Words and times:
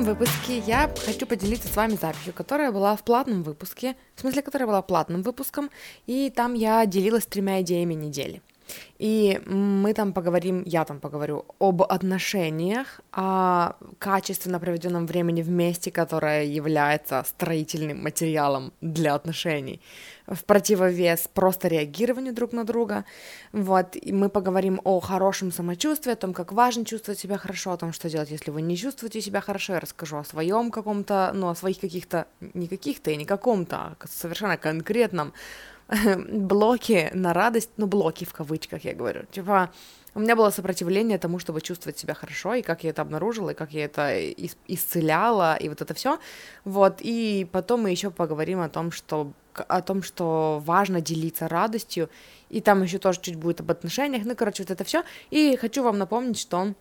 Этом 0.00 0.14
выпуске 0.14 0.58
я 0.58 0.90
хочу 1.04 1.26
поделиться 1.26 1.68
с 1.68 1.76
вами 1.76 1.96
записью, 2.00 2.32
которая 2.32 2.72
была 2.72 2.96
в 2.96 3.02
платном 3.02 3.42
выпуске, 3.42 3.96
в 4.14 4.20
смысле, 4.20 4.42
которая 4.42 4.66
была 4.66 4.82
платным 4.82 5.22
выпуском, 5.22 5.70
и 6.06 6.30
там 6.34 6.54
я 6.54 6.86
делилась 6.86 7.26
тремя 7.26 7.60
идеями 7.60 7.94
недели. 7.94 8.40
И 8.98 9.40
мы 9.46 9.92
там 9.94 10.12
поговорим, 10.12 10.62
я 10.64 10.84
там 10.84 11.00
поговорю 11.00 11.44
об 11.58 11.82
отношениях, 11.82 13.00
о 13.12 13.74
качественно 13.98 14.58
проведенном 14.60 15.06
времени 15.06 15.42
вместе, 15.42 15.90
которое 15.90 16.44
является 16.44 17.22
строительным 17.26 18.02
материалом 18.02 18.72
для 18.80 19.14
отношений, 19.14 19.80
в 20.30 20.44
противовес 20.44 21.28
просто 21.34 21.68
реагированию 21.68 22.32
друг 22.32 22.52
на 22.52 22.64
друга. 22.64 23.04
Вот, 23.52 23.96
и 23.96 24.12
мы 24.12 24.28
поговорим 24.28 24.80
о 24.84 25.00
хорошем 25.00 25.52
самочувствии, 25.52 26.12
о 26.12 26.16
том, 26.16 26.32
как 26.32 26.52
важно 26.52 26.84
чувствовать 26.84 27.18
себя 27.18 27.36
хорошо, 27.36 27.72
о 27.72 27.76
том, 27.76 27.92
что 27.92 28.08
делать, 28.08 28.30
если 28.30 28.50
вы 28.50 28.62
не 28.62 28.76
чувствуете 28.76 29.20
себя 29.20 29.40
хорошо. 29.40 29.74
Я 29.74 29.80
расскажу 29.80 30.16
о 30.16 30.24
своем 30.24 30.70
каком-то, 30.70 31.32
ну, 31.34 31.48
о 31.48 31.54
своих 31.54 31.80
каких-то, 31.80 32.26
не 32.54 32.68
каких-то 32.68 33.10
и 33.10 33.16
не 33.16 33.24
каком-то, 33.24 33.76
а 33.76 33.96
совершенно 34.08 34.56
конкретном 34.56 35.32
блоки 36.28 37.10
на 37.12 37.34
радость, 37.34 37.70
ну, 37.76 37.86
блоки 37.86 38.24
в 38.24 38.32
кавычках, 38.32 38.84
я 38.84 38.94
говорю. 38.94 39.24
Типа, 39.32 39.70
у 40.14 40.20
меня 40.20 40.36
было 40.36 40.50
сопротивление 40.50 41.18
тому, 41.18 41.38
чтобы 41.38 41.60
чувствовать 41.60 41.98
себя 41.98 42.14
хорошо, 42.14 42.54
и 42.54 42.62
как 42.62 42.84
я 42.84 42.90
это 42.90 43.02
обнаружила, 43.02 43.50
и 43.50 43.54
как 43.54 43.72
я 43.72 43.84
это 43.84 44.30
исцеляла, 44.68 45.56
и 45.56 45.68
вот 45.68 45.80
это 45.82 45.94
все. 45.94 46.18
Вот, 46.64 46.98
и 47.00 47.48
потом 47.50 47.82
мы 47.82 47.90
еще 47.90 48.10
поговорим 48.10 48.60
о 48.60 48.68
том, 48.68 48.90
что 48.92 49.32
о 49.54 49.82
том, 49.82 50.02
что 50.02 50.62
важно 50.64 51.00
делиться 51.00 51.48
радостью, 51.48 52.08
и 52.48 52.60
там 52.60 52.82
еще 52.82 52.98
тоже 52.98 53.20
чуть 53.20 53.36
будет 53.36 53.60
об 53.60 53.70
отношениях, 53.70 54.24
ну, 54.24 54.34
короче, 54.34 54.62
вот 54.62 54.70
это 54.70 54.84
все. 54.84 55.04
И 55.30 55.56
хочу 55.56 55.82
вам 55.82 55.98
напомнить, 55.98 56.38
что 56.38 56.74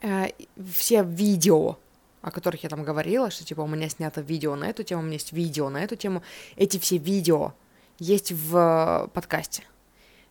э, 0.00 0.28
все 0.72 1.02
видео, 1.02 1.78
о 2.22 2.30
которых 2.30 2.62
я 2.62 2.68
там 2.68 2.82
говорила, 2.82 3.30
что 3.30 3.44
типа 3.44 3.60
у 3.60 3.66
меня 3.66 3.88
снято 3.88 4.20
видео 4.20 4.56
на 4.56 4.68
эту 4.68 4.82
тему, 4.82 5.02
у 5.02 5.04
меня 5.04 5.14
есть 5.14 5.32
видео 5.32 5.68
на 5.68 5.82
эту 5.82 5.96
тему, 5.96 6.22
эти 6.56 6.78
все 6.78 6.98
видео 6.98 7.52
есть 7.98 8.32
в 8.32 9.10
подкасте. 9.14 9.64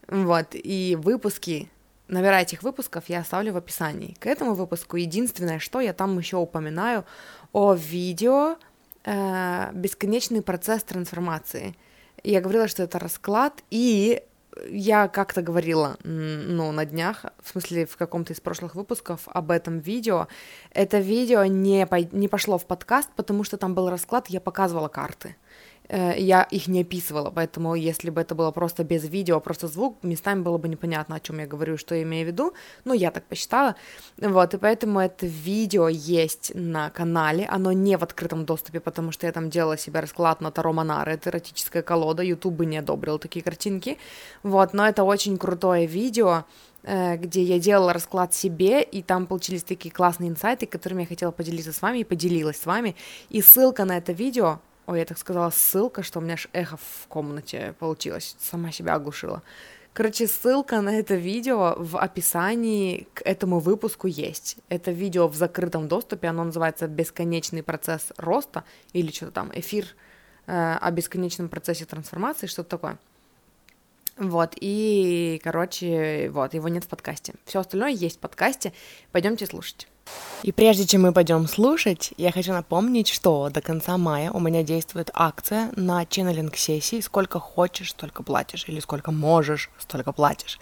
Вот, 0.08 0.50
и 0.54 0.98
выпуски, 1.02 1.70
номера 2.08 2.42
этих 2.42 2.64
выпусков 2.64 3.10
я 3.10 3.20
оставлю 3.20 3.54
в 3.54 3.58
описании. 3.58 4.16
К 4.20 4.28
этому 4.28 4.54
выпуску 4.54 4.98
единственное, 4.98 5.60
что 5.60 5.80
я 5.80 5.94
там 5.94 6.18
еще 6.18 6.38
упоминаю 6.38 7.06
о 7.54 7.74
видео 7.74 8.58
э, 9.06 9.72
«Бесконечный 9.74 10.42
процесс 10.42 10.84
трансформации». 10.84 11.76
Я 12.24 12.42
говорила, 12.42 12.68
что 12.68 12.84
это 12.84 13.00
расклад, 13.00 13.64
и 13.70 14.24
я 14.70 15.08
как-то 15.08 15.42
говорила, 15.42 15.98
ну, 16.04 16.72
на 16.72 16.86
днях, 16.86 17.26
в 17.42 17.50
смысле, 17.50 17.86
в 17.86 17.98
каком-то 17.98 18.34
из 18.34 18.40
прошлых 18.40 18.76
выпусков 18.76 19.28
об 19.28 19.52
этом 19.52 19.80
видео. 19.80 20.28
Это 20.72 21.00
видео 21.00 21.46
не, 21.46 21.86
по, 21.86 21.96
не 21.96 22.28
пошло 22.28 22.58
в 22.58 22.66
подкаст, 22.66 23.10
потому 23.16 23.44
что 23.44 23.58
там 23.58 23.76
был 23.76 23.90
расклад, 23.90 24.28
я 24.28 24.40
показывала 24.40 24.88
карты. 24.88 25.36
Э, 25.88 26.14
я 26.18 26.44
их 26.44 26.68
не 26.68 26.82
описывала, 26.82 27.32
поэтому 27.32 27.76
если 27.76 28.10
бы 28.10 28.22
это 28.22 28.36
было 28.36 28.52
просто 28.52 28.84
без 28.84 29.08
видео, 29.08 29.40
просто 29.40 29.68
звук, 29.68 30.04
местами 30.04 30.42
было 30.42 30.58
бы 30.58 30.68
непонятно, 30.68 31.16
о 31.16 31.20
чем 31.20 31.40
я 31.40 31.48
говорю, 31.48 31.78
что 31.78 31.96
я 31.96 32.04
имею 32.04 32.26
в 32.26 32.28
виду, 32.28 32.54
ну, 32.86 32.94
я 32.94 33.12
так 33.12 33.26
посчитала, 33.26 33.76
вот, 34.18 34.54
и 34.54 34.58
поэтому 34.58 35.00
это 35.00 35.28
видео 35.28 35.88
есть 35.88 36.52
на 36.56 36.90
канале, 36.90 37.46
оно 37.46 37.72
не 37.72 37.98
в 37.98 38.04
открытом 38.04 38.46
доступе, 38.46 38.80
потому 38.80 39.12
что 39.12 39.28
я 39.28 39.32
там 39.32 39.50
делала 39.50 39.78
себе 39.78 40.00
расклад 40.00 40.42
на 40.42 40.52
Таро 40.52 40.74
Монары, 40.74 41.14
это 41.14 41.30
эротическая 41.30 41.84
колода, 41.84 42.24
YouTube 42.24 42.56
бы 42.56 42.66
не 42.66 42.78
одобрил 42.78 43.20
такие 43.20 43.44
картинки, 43.44 43.98
вот, 44.44 44.74
но 44.74 44.88
это 44.88 45.04
очень 45.04 45.38
крутое 45.38 45.86
видео, 45.86 46.46
э, 46.84 47.18
где 47.18 47.44
я 47.44 47.60
делала 47.60 47.94
расклад 47.94 48.34
себе, 48.34 48.82
и 48.82 49.04
там 49.04 49.28
получились 49.28 49.64
такие 49.64 49.94
классные 49.94 50.30
инсайты, 50.30 50.66
которыми 50.66 51.02
я 51.02 51.08
хотела 51.08 51.32
поделиться 51.32 51.74
с 51.74 51.82
вами 51.82 52.00
и 52.00 52.04
поделилась 52.04 52.58
с 52.58 52.66
вами. 52.66 52.96
И 53.30 53.42
ссылка 53.42 53.86
на 53.86 53.98
это 53.98 54.12
видео 54.12 54.60
Ой, 54.88 55.00
я 55.00 55.06
так 55.06 55.18
сказала 55.18 55.50
ссылка, 55.50 56.04
что 56.04 56.20
у 56.20 56.22
меня 56.22 56.34
аж 56.36 56.48
эхо 56.54 56.78
в 56.78 57.08
комнате 57.08 57.74
получилось. 57.80 58.36
Сама 58.40 58.72
себя 58.72 58.96
оглушила. 58.96 59.42
Короче, 59.94 60.28
ссылка 60.28 60.82
на 60.82 61.00
это 61.00 61.16
видео 61.16 61.76
в 61.78 61.98
описании 61.98 63.08
к 63.14 63.22
этому 63.22 63.60
выпуску 63.60 64.08
есть. 64.08 64.58
Это 64.68 64.92
видео 64.92 65.28
в 65.28 65.36
закрытом 65.36 65.88
доступе, 65.88 66.28
оно 66.28 66.44
называется 66.44 66.88
«Бесконечный 66.88 67.64
процесс 67.64 68.12
роста» 68.18 68.66
или 68.92 69.10
что-то 69.12 69.32
там, 69.32 69.52
эфир 69.56 69.88
э, 70.48 70.78
о 70.82 70.92
бесконечном 70.92 71.48
процессе 71.48 71.86
трансформации, 71.86 72.48
что-то 72.48 72.72
такое. 72.72 73.00
Вот, 74.18 74.54
и, 74.60 75.42
короче, 75.44 76.30
вот, 76.30 76.54
его 76.54 76.68
нет 76.68 76.84
в 76.84 76.88
подкасте. 76.90 77.34
Все 77.46 77.60
остальное 77.60 77.92
есть 77.92 78.18
в 78.18 78.20
подкасте. 78.20 78.74
Пойдемте 79.12 79.46
слушать. 79.46 79.88
И 80.46 80.52
прежде 80.52 80.86
чем 80.86 81.02
мы 81.02 81.12
пойдем 81.12 81.48
слушать, 81.48 82.14
я 82.18 82.32
хочу 82.32 82.54
напомнить, 82.54 83.08
что 83.08 83.50
до 83.50 83.62
конца 83.62 83.98
мая 83.98 84.30
у 84.30 84.40
меня 84.40 84.62
действует 84.62 85.10
акция 85.16 85.72
на 85.76 86.06
ченнелинг 86.06 86.56
сессии 86.56 87.02
«Сколько 87.02 87.40
хочешь, 87.40 87.90
столько 87.90 88.22
платишь» 88.22 88.66
или 88.68 88.80
«Сколько 88.80 89.12
можешь, 89.12 89.72
столько 89.80 90.12
платишь». 90.12 90.60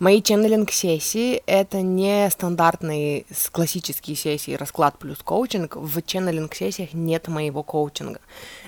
Мои 0.00 0.20
ченнелинг 0.20 0.72
сессии— 0.72 1.44
это 1.46 1.80
не 1.80 2.28
стандартные 2.28 3.24
классические 3.52 4.16
сессии 4.16 4.56
расклад 4.56 4.98
плюс 4.98 5.18
коучинг. 5.18 5.76
В 5.76 6.02
ченнелинг 6.02 6.52
сессиях 6.52 6.92
нет 6.92 7.28
моего 7.28 7.62
коучинга. 7.62 8.18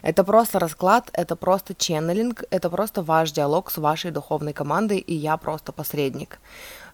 Это 0.03 0.23
просто 0.23 0.61
расклад, 0.61 1.11
это 1.13 1.35
просто 1.35 1.75
ченнелинг, 1.75 2.45
это 2.51 2.71
просто 2.71 3.03
ваш 3.03 3.33
диалог 3.33 3.69
с 3.73 3.79
вашей 3.79 4.13
духовной 4.13 4.53
командой, 4.53 4.99
и 4.99 5.13
я 5.13 5.37
просто 5.39 5.73
посредник. 5.73 6.39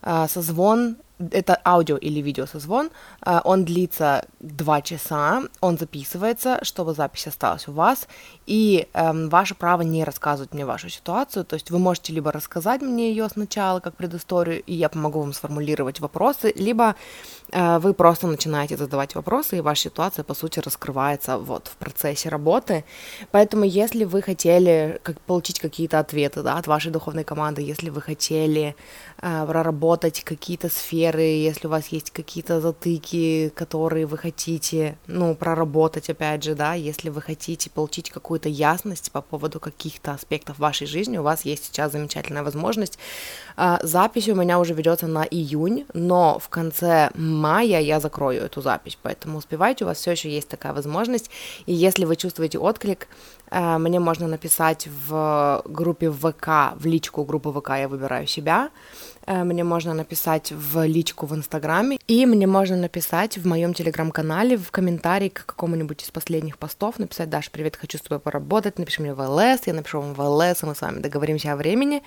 А, 0.01 0.27
созвон 0.27 0.97
это 1.19 1.61
аудио 1.65 1.97
или 1.97 2.21
видео 2.21 2.47
созвон, 2.47 2.91
а, 3.21 3.41
он 3.45 3.65
длится 3.65 4.27
два 4.41 4.81
часа, 4.83 5.43
он 5.61 5.79
записывается, 5.79 6.59
чтобы 6.63 6.95
запись 6.95 7.27
осталась 7.27 7.69
у 7.69 7.73
вас, 7.73 8.07
и 8.47 8.89
эм, 8.95 9.29
ваше 9.29 9.55
право 9.55 9.83
не 9.83 10.05
рассказывать 10.05 10.55
мне 10.55 10.65
вашу 10.65 10.89
ситуацию, 10.89 11.45
то 11.45 11.55
есть 11.55 11.71
вы 11.71 11.79
можете 11.79 12.13
либо 12.13 12.33
рассказать 12.33 12.83
мне 12.83 13.11
ее 13.11 13.29
сначала 13.29 13.81
как 13.81 13.97
предысторию, 13.97 14.63
и 14.63 14.75
я 14.75 14.89
помогу 14.89 15.21
вам 15.21 15.33
сформулировать 15.33 16.01
вопросы, 16.01 16.53
либо 16.57 16.95
э, 17.51 17.79
вы 17.79 17.95
просто 17.95 18.27
начинаете 18.27 18.77
задавать 18.77 19.15
вопросы, 19.15 19.59
и 19.59 19.61
ваша 19.61 19.83
ситуация, 19.83 20.23
по 20.23 20.35
сути, 20.35 20.61
раскрывается 20.61 21.39
вот 21.39 21.69
в 21.69 21.77
процессе 21.77 22.29
работы. 22.29 22.85
Поэтому, 23.31 23.65
если 23.65 24.05
вы 24.05 24.23
хотели 24.23 25.01
получить 25.27 25.59
какие-то 25.59 25.99
ответы 25.99 26.43
да, 26.43 26.59
от 26.59 26.67
вашей 26.67 26.93
духовной 26.93 27.25
команды, 27.25 27.63
если 27.63 27.91
вы 27.91 28.01
хотели 28.01 28.77
э, 29.21 29.47
проработать 29.47 30.23
какие-то 30.25 30.69
сферы, 30.69 31.08
если 31.17 31.67
у 31.67 31.71
вас 31.71 31.89
есть 31.89 32.11
какие-то 32.11 32.61
затыки, 32.61 33.53
которые 33.55 34.07
вы 34.07 34.17
хотите, 34.17 34.97
ну, 35.07 35.35
проработать, 35.35 36.09
опять 36.09 36.45
же, 36.45 36.55
да, 36.55 36.75
если 36.75 37.11
вы 37.11 37.21
хотите 37.21 37.71
получить 37.71 38.11
какую 38.11 38.29
какую-то 38.29 38.51
ясность 38.51 39.11
по 39.11 39.23
поводу 39.23 39.59
каких-то 39.59 40.13
аспектов 40.13 40.59
вашей 40.59 40.87
жизни, 40.87 41.19
у 41.19 41.23
вас 41.23 41.47
есть 41.47 41.65
сейчас 41.65 41.93
замечательная 41.93 42.43
возможность. 42.43 42.99
А, 43.57 43.81
запись 43.83 44.29
у 44.29 44.35
меня 44.35 44.59
уже 44.59 44.75
ведется 44.75 45.07
на 45.07 45.25
июнь, 45.25 45.87
но 45.95 46.39
в 46.39 46.49
конце 46.49 47.11
мая 47.15 47.81
я 47.81 48.01
закрою 48.01 48.43
эту 48.43 48.61
запись, 48.61 48.99
поэтому 49.03 49.39
успевайте, 49.39 49.85
у 49.85 49.89
вас 49.89 49.99
все 49.99 50.13
еще 50.13 50.31
есть 50.31 50.49
такая 50.49 50.73
возможность. 50.73 51.31
И 51.67 51.73
если 51.73 52.05
вы 52.05 52.17
чувствуете 52.17 52.59
отклик, 52.59 53.09
мне 53.51 54.01
можно 54.01 54.27
написать 54.27 54.89
в 55.07 55.63
группе 55.65 56.11
ВК, 56.11 56.75
в 56.77 56.87
личку 56.87 57.25
группы 57.25 57.51
ВК 57.53 57.71
«Я 57.71 57.89
выбираю 57.89 58.27
себя», 58.27 58.71
Э, 59.29 59.45
мне 59.45 59.63
можно 59.63 59.93
написать 59.93 60.53
в 60.53 60.87
личку 60.87 61.27
в 61.27 61.35
Инстаграме, 61.35 61.99
и 62.09 62.25
мне 62.25 62.47
можно 62.47 62.77
написать 62.77 63.37
в 63.37 63.47
моем 63.47 63.75
Телеграм-канале 63.75 64.57
в 64.57 64.71
комментарии 64.71 65.29
к 65.29 65.45
какому-нибудь 65.45 66.03
из 66.03 66.11
последних 66.11 66.57
постов, 66.57 66.99
написать, 66.99 67.29
Даша, 67.29 67.51
привет, 67.51 67.77
хочу 67.77 67.99
с 67.99 68.01
тобой 68.01 68.21
поработать, 68.21 68.79
напиши 68.79 69.03
мне 69.03 69.13
в 69.13 69.21
ЛС, 69.21 69.67
я 69.67 69.75
напишу 69.75 70.01
вам 70.01 70.15
в 70.15 70.21
ЛС, 70.21 70.63
и 70.63 70.67
мы 70.67 70.75
с 70.75 70.81
вами 70.81 71.01
договоримся 71.01 71.53
о 71.53 71.57
времени. 71.57 72.03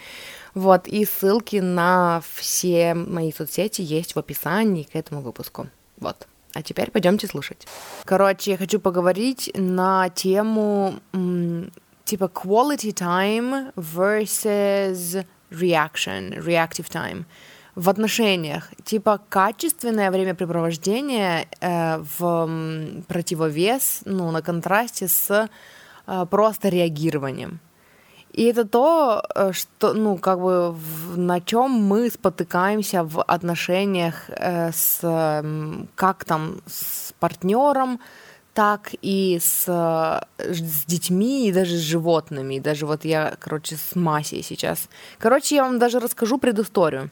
Вот, 0.55 0.87
и 0.87 1.05
ссылки 1.05 1.57
на 1.57 2.23
все 2.33 2.95
мои 2.95 3.31
соцсети 3.31 3.83
есть 3.83 4.15
в 4.15 4.19
описании 4.19 4.83
к 4.91 4.95
этому 4.95 5.21
выпуску. 5.21 5.67
Вот. 5.99 6.27
А 6.53 6.61
теперь 6.61 6.91
пойдемте 6.91 7.27
слушать. 7.27 7.67
Короче, 8.05 8.51
я 8.51 8.57
хочу 8.57 8.79
поговорить 8.79 9.51
на 9.55 10.09
тему 10.09 10.95
типа 12.05 12.25
quality 12.25 12.93
time 12.93 13.73
versus 13.75 15.25
reaction, 15.49 16.43
reactive 16.43 16.89
time 16.89 17.25
в 17.75 17.89
отношениях, 17.89 18.69
типа 18.83 19.21
качественное 19.29 20.11
времяпрепровождение 20.11 21.47
э, 21.61 22.03
в 22.19 23.03
противовес, 23.07 24.01
ну, 24.05 24.31
на 24.31 24.41
контрасте 24.41 25.07
с 25.07 25.49
э, 26.07 26.25
просто 26.29 26.69
реагированием. 26.69 27.59
И 28.33 28.43
это 28.43 28.65
то, 28.65 29.23
э, 29.35 29.51
что, 29.51 29.93
ну, 29.93 30.17
как 30.17 30.39
бы, 30.39 30.71
в, 30.71 31.17
на 31.17 31.41
чем 31.41 31.71
мы 31.71 32.09
спотыкаемся 32.09 33.03
в 33.03 33.21
отношениях 33.21 34.29
э, 34.29 34.71
с, 34.71 34.99
как 35.95 36.25
там, 36.25 36.61
с 36.65 37.13
партнером, 37.19 37.99
так 38.53 38.91
и 39.01 39.37
с, 39.41 39.65
э, 39.67 40.53
с 40.53 40.85
детьми, 40.85 41.47
и 41.47 41.51
даже 41.51 41.75
с 41.75 41.81
животными. 41.81 42.55
И 42.55 42.59
даже 42.59 42.85
вот 42.85 43.05
я, 43.05 43.35
короче, 43.39 43.75
с 43.75 43.95
Масей 43.95 44.43
сейчас. 44.43 44.89
Короче, 45.19 45.55
я 45.55 45.63
вам 45.63 45.79
даже 45.79 45.99
расскажу 45.99 46.37
предысторию. 46.37 47.09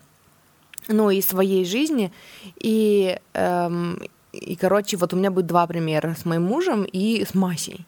Ну, 0.88 1.10
и 1.10 1.22
своей 1.22 1.66
жизни. 1.66 2.12
И, 2.58 3.18
эм, 3.34 4.00
и, 4.32 4.56
короче, 4.56 4.98
вот 4.98 5.14
у 5.14 5.18
меня 5.18 5.32
будет 5.32 5.48
два 5.48 5.68
примера 5.68 6.16
с 6.20 6.26
моим 6.26 6.44
мужем 6.44 6.84
и 6.84 7.26
с 7.26 7.36
Масей. 7.36 7.86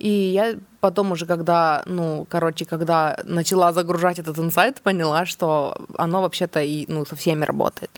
И 0.00 0.08
я 0.08 0.56
потом 0.80 1.12
уже, 1.12 1.26
когда, 1.26 1.82
ну, 1.84 2.26
короче, 2.28 2.64
когда 2.64 3.18
начала 3.24 3.72
загружать 3.72 4.18
этот 4.18 4.38
инсайт, 4.38 4.80
поняла, 4.80 5.26
что 5.26 5.76
оно 5.98 6.22
вообще-то 6.22 6.62
и, 6.62 6.86
ну, 6.88 7.04
со 7.04 7.16
всеми 7.16 7.44
работает. 7.44 7.90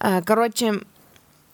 Э, 0.00 0.22
короче, 0.22 0.80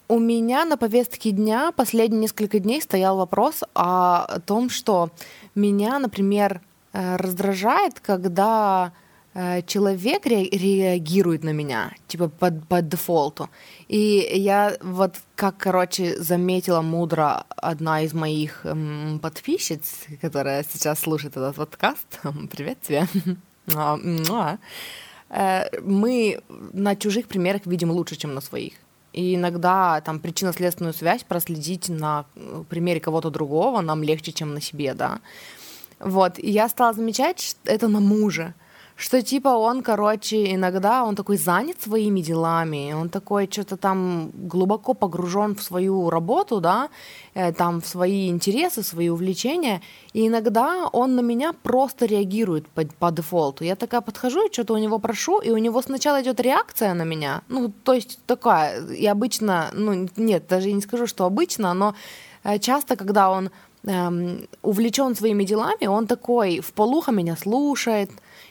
у 0.07 0.17
меня 0.17 0.63
на 0.65 0.77
повестке 0.77 1.31
дня 1.31 1.73
последние 1.75 2.21
несколько 2.21 2.59
дней 2.59 2.81
стоял 2.81 3.17
вопрос 3.17 3.63
о 3.73 4.39
том, 4.45 4.69
что 4.69 5.09
меня, 5.55 5.99
например, 5.99 6.61
э, 6.93 7.17
раздражает, 7.17 7.99
когда 7.99 8.93
э, 9.35 9.61
человек 9.67 10.25
реагирует 10.25 11.43
на 11.43 11.51
меня, 11.51 11.91
типа 12.07 12.29
по, 12.29 12.51
по 12.51 12.81
дефолту. 12.81 13.49
И 13.87 14.27
я 14.33 14.77
вот 14.81 15.15
как, 15.35 15.57
короче, 15.57 16.15
заметила 16.19 16.81
мудро 16.81 17.45
одна 17.49 18.01
из 18.01 18.13
моих 18.13 18.65
эм, 18.65 19.19
подписчиц, 19.21 20.07
которая 20.21 20.63
сейчас 20.63 20.99
слушает 20.99 21.37
этот 21.37 21.55
подкаст. 21.55 22.21
Привет 22.51 22.81
тебе. 22.81 23.07
А, 23.75 23.97
э, 25.29 25.81
мы 25.81 26.39
на 26.73 26.95
чужих 26.95 27.27
примерах 27.27 27.65
видим 27.65 27.89
лучше, 27.89 28.15
чем 28.15 28.35
на 28.35 28.41
своих. 28.41 28.73
И 29.11 29.33
иногда 29.33 30.01
там 30.01 30.19
причинно-следственную 30.19 30.93
связь 30.93 31.23
проследить 31.23 31.89
на 31.89 32.25
э, 32.35 32.63
примере 32.69 32.99
кого-то 32.99 33.31
другого 33.31 33.81
нам 33.81 34.03
легче, 34.03 34.33
чем 34.33 34.53
на 34.53 34.61
себе, 34.61 34.93
да. 34.93 35.19
Вот, 35.99 36.37
и 36.37 36.51
я 36.51 36.69
стала 36.69 36.93
замечать 36.93 37.57
это 37.65 37.87
на 37.87 37.99
муже 37.99 38.53
что 38.95 39.21
типа 39.21 39.49
он, 39.49 39.83
короче, 39.83 40.53
иногда 40.53 41.03
он 41.03 41.15
такой 41.15 41.37
занят 41.37 41.81
своими 41.81 42.21
делами, 42.21 42.93
он 42.93 43.09
такой 43.09 43.49
что-то 43.51 43.75
там 43.75 44.31
глубоко 44.33 44.93
погружен 44.93 45.55
в 45.55 45.61
свою 45.61 46.09
работу, 46.09 46.61
да, 46.61 46.89
э, 47.33 47.51
там 47.51 47.81
в 47.81 47.87
свои 47.87 48.29
интересы, 48.29 48.83
свои 48.83 49.09
увлечения, 49.09 49.81
и 50.13 50.27
иногда 50.27 50.87
он 50.93 51.15
на 51.15 51.21
меня 51.21 51.51
просто 51.51 52.05
реагирует 52.05 52.67
по, 52.69 52.83
по 52.99 53.11
дефолту. 53.11 53.65
Я 53.65 53.75
такая 53.75 54.01
подхожу 54.01 54.47
и 54.47 54.53
что-то 54.53 54.73
у 54.73 54.77
него 54.77 54.99
прошу, 54.99 55.39
и 55.39 55.51
у 55.51 55.57
него 55.57 55.81
сначала 55.81 56.21
идет 56.21 56.39
реакция 56.39 56.93
на 56.93 57.03
меня, 57.03 57.41
ну, 57.49 57.73
то 57.83 57.93
есть 57.93 58.19
такая, 58.25 58.85
и 58.87 59.05
обычно, 59.05 59.71
ну, 59.73 60.07
нет, 60.15 60.47
даже 60.47 60.69
я 60.69 60.73
не 60.73 60.81
скажу, 60.81 61.05
что 61.05 61.25
обычно, 61.25 61.73
но 61.73 61.95
э, 62.43 62.59
часто, 62.59 62.95
когда 62.95 63.29
он 63.29 63.49
эм, 63.83 64.47
увлечен 64.61 65.15
своими 65.15 65.43
делами, 65.43 65.87
он 65.87 66.07
такой 66.07 66.61
в 66.61 66.71
полухо 66.71 67.11
меня 67.11 67.35
слушает, 67.35 68.09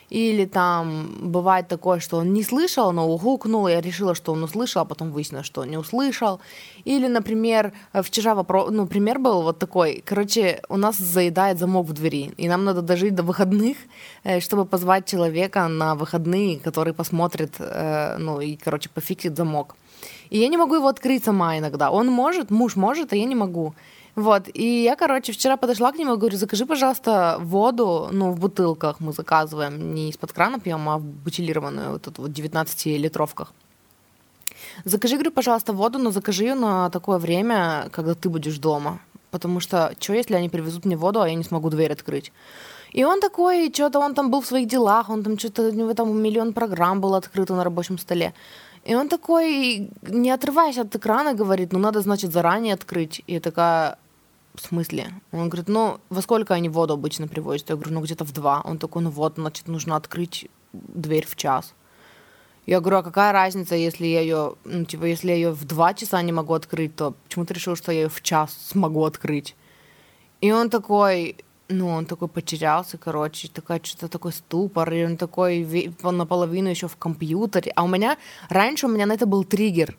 или 0.09 0.45
там 0.45 1.31
бывает 1.31 1.67
такое, 1.67 1.99
что 1.99 2.17
он 2.17 2.33
не 2.33 2.43
слышал, 2.43 2.91
но 2.91 3.07
угукнул, 3.07 3.67
я 3.67 3.81
решила, 3.81 4.15
что 4.15 4.33
он 4.33 4.43
услышал, 4.43 4.81
а 4.81 4.85
потом 4.85 5.11
выяснилось, 5.11 5.45
что 5.45 5.61
он 5.61 5.69
не 5.69 5.77
услышал. 5.77 6.39
Или, 6.85 7.07
например, 7.07 7.73
вчера 7.93 8.35
вопрос, 8.35 8.69
ну, 8.71 8.87
пример 8.87 9.19
был 9.19 9.41
вот 9.41 9.59
такой. 9.59 10.03
Короче, 10.05 10.61
у 10.69 10.77
нас 10.77 10.97
заедает 10.97 11.59
замок 11.59 11.87
в 11.87 11.93
двери, 11.93 12.31
и 12.37 12.47
нам 12.47 12.65
надо 12.65 12.81
дожить 12.81 13.15
до 13.15 13.23
выходных, 13.23 13.77
э, 14.23 14.39
чтобы 14.39 14.65
позвать 14.65 15.05
человека 15.05 15.67
на 15.67 15.95
выходные, 15.95 16.59
который 16.59 16.93
посмотрит, 16.93 17.55
э, 17.59 18.17
ну, 18.19 18.41
и, 18.41 18.55
короче, 18.55 18.89
пофиксит 18.89 19.35
замок. 19.35 19.75
И 20.29 20.39
я 20.39 20.47
не 20.47 20.57
могу 20.57 20.75
его 20.75 20.87
открыть 20.87 21.23
сама 21.23 21.57
иногда. 21.57 21.91
Он 21.91 22.07
может, 22.07 22.51
муж 22.51 22.75
может, 22.75 23.13
а 23.13 23.15
я 23.15 23.25
не 23.25 23.35
могу. 23.35 23.73
Вот, 24.15 24.43
и 24.53 24.83
я, 24.83 24.95
короче, 24.95 25.33
вчера 25.33 25.57
подошла 25.57 25.91
к 25.91 25.97
нему 25.97 26.13
и 26.13 26.17
говорю, 26.17 26.37
закажи, 26.37 26.65
пожалуйста, 26.65 27.37
воду, 27.41 28.07
ну, 28.11 28.31
в 28.31 28.39
бутылках 28.39 29.01
мы 29.01 29.11
заказываем, 29.11 29.93
не 29.93 30.09
из-под 30.09 30.31
крана 30.31 30.59
пьем, 30.59 30.87
а 30.87 30.97
в 30.97 31.03
бутилированную, 31.03 31.91
вот 31.91 32.07
эту 32.07 32.21
вот 32.21 32.31
19-литровках. 32.31 33.53
Закажи, 34.85 35.15
говорю, 35.15 35.31
пожалуйста, 35.31 35.73
воду, 35.73 35.99
но 35.99 36.11
закажи 36.11 36.43
ее 36.43 36.55
на 36.55 36.89
такое 36.89 37.17
время, 37.17 37.89
когда 37.91 38.13
ты 38.13 38.29
будешь 38.29 38.57
дома. 38.57 38.99
Потому 39.31 39.59
что, 39.59 39.93
что 39.99 40.13
если 40.13 40.35
они 40.35 40.47
привезут 40.47 40.85
мне 40.85 40.95
воду, 40.95 41.19
а 41.21 41.27
я 41.27 41.35
не 41.35 41.43
смогу 41.43 41.69
дверь 41.69 41.91
открыть? 41.91 42.31
И 42.93 43.03
он 43.03 43.19
такой, 43.19 43.69
что-то 43.73 43.99
он 43.99 44.13
там 44.13 44.31
был 44.31 44.39
в 44.39 44.45
своих 44.45 44.67
делах, 44.67 45.09
он 45.09 45.23
там 45.23 45.37
что-то, 45.37 45.63
у 45.63 45.71
него 45.71 45.93
там 45.93 46.17
миллион 46.17 46.53
программ 46.53 47.01
было 47.01 47.17
открыто 47.17 47.53
на 47.53 47.63
рабочем 47.63 47.97
столе. 47.97 48.33
И 48.85 48.95
он 48.95 49.09
такой, 49.09 49.89
не 50.03 50.31
отрываясь 50.31 50.77
от 50.77 50.95
экрана, 50.95 51.33
говорит, 51.33 51.73
ну 51.73 51.79
надо, 51.79 52.01
значит, 52.01 52.31
заранее 52.31 52.75
открыть. 52.75 53.21
И 53.27 53.33
я 53.33 53.39
такая, 53.39 53.97
в 54.55 54.61
смысле? 54.61 55.13
Он 55.31 55.49
говорит, 55.49 55.67
ну, 55.67 55.99
во 56.09 56.21
сколько 56.21 56.53
они 56.53 56.69
воду 56.69 56.93
обычно 56.93 57.27
привозят? 57.27 57.69
Я 57.69 57.75
говорю, 57.75 57.93
ну, 57.93 58.01
где-то 58.01 58.25
в 58.25 58.31
два. 58.31 58.61
Он 58.65 58.77
такой, 58.77 59.01
ну 59.03 59.09
вот, 59.09 59.35
значит, 59.35 59.67
нужно 59.67 59.95
открыть 59.95 60.47
дверь 60.73 61.25
в 61.27 61.35
час. 61.35 61.73
Я 62.65 62.79
говорю, 62.79 62.97
а 62.97 63.03
какая 63.03 63.31
разница, 63.31 63.75
если 63.75 64.07
я 64.07 64.21
ее, 64.21 64.55
ну, 64.63 64.85
типа, 64.85 65.05
если 65.05 65.29
я 65.29 65.35
ее 65.35 65.51
в 65.51 65.65
два 65.65 65.93
часа 65.93 66.21
не 66.21 66.31
могу 66.31 66.53
открыть, 66.53 66.95
то 66.95 67.13
почему 67.23 67.45
ты 67.45 67.53
решил, 67.53 67.75
что 67.75 67.91
я 67.91 68.01
ее 68.03 68.09
в 68.09 68.21
час 68.21 68.57
смогу 68.69 69.05
открыть? 69.05 69.55
И 70.41 70.51
он 70.51 70.69
такой, 70.69 71.35
ну, 71.69 71.87
он 71.89 72.05
такой 72.05 72.27
потерялся, 72.27 72.97
короче, 72.97 73.47
такая 73.49 73.79
что-то 73.83 74.07
такой 74.07 74.31
ступор, 74.31 74.91
и 74.93 75.05
он 75.05 75.17
такой 75.17 75.93
наполовину 76.01 76.69
еще 76.69 76.87
в 76.87 76.95
компьютере. 76.95 77.71
А 77.75 77.83
у 77.83 77.87
меня, 77.87 78.17
раньше 78.49 78.87
у 78.87 78.89
меня 78.89 79.05
на 79.05 79.13
это 79.13 79.27
был 79.27 79.43
триггер, 79.43 79.95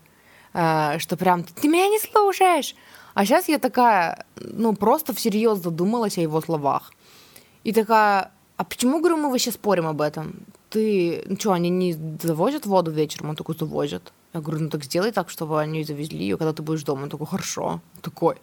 э, 0.52 0.98
что 0.98 1.16
прям, 1.16 1.44
ты 1.44 1.68
меня 1.68 1.88
не 1.88 2.00
слушаешь, 2.00 2.74
а 3.16 3.24
сейчас 3.24 3.48
я 3.48 3.58
такая, 3.58 4.26
ну, 4.36 4.74
просто 4.74 5.14
всерьез 5.14 5.58
задумалась 5.58 6.18
о 6.18 6.20
его 6.20 6.42
словах. 6.42 6.92
И 7.64 7.72
такая, 7.72 8.30
а 8.58 8.64
почему, 8.64 8.98
говорю, 8.98 9.16
мы 9.16 9.30
вообще 9.30 9.52
спорим 9.52 9.86
об 9.86 10.02
этом? 10.02 10.34
Ты, 10.68 11.22
ну 11.26 11.36
что, 11.36 11.52
они 11.52 11.70
не 11.70 11.96
завозят 12.22 12.66
воду 12.66 12.90
вечером? 12.90 13.30
Он 13.30 13.36
такой, 13.36 13.56
завозят. 13.58 14.12
Я 14.34 14.40
говорю, 14.40 14.64
ну 14.64 14.68
так 14.68 14.84
сделай 14.84 15.12
так, 15.12 15.30
чтобы 15.30 15.58
они 15.58 15.82
завезли 15.82 16.18
ее, 16.18 16.36
когда 16.36 16.52
ты 16.52 16.62
будешь 16.62 16.84
дома. 16.84 17.04
Он 17.04 17.08
такой, 17.08 17.26
хорошо. 17.26 17.80
Такой, 18.02 18.36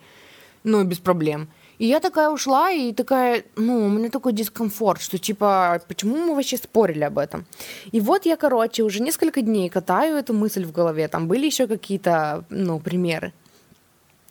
ну, 0.63 0.83
без 0.83 0.97
проблем. 0.97 1.49
И 1.77 1.85
я 1.85 1.99
такая 1.99 2.31
ушла, 2.31 2.71
и 2.71 2.93
такая, 2.93 3.43
ну, 3.55 3.85
у 3.85 3.89
меня 3.89 4.09
такой 4.09 4.33
дискомфорт, 4.33 5.01
что 5.01 5.19
типа, 5.19 5.83
почему 5.87 6.17
мы 6.17 6.33
вообще 6.33 6.57
спорили 6.57 7.03
об 7.03 7.19
этом? 7.19 7.45
И 7.91 8.01
вот 8.01 8.25
я, 8.25 8.37
короче, 8.37 8.81
уже 8.81 9.03
несколько 9.03 9.43
дней 9.43 9.69
катаю 9.69 10.15
эту 10.15 10.33
мысль 10.33 10.65
в 10.65 10.71
голове. 10.71 11.07
Там 11.07 11.27
были 11.27 11.45
еще 11.45 11.67
какие-то, 11.67 12.43
ну, 12.49 12.79
примеры. 12.79 13.33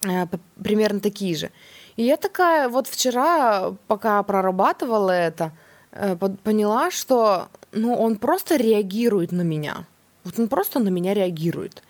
Э, 0.05 0.27
примерно 0.63 1.01
такие 1.01 1.37
же. 1.37 1.51
И 1.97 2.03
я 2.03 2.17
такая 2.17 2.69
вот 2.69 2.87
вчера, 2.87 3.75
пока 3.87 4.23
прорабатывала 4.23 5.11
это, 5.11 5.53
э, 5.93 6.17
поняла, 6.45 6.91
что 6.91 7.49
ну, 7.73 7.95
он 7.95 8.17
просто 8.17 8.57
реагирует 8.57 9.33
на 9.33 9.43
меня. 9.43 9.85
Вот 10.25 10.39
он 10.39 10.49
просто 10.49 10.81
на 10.81 10.89
меня 10.89 11.15
реагирует, 11.15 11.83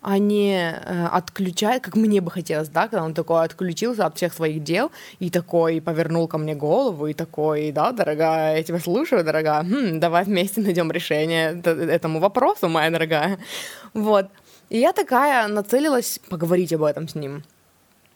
а 0.00 0.18
не 0.18 0.54
э, 0.54 1.06
отключает, 1.12 1.82
как 1.82 1.96
мне 1.96 2.20
бы 2.20 2.30
хотелось, 2.30 2.68
да, 2.68 2.88
когда 2.88 3.04
он 3.04 3.14
такой 3.14 3.44
отключился 3.44 4.06
от 4.06 4.16
всех 4.16 4.32
своих 4.32 4.62
дел 4.62 4.90
и 5.18 5.30
такой 5.30 5.80
повернул 5.80 6.28
ко 6.28 6.38
мне 6.38 6.54
голову 6.54 7.06
и 7.06 7.14
такой, 7.14 7.72
да, 7.72 7.92
дорогая, 7.92 8.56
я 8.56 8.62
тебя 8.62 8.78
слушаю, 8.78 9.24
дорогая, 9.24 9.62
хм, 9.62 10.00
давай 10.00 10.24
вместе 10.24 10.60
найдем 10.60 10.90
решение 10.90 11.60
этому 11.62 12.20
вопросу, 12.20 12.68
моя 12.68 12.90
дорогая. 12.90 13.38
Вот. 13.94 14.26
И 14.70 14.78
я 14.78 14.92
такая 14.92 15.48
нацелилась 15.48 16.20
поговорить 16.28 16.72
об 16.72 16.84
этом 16.84 17.08
с 17.08 17.14
ним 17.14 17.42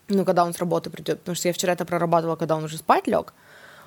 ну, 0.09 0.25
когда 0.25 0.45
он 0.45 0.53
с 0.53 0.59
работы 0.59 0.91
придет, 0.91 1.21
потому 1.21 1.35
что 1.35 1.49
я 1.49 1.55
вчера 1.55 1.73
это 1.73 1.85
прорабатывала, 1.85 2.37
когда 2.37 2.57
он 2.57 2.65
уже 2.65 2.79
спать 2.79 3.07
лег. 3.07 3.33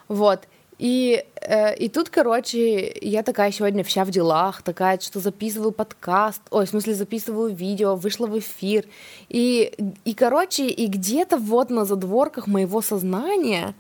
Вот. 0.08 0.48
И, 0.80 1.26
э, 1.42 1.76
и 1.76 1.90
тут, 1.90 2.10
короче, 2.10 2.96
я 3.02 3.24
такая 3.24 3.52
сегодня 3.52 3.84
вся 3.84 4.06
в 4.06 4.12
делах, 4.12 4.62
такая, 4.62 5.00
что 5.00 5.20
записываю 5.20 5.72
подкаст, 5.72 6.42
ой, 6.52 6.66
в 6.66 6.70
смысле 6.70 6.94
записываю 6.94 7.54
видео, 7.54 7.96
вышла 7.96 8.28
в 8.28 8.38
эфир. 8.38 8.86
И, 9.30 9.74
и 10.06 10.14
короче, 10.14 10.68
и 10.68 10.88
где-то 10.88 11.38
вот 11.38 11.72
на 11.72 11.86
задворках 11.86 12.48
моего 12.48 12.82
сознания 12.82 13.74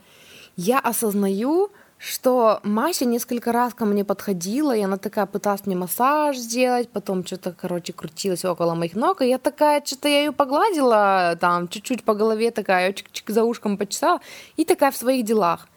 я 0.55 0.79
осознаю, 0.79 1.69
что 1.97 2.59
Мася 2.63 3.05
несколько 3.05 3.51
раз 3.51 3.73
ко 3.73 3.85
мне 3.85 4.05
подходила, 4.05 4.75
и 4.75 4.81
она 4.81 4.97
такая 4.97 5.25
пыталась 5.25 5.65
мне 5.65 5.75
массаж 5.75 6.37
сделать, 6.37 6.89
потом 6.89 7.25
что-то, 7.25 7.51
короче, 7.51 7.93
крутилась 7.93 8.45
около 8.45 8.75
моих 8.75 8.95
ног, 8.95 9.21
и 9.21 9.29
я 9.29 9.37
такая, 9.37 9.83
что-то 9.83 10.07
я 10.07 10.19
ее 10.19 10.31
погладила, 10.31 11.37
там, 11.39 11.67
чуть-чуть 11.67 12.03
по 12.03 12.13
голове 12.13 12.51
такая, 12.51 12.93
чик-чик 12.93 13.31
за 13.31 13.43
ушком 13.43 13.77
почесала, 13.77 14.19
и 14.57 14.65
такая 14.65 14.91
в 14.91 14.97
своих 14.97 15.25
делах. 15.25 15.67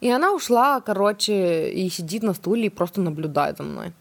И 0.00 0.10
она 0.10 0.32
ушла, 0.32 0.80
короче, 0.80 1.70
и 1.70 1.88
сидит 1.90 2.22
на 2.22 2.34
стуле 2.34 2.66
и 2.66 2.70
просто 2.70 3.00
наблюдает 3.00 3.58
за 3.58 3.64
мной. 3.64 3.92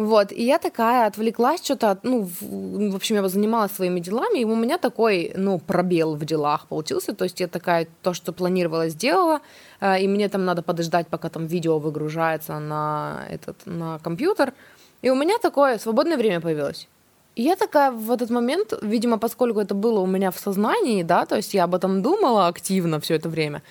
Вот, 0.00 0.32
и 0.32 0.42
я 0.42 0.58
такая 0.58 1.06
отвлеклась 1.06 1.62
что-то, 1.62 1.98
ну, 2.02 2.22
в, 2.22 2.92
в 2.92 2.96
общем, 2.96 3.16
я 3.16 3.28
занималась 3.28 3.72
своими 3.72 4.00
делами, 4.00 4.38
и 4.40 4.44
у 4.44 4.56
меня 4.56 4.78
такой, 4.78 5.32
ну, 5.36 5.58
пробел 5.58 6.14
в 6.14 6.24
делах 6.24 6.66
получился, 6.68 7.12
то 7.12 7.24
есть 7.24 7.40
я 7.40 7.48
такая, 7.48 7.86
то, 8.00 8.14
что 8.14 8.32
планировала, 8.32 8.88
сделала, 8.88 9.40
э, 9.80 10.00
и 10.00 10.08
мне 10.08 10.30
там 10.30 10.46
надо 10.46 10.62
подождать, 10.62 11.06
пока 11.08 11.28
там 11.28 11.46
видео 11.46 11.78
выгружается 11.78 12.58
на 12.58 13.26
этот, 13.28 13.56
на 13.66 13.98
компьютер, 13.98 14.54
и 15.02 15.10
у 15.10 15.14
меня 15.14 15.38
такое 15.38 15.78
свободное 15.78 16.16
время 16.16 16.40
появилось. 16.40 16.88
И 17.36 17.42
я 17.42 17.56
такая 17.56 17.90
в 17.90 18.10
этот 18.10 18.30
момент, 18.30 18.72
видимо, 18.80 19.18
поскольку 19.18 19.60
это 19.60 19.74
было 19.74 20.00
у 20.00 20.06
меня 20.06 20.30
в 20.30 20.38
сознании, 20.38 21.02
да, 21.02 21.26
то 21.26 21.36
есть 21.36 21.52
я 21.52 21.64
об 21.64 21.74
этом 21.74 22.00
думала 22.00 22.46
активно 22.46 23.00
все 23.00 23.16
это 23.16 23.28
время, 23.28 23.62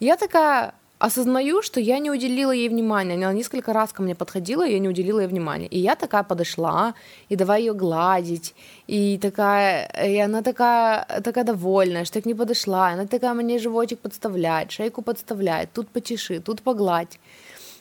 я 0.00 0.16
такая, 0.16 0.72
осознаю, 0.98 1.62
что 1.62 1.80
я 1.80 1.98
не 1.98 2.10
уделила 2.10 2.52
ей 2.52 2.68
внимания. 2.68 3.14
Она 3.14 3.32
несколько 3.32 3.72
раз 3.72 3.92
ко 3.92 4.02
мне 4.02 4.14
подходила, 4.14 4.66
и 4.66 4.72
я 4.72 4.78
не 4.78 4.88
уделила 4.88 5.20
ей 5.20 5.28
внимания. 5.28 5.66
И 5.66 5.78
я 5.78 5.94
такая 5.94 6.22
подошла, 6.22 6.94
и 7.28 7.36
давай 7.36 7.60
ее 7.62 7.74
гладить, 7.74 8.54
и 8.86 9.18
такая, 9.18 9.90
и 10.06 10.18
она 10.18 10.42
такая, 10.42 11.06
такая 11.22 11.44
довольная, 11.44 12.04
что 12.04 12.18
я 12.18 12.22
к 12.22 12.26
ней 12.26 12.34
подошла, 12.34 12.88
она 12.88 13.06
такая 13.06 13.34
мне 13.34 13.58
животик 13.58 13.98
подставляет, 13.98 14.72
шейку 14.72 15.02
подставляет, 15.02 15.72
тут 15.72 15.88
почеши, 15.88 16.40
тут 16.40 16.62
погладь. 16.62 17.18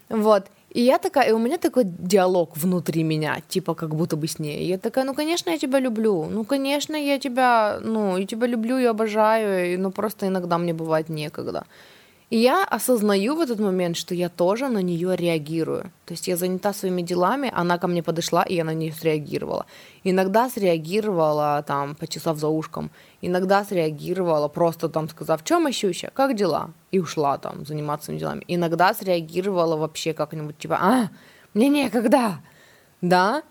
Вот. 0.09 0.45
И 0.75 0.81
я 0.81 0.97
такая, 0.97 1.29
и 1.29 1.31
у 1.31 1.39
меня 1.39 1.57
такой 1.57 1.85
диалог 1.85 2.57
внутри 2.57 3.03
меня, 3.03 3.41
типа 3.47 3.75
как 3.75 3.95
будто 3.95 4.17
бы 4.17 4.27
с 4.27 4.39
ней. 4.39 4.59
И 4.59 4.67
я 4.67 4.77
такая, 4.77 5.05
ну, 5.05 5.13
конечно, 5.13 5.49
я 5.49 5.57
тебя 5.57 5.79
люблю. 5.79 6.25
Ну, 6.25 6.43
конечно, 6.43 6.97
я 6.97 7.17
тебя, 7.17 7.79
ну, 7.81 8.17
и 8.17 8.25
тебя 8.25 8.45
люблю, 8.47 8.77
и 8.77 8.83
обожаю, 8.83 9.73
и, 9.73 9.77
ну, 9.77 9.91
просто 9.91 10.27
иногда 10.27 10.57
мне 10.57 10.73
бывает 10.73 11.07
некогда. 11.07 11.63
И 12.31 12.37
я 12.37 12.65
осознаю 12.65 13.35
в 13.35 13.41
этот 13.41 13.59
момент, 13.59 13.95
что 13.95 14.15
я 14.15 14.29
тоже 14.29 14.67
на 14.67 14.81
нее 14.81 15.15
реагирую. 15.15 15.91
То 16.05 16.13
есть 16.13 16.27
я 16.27 16.37
занята 16.37 16.73
своими 16.73 17.03
делами, 17.03 17.51
она 17.53 17.77
ко 17.77 17.87
мне 17.87 18.01
подошла, 18.01 18.43
и 18.43 18.55
я 18.55 18.63
на 18.63 18.73
нее 18.73 18.91
среагировала. 18.93 19.67
Иногда 20.03 20.49
среагировала, 20.49 21.63
там, 21.67 21.95
почесав 21.95 22.37
за 22.37 22.47
ушком. 22.47 22.89
Иногда 23.21 23.63
среагировала, 23.63 24.47
просто 24.47 24.89
там 24.89 25.07
сказав, 25.07 25.41
что 25.45 25.59
Мащуща, 25.59 26.09
как 26.15 26.35
дела? 26.35 26.71
И 26.91 26.99
ушла 26.99 27.37
там 27.37 27.65
заниматься 27.65 28.05
своими 28.05 28.19
делами. 28.19 28.43
Иногда 28.47 28.93
среагировала 28.95 29.75
вообще 29.75 30.13
как-нибудь, 30.13 30.57
типа, 30.57 30.79
а, 30.81 31.09
мне 31.53 31.69
некогда, 31.69 32.39
да? 33.01 33.43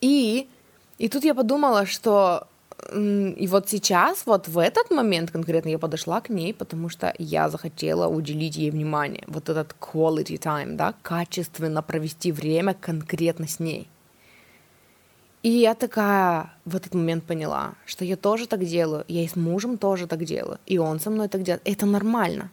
И, 0.00 0.48
и 0.96 1.08
тут 1.08 1.24
я 1.24 1.34
подумала, 1.34 1.84
что 1.84 2.48
и 2.94 3.46
вот 3.48 3.68
сейчас, 3.68 4.26
вот 4.26 4.48
в 4.48 4.58
этот 4.58 4.90
момент 4.90 5.30
конкретно 5.30 5.70
я 5.70 5.78
подошла 5.78 6.20
к 6.20 6.30
ней, 6.30 6.54
потому 6.54 6.88
что 6.88 7.12
я 7.18 7.48
захотела 7.48 8.08
уделить 8.08 8.56
ей 8.56 8.70
внимание. 8.70 9.24
Вот 9.26 9.48
этот 9.48 9.74
quality 9.80 10.38
time, 10.38 10.76
да, 10.76 10.94
качественно 11.02 11.82
провести 11.82 12.32
время 12.32 12.74
конкретно 12.74 13.46
с 13.46 13.60
ней. 13.60 13.88
И 15.42 15.50
я 15.50 15.74
такая 15.74 16.52
в 16.64 16.76
этот 16.76 16.94
момент 16.94 17.24
поняла, 17.24 17.74
что 17.84 18.04
я 18.04 18.16
тоже 18.16 18.46
так 18.46 18.64
делаю, 18.64 19.04
я 19.08 19.22
и 19.22 19.28
с 19.28 19.36
мужем 19.36 19.76
тоже 19.76 20.06
так 20.06 20.24
делаю, 20.24 20.58
и 20.64 20.78
он 20.78 21.00
со 21.00 21.10
мной 21.10 21.28
так 21.28 21.42
делает. 21.42 21.62
Это 21.64 21.86
нормально. 21.86 22.50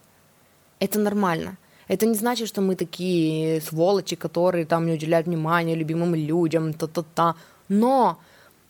Это 0.78 0.98
нормально. 0.98 1.56
Это 1.88 2.06
не 2.06 2.14
значит, 2.14 2.48
что 2.48 2.60
мы 2.60 2.74
такие 2.74 3.60
сволочи, 3.60 4.16
которые 4.16 4.66
там 4.66 4.86
не 4.86 4.92
уделяют 4.92 5.26
внимания 5.26 5.74
любимым 5.74 6.14
людям, 6.14 6.72
та-та-та. 6.74 7.34
Но 7.68 8.18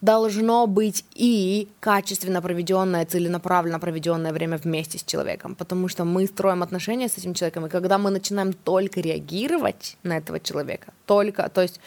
должно 0.03 0.67
быть 0.67 1.05
и 1.15 1.69
качественно 1.81 2.43
проведенное, 2.43 3.07
целенаправленно 3.07 3.79
проведенное 3.79 4.33
время 4.33 4.59
вместе 4.59 4.99
с 4.99 5.05
человеком, 5.05 5.55
потому 5.55 5.89
что 5.89 6.05
мы 6.05 6.27
строим 6.27 6.63
отношения 6.63 7.09
с 7.09 7.19
этим 7.19 7.35
человеком, 7.35 7.67
и 7.67 7.71
когда 7.71 7.99
мы 7.99 8.11
начинаем 8.11 8.53
только 8.53 9.01
реагировать 9.01 9.97
на 10.03 10.19
этого 10.19 10.41
человека, 10.41 10.93
только, 11.07 11.49
то 11.49 11.63
есть 11.63 11.81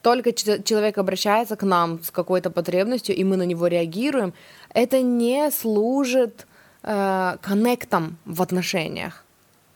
только 0.00 0.32
человек 0.32 0.98
обращается 0.98 1.56
к 1.56 1.62
нам 1.62 2.02
с 2.02 2.10
какой-то 2.10 2.50
потребностью, 2.50 3.14
и 3.14 3.24
мы 3.24 3.36
на 3.36 3.44
него 3.44 3.66
реагируем, 3.66 4.32
это 4.72 5.02
не 5.02 5.50
служит 5.50 6.46
э, 6.82 7.36
коннектом 7.42 8.16
в 8.24 8.40
отношениях. 8.40 9.24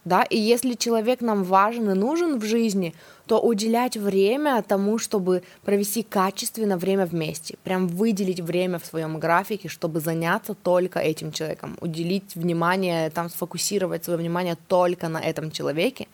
Да, 0.05 0.23
и 0.23 0.39
если 0.39 0.75
человек 0.75 1.21
нам 1.21 1.45
важен 1.45 1.91
и 1.91 1.95
нужен 1.95 2.39
в 2.41 2.45
жизни, 2.45 2.95
то 3.27 3.41
уделять 3.41 3.97
время 3.97 4.63
тому, 4.63 4.99
чтобы 4.99 5.43
провести 5.65 6.03
качественно 6.03 6.77
время 6.77 7.07
вместе, 7.07 7.57
прям 7.63 7.89
выделить 7.89 8.41
время 8.41 8.79
в 8.79 8.87
своем 8.87 9.19
графике, 9.19 9.69
чтобы 9.69 10.01
заняться 10.01 10.55
только 10.55 10.99
этим 10.99 11.33
человеком, 11.33 11.77
уделить 11.81 12.35
внимание, 12.35 13.11
там 13.11 13.31
сфокусировать 13.31 14.05
свое 14.05 14.19
внимание 14.19 14.57
только 14.69 15.09
на 15.09 15.19
этом 15.19 15.51
человеке, 15.51 16.09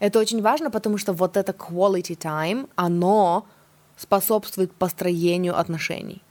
это 0.00 0.18
очень 0.18 0.42
важно, 0.42 0.70
потому 0.70 0.98
что 0.98 1.12
вот 1.12 1.36
это 1.36 1.52
quality 1.52 2.16
time, 2.16 2.68
оно 2.74 3.46
способствует 3.96 4.72
построению 4.72 5.58
отношений. 5.58 6.22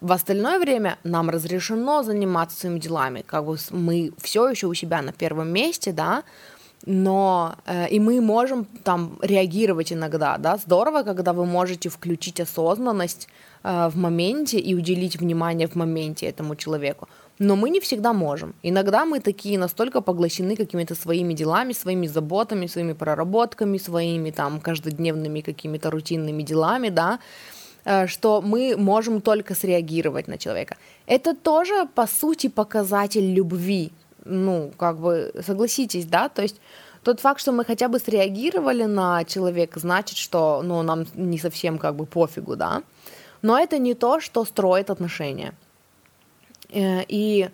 В 0.00 0.12
остальное 0.12 0.58
время 0.58 0.98
нам 1.04 1.30
разрешено 1.30 2.02
заниматься 2.02 2.58
своими 2.60 2.78
делами, 2.78 3.22
как 3.26 3.44
бы 3.44 3.56
мы 3.70 4.12
все 4.22 4.48
еще 4.48 4.66
у 4.66 4.74
себя 4.74 5.02
на 5.02 5.12
первом 5.12 5.48
месте, 5.48 5.92
да, 5.92 6.22
но 6.84 7.54
э, 7.66 7.88
и 7.88 8.00
мы 8.00 8.20
можем 8.20 8.66
там 8.84 9.18
реагировать 9.22 9.92
иногда, 9.92 10.38
да, 10.38 10.56
здорово, 10.56 11.02
когда 11.02 11.32
вы 11.32 11.46
можете 11.46 11.88
включить 11.88 12.40
осознанность 12.40 13.28
э, 13.64 13.88
в 13.88 13.96
моменте 13.96 14.58
и 14.58 14.74
уделить 14.74 15.16
внимание 15.16 15.66
в 15.66 15.74
моменте 15.76 16.26
этому 16.26 16.54
человеку. 16.56 17.08
Но 17.38 17.56
мы 17.56 17.70
не 17.70 17.80
всегда 17.80 18.12
можем. 18.12 18.54
Иногда 18.62 19.04
мы 19.04 19.20
такие 19.20 19.58
настолько 19.58 20.00
поглощены 20.00 20.56
какими-то 20.56 20.94
своими 20.94 21.34
делами, 21.34 21.72
своими 21.74 22.06
заботами, 22.08 22.66
своими 22.66 22.94
проработками, 22.94 23.78
своими 23.78 24.30
там 24.30 24.60
каждодневными 24.60 25.40
какими-то 25.40 25.90
рутинными 25.90 26.42
делами, 26.42 26.90
да, 26.90 27.18
Э, 27.86 28.08
что 28.08 28.42
мы 28.42 28.76
можем 28.76 29.20
только 29.20 29.54
среагировать 29.54 30.28
на 30.28 30.38
человека. 30.38 30.76
Это 31.06 31.34
тоже, 31.34 31.88
по 31.94 32.06
сути, 32.06 32.48
показатель 32.48 33.32
любви. 33.32 33.90
Ну, 34.26 34.72
как 34.76 34.98
бы, 34.98 35.32
согласитесь, 35.46 36.06
да? 36.06 36.28
То 36.28 36.42
есть 36.42 36.60
тот 37.02 37.20
факт, 37.20 37.40
что 37.40 37.52
мы 37.52 37.64
хотя 37.64 37.88
бы 37.88 37.98
среагировали 37.98 38.84
на 38.84 39.24
человека, 39.24 39.80
значит, 39.80 40.18
что 40.18 40.62
ну, 40.64 40.82
нам 40.82 41.06
не 41.14 41.38
совсем 41.38 41.78
как 41.78 41.94
бы 41.94 42.06
пофигу, 42.06 42.56
да? 42.56 42.82
Но 43.42 43.58
это 43.58 43.78
не 43.78 43.94
то, 43.94 44.20
что 44.20 44.44
строит 44.44 44.90
отношения. 44.90 45.54
Э, 46.70 47.02
и 47.08 47.48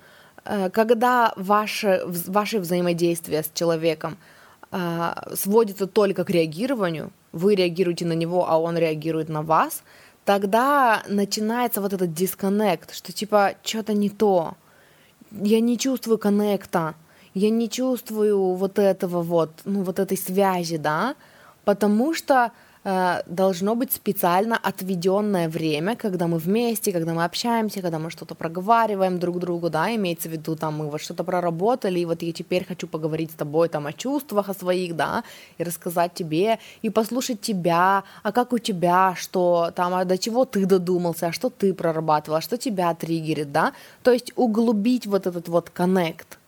э, 0.45 0.71
когда 0.71 1.33
ваше, 1.37 2.02
ваше 2.07 2.61
взаимодействие 2.61 3.43
с 3.43 3.50
человеком 3.55 4.17
сводится 5.35 5.87
только 5.87 6.25
к 6.25 6.31
реагированию, 6.31 7.11
вы 7.33 7.57
реагируете 7.57 8.07
на 8.07 8.14
него, 8.14 8.47
а 8.49 8.57
он 8.57 8.79
реагирует 8.79 9.29
на 9.29 9.43
вас– 9.43 9.83
тогда 10.25 11.02
начинается 11.09 11.81
вот 11.81 11.93
этот 11.93 12.12
дисконнект, 12.12 12.95
что 12.95 13.12
типа 13.12 13.55
что-то 13.62 13.95
не 13.95 14.11
то. 14.11 14.55
Я 15.41 15.61
не 15.61 15.79
чувствую 15.79 16.19
коннекта, 16.19 16.95
я 17.35 17.51
не 17.51 17.69
чувствую 17.69 18.55
вот 18.55 18.79
этого 18.79 19.23
вот, 19.23 19.51
ну 19.65 19.83
вот 19.83 19.99
этой 19.99 20.19
связи, 20.19 20.77
да, 20.77 21.15
потому 21.65 22.15
что 22.15 22.53
должно 22.85 23.77
быть 23.77 23.93
специально 23.93 24.57
отведенное 24.57 25.49
время, 25.49 25.95
когда 25.95 26.27
мы 26.27 26.39
вместе, 26.39 26.93
когда 26.93 27.15
мы 27.15 27.25
общаемся, 27.25 27.81
когда 27.81 27.99
мы 27.99 28.11
что-то 28.11 28.35
проговариваем 28.35 29.19
друг 29.19 29.39
другу, 29.39 29.71
да, 29.71 29.95
имеется 29.95 30.29
в 30.29 30.33
виду, 30.33 30.57
там, 30.57 30.79
мы 30.79 30.91
вот 30.91 31.01
что-то 31.01 31.23
проработали, 31.23 32.01
и 32.01 32.05
вот 32.05 32.23
я 32.23 32.33
теперь 32.33 32.65
хочу 32.65 32.89
поговорить 32.89 33.31
с 33.31 33.35
тобой, 33.35 33.69
там, 33.69 33.87
о 33.87 33.93
чувствах, 33.93 34.49
о 34.49 34.55
своих, 34.55 34.97
да, 34.97 35.23
и 35.59 35.62
рассказать 35.62 36.15
тебе, 36.15 36.59
и 36.83 36.91
послушать 36.91 37.41
тебя, 37.41 38.03
а 38.23 38.33
как 38.33 38.53
у 38.53 38.59
тебя, 38.59 39.15
что 39.17 39.71
там, 39.77 39.95
а 39.95 40.05
до 40.05 40.19
чего 40.19 40.45
ты 40.45 40.67
додумался, 40.67 41.29
а 41.29 41.33
что 41.33 41.51
ты 41.51 41.75
прорабатывала, 41.75 42.41
что 42.41 42.57
тебя 42.57 42.93
триггерит, 42.95 43.53
да, 43.53 43.75
то 44.03 44.11
есть 44.11 44.33
углубить 44.35 45.07
вот 45.07 45.27
этот 45.29 45.49
вот 45.49 45.71
коннект, 45.71 46.39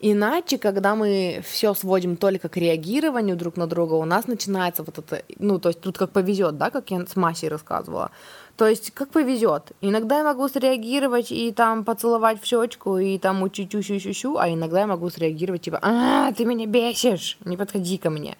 Иначе, 0.00 0.58
когда 0.58 0.94
мы 0.94 1.42
все 1.44 1.72
сводим 1.74 2.16
только 2.16 2.48
к 2.48 2.56
реагированию 2.56 3.36
друг 3.36 3.56
на 3.56 3.66
друга, 3.66 3.94
у 3.94 4.04
нас 4.04 4.26
начинается 4.26 4.82
вот 4.82 4.98
это, 4.98 5.22
ну, 5.38 5.58
то 5.58 5.70
есть 5.70 5.80
тут 5.80 5.96
как 5.96 6.10
повезет, 6.10 6.58
да, 6.58 6.70
как 6.70 6.90
я 6.90 7.06
с 7.06 7.16
Масей 7.16 7.48
рассказывала. 7.48 8.10
То 8.56 8.66
есть 8.66 8.90
как 8.90 9.10
повезет. 9.10 9.72
Иногда 9.80 10.18
я 10.18 10.24
могу 10.24 10.48
среагировать 10.48 11.32
и 11.32 11.52
там 11.52 11.84
поцеловать 11.84 12.40
в 12.40 12.46
щечку 12.46 12.98
и 12.98 13.18
там 13.18 13.42
учу 13.42 13.68
щу 13.70 13.82
щу 13.82 14.12
щу 14.12 14.36
а 14.38 14.48
иногда 14.48 14.80
я 14.80 14.86
могу 14.86 15.10
среагировать 15.10 15.62
типа, 15.62 15.78
а, 15.82 16.32
ты 16.32 16.44
меня 16.44 16.66
бесишь, 16.66 17.38
не 17.44 17.56
подходи 17.56 17.98
ко 17.98 18.10
мне. 18.10 18.36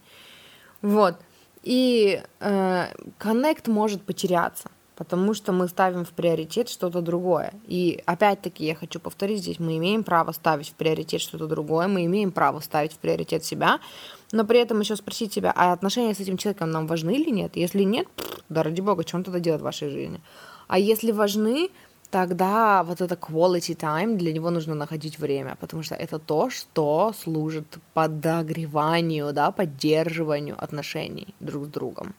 Вот. 0.82 1.16
И 1.62 2.22
э, 2.40 2.86
коннект 3.18 3.66
может 3.68 4.02
потеряться 4.02 4.70
потому 4.96 5.34
что 5.34 5.52
мы 5.52 5.68
ставим 5.68 6.04
в 6.04 6.10
приоритет 6.10 6.68
что-то 6.68 7.02
другое. 7.02 7.52
И 7.66 8.02
опять-таки 8.06 8.64
я 8.64 8.74
хочу 8.74 8.98
повторить 8.98 9.40
здесь, 9.40 9.60
мы 9.60 9.76
имеем 9.76 10.02
право 10.02 10.32
ставить 10.32 10.70
в 10.70 10.74
приоритет 10.74 11.20
что-то 11.20 11.46
другое, 11.46 11.86
мы 11.86 12.06
имеем 12.06 12.32
право 12.32 12.60
ставить 12.60 12.92
в 12.92 12.98
приоритет 12.98 13.44
себя, 13.44 13.78
но 14.32 14.44
при 14.44 14.58
этом 14.58 14.80
еще 14.80 14.96
спросить 14.96 15.32
себя, 15.32 15.52
а 15.54 15.72
отношения 15.72 16.14
с 16.14 16.20
этим 16.20 16.36
человеком 16.36 16.70
нам 16.70 16.86
важны 16.86 17.14
или 17.14 17.30
нет? 17.30 17.52
Если 17.56 17.82
нет, 17.82 18.08
да 18.48 18.62
ради 18.62 18.80
бога, 18.80 19.06
что 19.06 19.18
он 19.18 19.24
тогда 19.24 19.38
делает 19.38 19.60
в 19.60 19.64
вашей 19.64 19.90
жизни? 19.90 20.20
А 20.66 20.78
если 20.78 21.12
важны, 21.12 21.70
тогда 22.10 22.82
вот 22.82 23.00
это 23.00 23.14
quality 23.14 23.76
time, 23.76 24.16
для 24.16 24.32
него 24.32 24.50
нужно 24.50 24.74
находить 24.74 25.18
время, 25.18 25.56
потому 25.60 25.82
что 25.82 25.94
это 25.94 26.18
то, 26.18 26.48
что 26.50 27.12
служит 27.22 27.78
подогреванию, 27.92 29.32
да, 29.32 29.50
поддерживанию 29.50 30.56
отношений 30.58 31.34
друг 31.40 31.66
с 31.66 31.68
другом. 31.68 32.14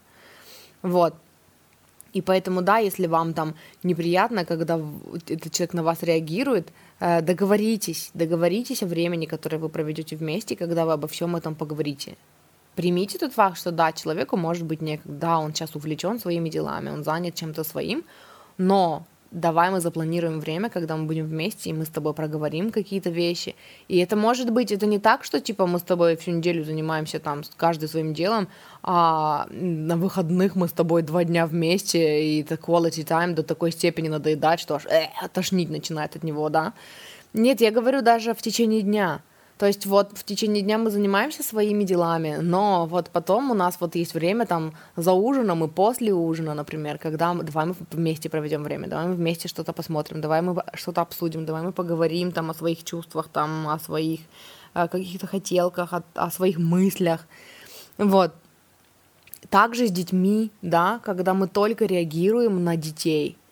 Вот. 0.84 1.16
И 2.14 2.22
поэтому, 2.22 2.62
да, 2.62 2.78
если 2.78 3.08
вам 3.08 3.34
там 3.34 3.56
неприятно, 3.84 4.46
когда 4.46 4.80
этот 5.28 5.52
человек 5.52 5.74
на 5.74 5.84
вас 5.84 6.04
реагирует, 6.04 6.70
э, 7.00 7.22
договоритесь, 7.22 8.12
договоритесь 8.14 8.84
о 8.84 8.88
времени, 8.88 9.26
которое 9.26 9.58
вы 9.58 9.70
проведете 9.70 10.16
вместе, 10.16 10.56
когда 10.56 10.86
вы 10.86 10.94
обо 10.94 11.08
всем 11.08 11.36
этом 11.36 11.56
поговорите. 11.56 12.16
Примите 12.76 13.18
тот 13.18 13.34
факт, 13.34 13.58
что 13.58 13.72
да, 13.72 13.92
человеку 13.92 14.38
может 14.38 14.64
быть 14.64 14.82
некогда, 14.82 15.20
да, 15.20 15.40
он 15.40 15.54
сейчас 15.54 15.76
увлечен 15.76 16.20
своими 16.20 16.50
делами, 16.50 16.92
он 16.92 17.04
занят 17.04 17.36
чем-то 17.36 17.64
своим, 17.64 18.04
но 18.58 19.06
давай 19.32 19.72
мы 19.72 19.80
запланируем 19.80 20.40
время, 20.40 20.70
когда 20.70 20.96
мы 20.96 21.06
будем 21.06 21.26
вместе, 21.26 21.70
и 21.70 21.74
мы 21.74 21.86
с 21.86 21.90
тобой 21.90 22.14
проговорим 22.14 22.72
какие-то 22.72 23.10
вещи. 23.10 23.56
И 23.88 23.98
это 23.98 24.16
может 24.16 24.52
быть, 24.52 24.72
это 24.72 24.86
не 24.86 25.00
так, 25.00 25.24
что 25.24 25.40
типа 25.40 25.68
мы 25.68 25.80
с 25.80 25.84
тобой 25.84 26.16
всю 26.16 26.32
неделю 26.32 26.64
занимаемся 26.64 27.20
там 27.20 27.44
каждый 27.58 27.90
своим 27.90 28.14
делом, 28.14 28.48
а 28.84 29.48
на 29.50 29.98
выходных 29.98 30.56
мы 30.56 30.68
с 30.68 30.72
тобой 30.72 31.02
два 31.02 31.24
дня 31.24 31.46
вместе, 31.46 32.24
и 32.24 32.42
это 32.42 32.56
quality 32.56 33.06
time 33.06 33.34
до 33.34 33.44
такой 33.44 33.72
степени 33.72 34.10
надоедать, 34.10 34.60
что 34.60 34.76
аж 34.76 34.86
э, 34.86 35.08
тошнить 35.34 35.70
начинает 35.70 36.16
от 36.16 36.24
него, 36.24 36.50
да. 36.50 36.74
Нет, 37.34 37.62
я 37.62 37.72
говорю 37.72 38.02
даже 38.02 38.34
в 38.34 38.42
течение 38.42 38.82
дня. 38.82 39.22
То 39.58 39.66
есть 39.66 39.88
вот 39.88 40.16
в 40.16 40.24
течение 40.24 40.62
дня 40.62 40.78
мы 40.78 40.92
занимаемся 40.92 41.42
своими 41.42 41.84
делами, 41.84 42.38
но 42.42 42.86
вот 42.86 43.10
потом 43.10 43.50
у 43.52 43.56
нас 43.56 43.78
вот 43.80 43.96
есть 43.96 44.14
время 44.14 44.46
там 44.46 44.74
за 44.96 45.14
ужином 45.14 45.64
и 45.64 45.68
после 45.68 46.14
ужина, 46.14 46.54
например, 46.54 47.00
когда 47.00 47.34
давай 47.34 47.66
мы 47.66 47.76
вместе 47.92 48.30
проведем 48.30 48.64
время, 48.64 48.88
давай 48.88 49.08
мы 49.08 49.16
вместе 49.16 49.48
что-то 49.48 49.74
посмотрим, 49.74 50.22
давай 50.22 50.42
мы 50.42 50.64
что-то 50.76 51.02
обсудим, 51.02 51.46
давай 51.46 51.64
мы 51.64 51.72
поговорим 51.72 52.32
там 52.32 52.52
о 52.52 52.54
своих 52.54 52.84
чувствах, 52.84 53.30
там 53.30 53.68
о 53.68 53.80
своих 53.80 54.20
каких-то 54.74 55.26
хотелках, 55.26 55.94
о, 55.94 56.04
о 56.14 56.30
своих 56.30 56.60
мыслях. 56.60 57.26
Вот. 57.98 58.34
Также 59.50 59.88
с 59.88 59.92
детьми, 59.92 60.52
да, 60.62 61.00
когда 61.04 61.34
мы 61.34 61.48
только 61.48 61.86
реагируем 61.86 62.64
на 62.64 62.76
детей– 62.76 63.38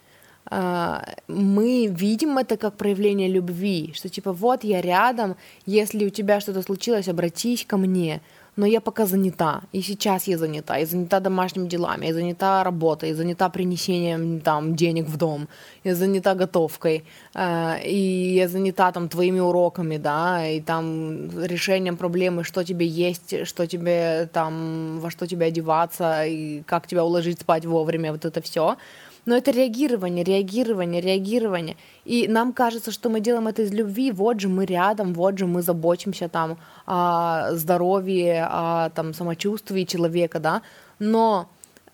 мы 0.52 1.88
видим 1.88 2.38
это 2.38 2.58
как 2.58 2.75
проявление 2.75 3.28
любви, 3.28 3.94
что 3.96 4.10
типа 4.10 4.32
вот 4.32 4.64
я 4.64 4.82
рядом, 4.82 5.36
если 5.66 6.06
у 6.06 6.10
тебя 6.10 6.40
что-то 6.40 6.62
случилось, 6.62 7.08
обратись 7.08 7.66
ко 7.66 7.78
мне, 7.78 8.22
но 8.58 8.66
я 8.66 8.80
пока 8.80 9.06
занята, 9.06 9.62
и 9.74 9.82
сейчас 9.82 10.28
я 10.28 10.38
занята, 10.38 10.78
я 10.78 10.86
занята 10.86 11.20
домашними 11.20 11.68
делами, 11.68 12.06
я 12.06 12.14
занята 12.14 12.64
работой, 12.64 13.10
я 13.10 13.16
занята 13.16 13.50
принесением 13.50 14.40
там 14.40 14.75
денег 14.75 15.08
в 15.08 15.18
дом, 15.18 15.48
я 15.84 15.96
занята 15.96 16.36
готовкой, 16.36 17.04
э, 17.34 17.84
и 17.84 18.34
я 18.36 18.48
занята 18.48 18.92
там 18.92 19.10
твоими 19.10 19.40
уроками, 19.40 19.98
да, 19.98 20.48
и 20.48 20.62
там 20.62 21.30
решением 21.46 21.98
проблемы, 21.98 22.44
что 22.44 22.64
тебе 22.64 22.88
есть, 22.88 23.46
что 23.46 23.68
тебе 23.68 24.30
там, 24.32 25.00
во 25.02 25.12
что 25.12 25.28
тебе 25.28 25.48
одеваться, 25.48 26.25
и 26.25 26.62
как 26.62 26.88
тебя 26.88 27.04
уложить 27.04 27.42
спать 27.42 27.66
вовремя, 27.66 28.12
вот 28.12 28.24
это 28.25 28.42
все 28.42 28.78
но 29.25 29.36
это 29.36 29.51
реагирование, 29.51 30.24
реагирование, 30.24 31.01
реагирование. 31.01 31.77
И 32.05 32.27
нам 32.27 32.53
кажется, 32.53 32.91
что 32.91 33.10
мы 33.10 33.20
делаем 33.20 33.48
это 33.48 33.63
из 33.63 33.72
любви, 33.72 34.12
вот 34.12 34.39
же 34.39 34.50
мы 34.50 34.65
рядом, 34.65 35.13
вот 35.13 35.38
же 35.38 35.48
мы 35.48 35.62
заботимся 35.62 36.29
там 36.29 36.58
о 36.86 37.53
здоровье, 37.53 38.48
о 38.50 38.89
там, 38.89 39.13
самочувствии 39.13 39.84
человека, 39.84 40.39
да, 40.39 40.62
но 41.00 41.50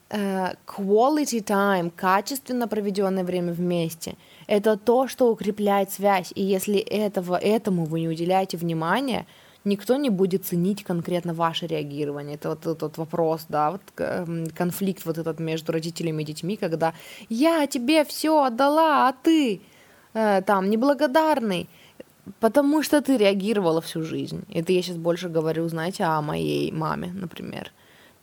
э, 0.09 0.53
quality 0.67 1.43
time, 1.43 1.91
качественно 1.95 2.67
проведенное 2.67 3.23
время 3.23 3.53
вместе, 3.53 4.15
это 4.47 4.77
то, 4.77 5.07
что 5.07 5.31
укрепляет 5.31 5.91
связь. 5.91 6.31
И 6.35 6.43
если 6.43 6.79
этого, 6.79 7.37
этому 7.37 7.85
вы 7.85 8.01
не 8.01 8.09
уделяете 8.09 8.57
внимания, 8.57 9.25
никто 9.65 9.97
не 9.97 10.09
будет 10.09 10.45
ценить 10.45 10.83
конкретно 10.83 11.33
ваше 11.33 11.67
реагирование. 11.67 12.35
Это 12.35 12.49
вот 12.49 12.65
этот 12.67 12.97
вопрос, 12.97 13.45
да, 13.49 13.71
вот 13.71 13.81
эм, 13.97 14.47
конфликт 14.47 15.05
вот 15.05 15.17
этот 15.17 15.39
между 15.39 15.71
родителями 15.71 16.23
и 16.23 16.25
детьми, 16.25 16.57
когда 16.57 16.93
я 17.29 17.67
тебе 17.67 18.03
все 18.03 18.43
отдала, 18.43 19.07
а 19.07 19.13
ты 19.23 19.61
э, 20.13 20.41
там 20.41 20.69
неблагодарный, 20.69 21.69
потому 22.39 22.83
что 22.83 23.01
ты 23.01 23.17
реагировала 23.17 23.81
всю 23.81 24.03
жизнь. 24.03 24.43
Это 24.53 24.73
я 24.73 24.81
сейчас 24.81 24.97
больше 24.97 25.29
говорю, 25.29 25.67
знаете, 25.69 26.03
о 26.03 26.21
моей 26.21 26.71
маме, 26.71 27.11
например. 27.13 27.71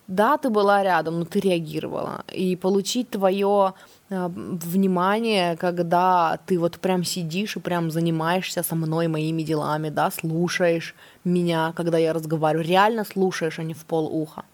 Да, 0.08 0.38
ты 0.38 0.48
была 0.48 0.82
рядом, 0.82 1.18
но 1.18 1.24
ты 1.26 1.38
реагировала. 1.38 2.24
И 2.32 2.56
получить 2.56 3.10
твое 3.10 3.74
э, 4.08 4.28
внимание, 4.32 5.54
когда 5.56 6.38
ты 6.46 6.58
вот 6.58 6.78
прям 6.78 7.04
сидишь 7.04 7.56
и 7.56 7.60
прям 7.60 7.90
занимаешься 7.90 8.62
со 8.62 8.74
мной 8.74 9.08
моими 9.08 9.42
делами, 9.42 9.90
да, 9.90 10.10
слушаешь 10.10 10.94
меня, 11.24 11.74
когда 11.76 11.98
я 11.98 12.14
разговариваю, 12.14 12.66
реально 12.66 13.04
слушаешь, 13.04 13.58
а 13.58 13.62
не 13.62 13.74
в 13.74 13.84
пол 13.84 14.06
уха. 14.06 14.44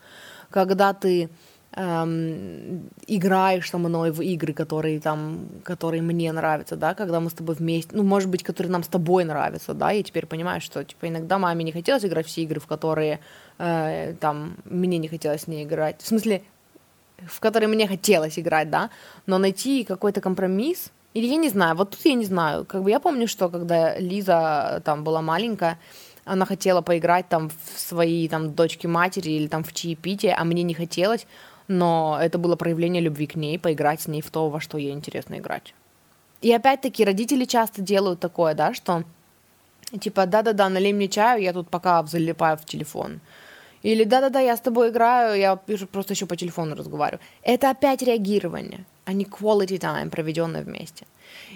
Когда 0.50 0.92
ты 0.92 1.30
эм, 1.76 2.90
играешь 3.06 3.70
со 3.70 3.78
мной 3.78 4.10
в 4.10 4.20
игры, 4.20 4.52
которые 4.52 5.00
там, 5.00 5.48
которые 5.62 6.02
мне 6.02 6.32
нравятся, 6.32 6.76
да, 6.76 6.94
когда 6.94 7.20
мы 7.20 7.30
с 7.30 7.34
тобой 7.34 7.54
вместе, 7.54 7.90
ну, 7.96 8.02
может 8.02 8.30
быть, 8.30 8.42
которые 8.42 8.70
нам 8.70 8.82
с 8.82 8.88
тобой 8.88 9.24
нравятся, 9.24 9.74
да, 9.74 9.90
я 9.90 10.02
теперь 10.02 10.26
понимаю, 10.26 10.60
что, 10.60 10.84
типа, 10.84 11.08
иногда 11.08 11.38
маме 11.38 11.64
не 11.64 11.72
хотелось 11.72 12.04
играть 12.04 12.26
все 12.26 12.42
игры, 12.42 12.60
в 12.60 12.66
которые, 12.66 13.20
э, 13.58 14.14
там, 14.20 14.56
мне 14.64 14.98
не 14.98 15.08
хотелось 15.08 15.42
с 15.42 15.46
ней 15.46 15.64
играть, 15.64 16.00
в 16.00 16.06
смысле, 16.06 16.42
в 17.26 17.40
которые 17.40 17.68
мне 17.68 17.86
хотелось 17.86 18.38
играть, 18.38 18.70
да, 18.70 18.90
но 19.26 19.38
найти 19.38 19.84
какой-то 19.84 20.20
компромисс, 20.20 20.90
или 21.14 21.26
я 21.26 21.36
не 21.36 21.48
знаю, 21.48 21.76
вот 21.76 21.90
тут 21.90 22.04
я 22.04 22.14
не 22.14 22.24
знаю, 22.24 22.64
как 22.64 22.82
бы 22.82 22.90
я 22.90 22.98
помню, 22.98 23.28
что 23.28 23.48
когда 23.48 23.96
Лиза 23.98 24.82
там 24.84 25.04
была 25.04 25.22
маленькая, 25.22 25.78
она 26.24 26.46
хотела 26.46 26.80
поиграть 26.80 27.28
там 27.28 27.50
в 27.50 27.78
свои 27.78 28.28
там 28.28 28.54
дочки 28.54 28.86
матери 28.86 29.30
или 29.30 29.46
там 29.46 29.62
в 29.62 29.72
чаепитие, 29.72 30.34
а 30.34 30.44
мне 30.44 30.62
не 30.62 30.74
хотелось, 30.74 31.26
но 31.68 32.18
это 32.20 32.38
было 32.38 32.56
проявление 32.56 33.02
любви 33.02 33.26
к 33.26 33.36
ней, 33.36 33.58
поиграть 33.58 34.02
с 34.02 34.08
ней 34.08 34.20
в 34.22 34.30
то, 34.30 34.48
во 34.48 34.60
что 34.60 34.78
ей 34.78 34.92
интересно 34.92 35.38
играть. 35.38 35.74
И 36.42 36.52
опять-таки 36.52 37.04
родители 37.04 37.44
часто 37.44 37.80
делают 37.82 38.20
такое, 38.20 38.54
да, 38.54 38.74
что 38.74 39.04
типа 40.00 40.26
да-да-да, 40.26 40.68
налей 40.68 40.92
мне 40.92 41.08
чаю, 41.08 41.42
я 41.42 41.52
тут 41.52 41.68
пока 41.68 42.04
залипаю 42.04 42.56
в 42.56 42.64
телефон. 42.64 43.20
Или 43.82 44.04
да-да-да, 44.04 44.40
я 44.40 44.56
с 44.56 44.60
тобой 44.60 44.88
играю, 44.88 45.38
я 45.38 45.56
просто 45.56 46.14
еще 46.14 46.26
по 46.26 46.36
телефону 46.36 46.74
разговариваю. 46.74 47.20
Это 47.42 47.70
опять 47.70 48.02
реагирование, 48.02 48.84
а 49.04 49.12
не 49.12 49.24
quality 49.24 49.78
time, 49.78 50.10
проведенное 50.10 50.62
вместе. 50.62 51.06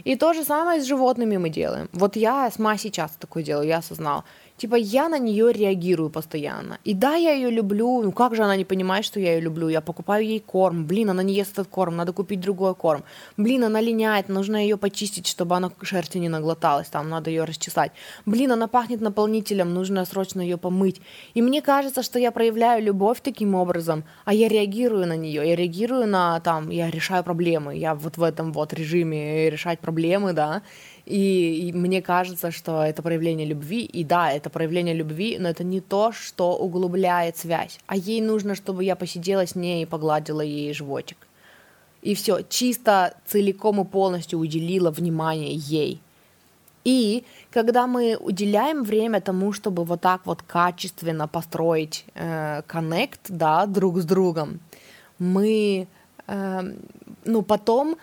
И 0.04 0.16
то 0.16 0.34
же 0.34 0.44
самое 0.44 0.80
с 0.80 0.86
животными 0.86 1.38
мы 1.38 1.48
делаем. 1.48 1.88
Вот 1.92 2.16
я 2.16 2.50
с 2.50 2.58
Масей 2.58 2.90
часто 2.90 3.18
такое 3.18 3.42
делаю, 3.42 3.66
я 3.66 3.78
осознала. 3.78 4.24
Типа 4.58 4.74
я 4.74 5.08
на 5.08 5.18
нее 5.18 5.52
реагирую 5.52 6.10
постоянно. 6.10 6.78
И 6.82 6.92
да, 6.92 7.14
я 7.14 7.32
ее 7.32 7.48
люблю. 7.50 8.02
Ну 8.02 8.10
как 8.10 8.34
же 8.34 8.42
она 8.42 8.56
не 8.56 8.64
понимает, 8.64 9.04
что 9.04 9.20
я 9.20 9.34
ее 9.34 9.40
люблю? 9.40 9.68
Я 9.68 9.80
покупаю 9.80 10.26
ей 10.26 10.40
корм. 10.40 10.84
Блин, 10.84 11.10
она 11.10 11.22
не 11.22 11.34
ест 11.34 11.52
этот 11.52 11.68
корм, 11.68 11.96
надо 11.96 12.12
купить 12.12 12.40
другой 12.40 12.74
корм. 12.74 13.04
Блин, 13.36 13.62
она 13.62 13.80
линяет, 13.80 14.28
нужно 14.28 14.56
ее 14.56 14.76
почистить, 14.76 15.28
чтобы 15.28 15.54
она 15.54 15.70
шерсти 15.82 16.18
не 16.18 16.28
наглоталась. 16.28 16.88
Там 16.88 17.08
надо 17.08 17.30
ее 17.30 17.44
расчесать. 17.44 17.92
Блин, 18.26 18.50
она 18.50 18.66
пахнет 18.66 19.00
наполнителем, 19.00 19.72
нужно 19.72 20.04
срочно 20.04 20.40
ее 20.40 20.56
помыть. 20.56 21.00
И 21.34 21.42
мне 21.42 21.62
кажется, 21.62 22.02
что 22.02 22.18
я 22.18 22.32
проявляю 22.32 22.82
любовь 22.82 23.20
таким 23.22 23.54
образом, 23.54 24.02
а 24.24 24.34
я 24.34 24.48
реагирую 24.48 25.06
на 25.06 25.16
нее. 25.16 25.48
Я 25.48 25.54
реагирую 25.54 26.08
на 26.08 26.40
там, 26.40 26.70
я 26.70 26.90
решаю 26.90 27.22
проблемы. 27.22 27.76
Я 27.76 27.94
вот 27.94 28.16
в 28.16 28.22
этом 28.24 28.52
вот 28.52 28.72
режиме 28.74 29.50
решать 29.50 29.78
проблемы, 29.78 30.32
да. 30.32 30.62
И, 31.08 31.68
и 31.68 31.72
мне 31.72 32.02
кажется, 32.02 32.50
что 32.50 32.82
это 32.82 33.02
проявление 33.02 33.46
любви. 33.46 33.82
И 33.84 34.04
да, 34.04 34.30
это 34.30 34.50
проявление 34.50 34.94
любви, 34.94 35.38
но 35.40 35.48
это 35.48 35.64
не 35.64 35.80
то, 35.80 36.12
что 36.12 36.54
углубляет 36.54 37.38
связь. 37.38 37.78
А 37.86 37.96
ей 37.96 38.20
нужно, 38.20 38.54
чтобы 38.54 38.84
я 38.84 38.94
посидела 38.94 39.46
с 39.46 39.54
ней 39.54 39.82
и 39.82 39.86
погладила 39.86 40.42
ей 40.42 40.74
животик. 40.74 41.16
И 42.02 42.14
все, 42.14 42.42
чисто 42.48 43.14
целиком 43.26 43.80
и 43.80 43.84
полностью 43.84 44.38
уделила 44.38 44.90
внимание 44.90 45.54
ей. 45.54 46.00
И 46.84 47.24
когда 47.50 47.86
мы 47.86 48.18
уделяем 48.20 48.84
время 48.84 49.22
тому, 49.22 49.54
чтобы 49.54 49.84
вот 49.84 50.02
так 50.02 50.20
вот 50.26 50.42
качественно 50.42 51.26
построить 51.26 52.04
э, 52.14 52.60
коннект, 52.66 53.20
да, 53.28 53.64
друг 53.64 53.98
с 53.98 54.04
другом, 54.04 54.60
мы, 55.18 55.88
э, 56.26 56.60
ну, 57.24 57.42
потом 57.42 57.96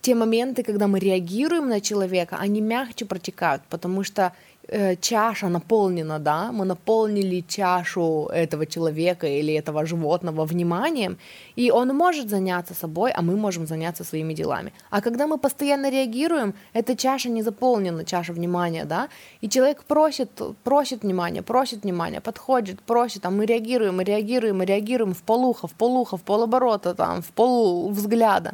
те 0.00 0.14
моменты, 0.14 0.62
когда 0.62 0.86
мы 0.86 0.98
реагируем 0.98 1.68
на 1.68 1.80
человека, 1.80 2.36
они 2.40 2.60
мягче 2.60 3.04
протекают, 3.04 3.62
потому 3.68 4.04
что 4.04 4.32
э, 4.68 4.96
чаша 4.96 5.48
наполнена, 5.48 6.18
да, 6.18 6.52
мы 6.52 6.64
наполнили 6.64 7.44
чашу 7.48 8.28
этого 8.32 8.66
человека 8.66 9.26
или 9.26 9.52
этого 9.54 9.86
животного 9.86 10.44
вниманием, 10.44 11.16
и 11.56 11.70
он 11.70 11.88
может 11.88 12.28
заняться 12.28 12.74
собой, 12.74 13.10
а 13.10 13.22
мы 13.22 13.36
можем 13.36 13.66
заняться 13.66 14.04
своими 14.04 14.34
делами. 14.34 14.72
А 14.90 15.00
когда 15.00 15.26
мы 15.26 15.38
постоянно 15.38 15.90
реагируем, 15.90 16.54
эта 16.74 16.96
чаша 16.96 17.28
не 17.28 17.42
заполнена, 17.42 18.04
чаша 18.04 18.32
внимания, 18.32 18.84
да, 18.84 19.08
и 19.42 19.48
человек 19.48 19.84
просит, 19.84 20.30
просит 20.64 21.02
внимания, 21.02 21.42
просит 21.42 21.84
внимания, 21.84 22.20
подходит, 22.20 22.80
просит, 22.80 23.26
а 23.26 23.30
мы 23.30 23.46
реагируем, 23.46 23.96
мы 23.96 24.04
реагируем, 24.04 24.58
мы 24.58 24.64
реагируем 24.64 25.12
в 25.12 25.22
полуха, 25.22 25.66
в 25.66 25.72
полуха, 25.72 26.16
в 26.16 26.22
полоборота, 26.22 26.94
там, 26.94 27.22
в 27.22 27.26
пол 27.26 27.90
взгляда. 27.90 28.52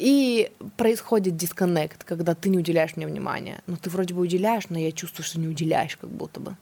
И 0.00 0.50
происходит 0.78 1.36
дисконнект, 1.36 2.04
когда 2.04 2.34
ты 2.34 2.48
не 2.48 2.56
уделяешь 2.56 2.96
мне 2.96 3.06
внимания. 3.06 3.62
Ну, 3.66 3.76
ты 3.76 3.90
вроде 3.90 4.14
бы 4.14 4.22
уделяешь, 4.22 4.70
но 4.70 4.78
я 4.78 4.92
чувствую, 4.92 5.26
что 5.26 5.38
не 5.38 5.46
уделяешь, 5.46 5.98
как 5.98 6.08
будто 6.08 6.40
бы. 6.40 6.56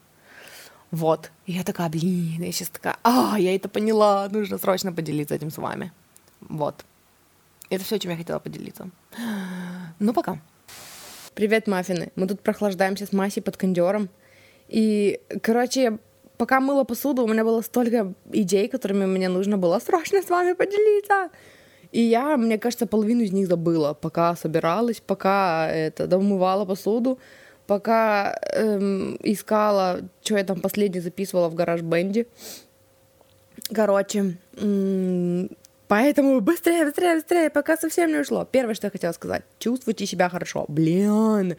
Вот. 0.90 1.30
И 1.46 1.52
я 1.52 1.62
такая, 1.62 1.88
блин, 1.88 2.42
я 2.42 2.50
сейчас 2.50 2.68
такая, 2.68 2.96
а, 3.04 3.36
я 3.38 3.54
это 3.54 3.68
поняла, 3.68 4.28
нужно 4.28 4.58
срочно 4.58 4.92
поделиться 4.92 5.36
этим 5.36 5.52
с 5.52 5.58
вами. 5.58 5.92
Вот. 6.40 6.84
Это 7.70 7.84
все, 7.84 8.00
чем 8.00 8.10
я 8.10 8.16
хотела 8.16 8.40
поделиться. 8.40 8.90
Ну, 10.00 10.12
пока. 10.12 10.40
Привет, 11.34 11.68
маффины. 11.68 12.10
Мы 12.16 12.26
тут 12.26 12.40
прохлаждаемся 12.40 13.06
с 13.06 13.12
Масей 13.12 13.40
под 13.40 13.56
кондером. 13.56 14.08
И, 14.66 15.20
короче, 15.44 15.98
пока 16.38 16.58
мыла 16.58 16.82
посуду, 16.82 17.22
у 17.22 17.28
меня 17.28 17.44
было 17.44 17.62
столько 17.62 18.14
идей, 18.32 18.66
которыми 18.66 19.06
мне 19.06 19.28
нужно 19.28 19.58
было 19.58 19.78
срочно 19.78 20.22
с 20.22 20.28
вами 20.28 20.54
поделиться. 20.54 21.30
И 21.92 22.02
я, 22.02 22.36
мне 22.36 22.58
кажется, 22.58 22.86
половину 22.86 23.22
из 23.22 23.32
них 23.32 23.48
забыла, 23.48 23.94
пока 23.94 24.36
собиралась, 24.36 25.00
пока 25.00 25.68
это 25.70 26.06
домывала 26.06 26.64
посуду, 26.64 27.18
пока 27.66 28.38
эм, 28.54 29.16
искала, 29.22 30.00
что 30.22 30.36
я 30.36 30.44
там 30.44 30.60
последнее 30.60 31.02
записывала 31.02 31.48
в 31.48 31.54
гараж 31.54 31.80
бенде. 31.80 32.26
Короче, 33.72 34.36
м- 34.56 35.50
поэтому 35.86 36.40
быстрее, 36.40 36.84
быстрее, 36.84 37.14
быстрее, 37.14 37.50
пока 37.50 37.76
совсем 37.76 38.10
не 38.10 38.18
ушло. 38.18 38.44
Первое, 38.44 38.74
что 38.74 38.86
я 38.86 38.90
хотела 38.90 39.12
сказать, 39.12 39.42
чувствуйте 39.58 40.06
себя 40.06 40.28
хорошо. 40.28 40.66
Блин, 40.68 41.56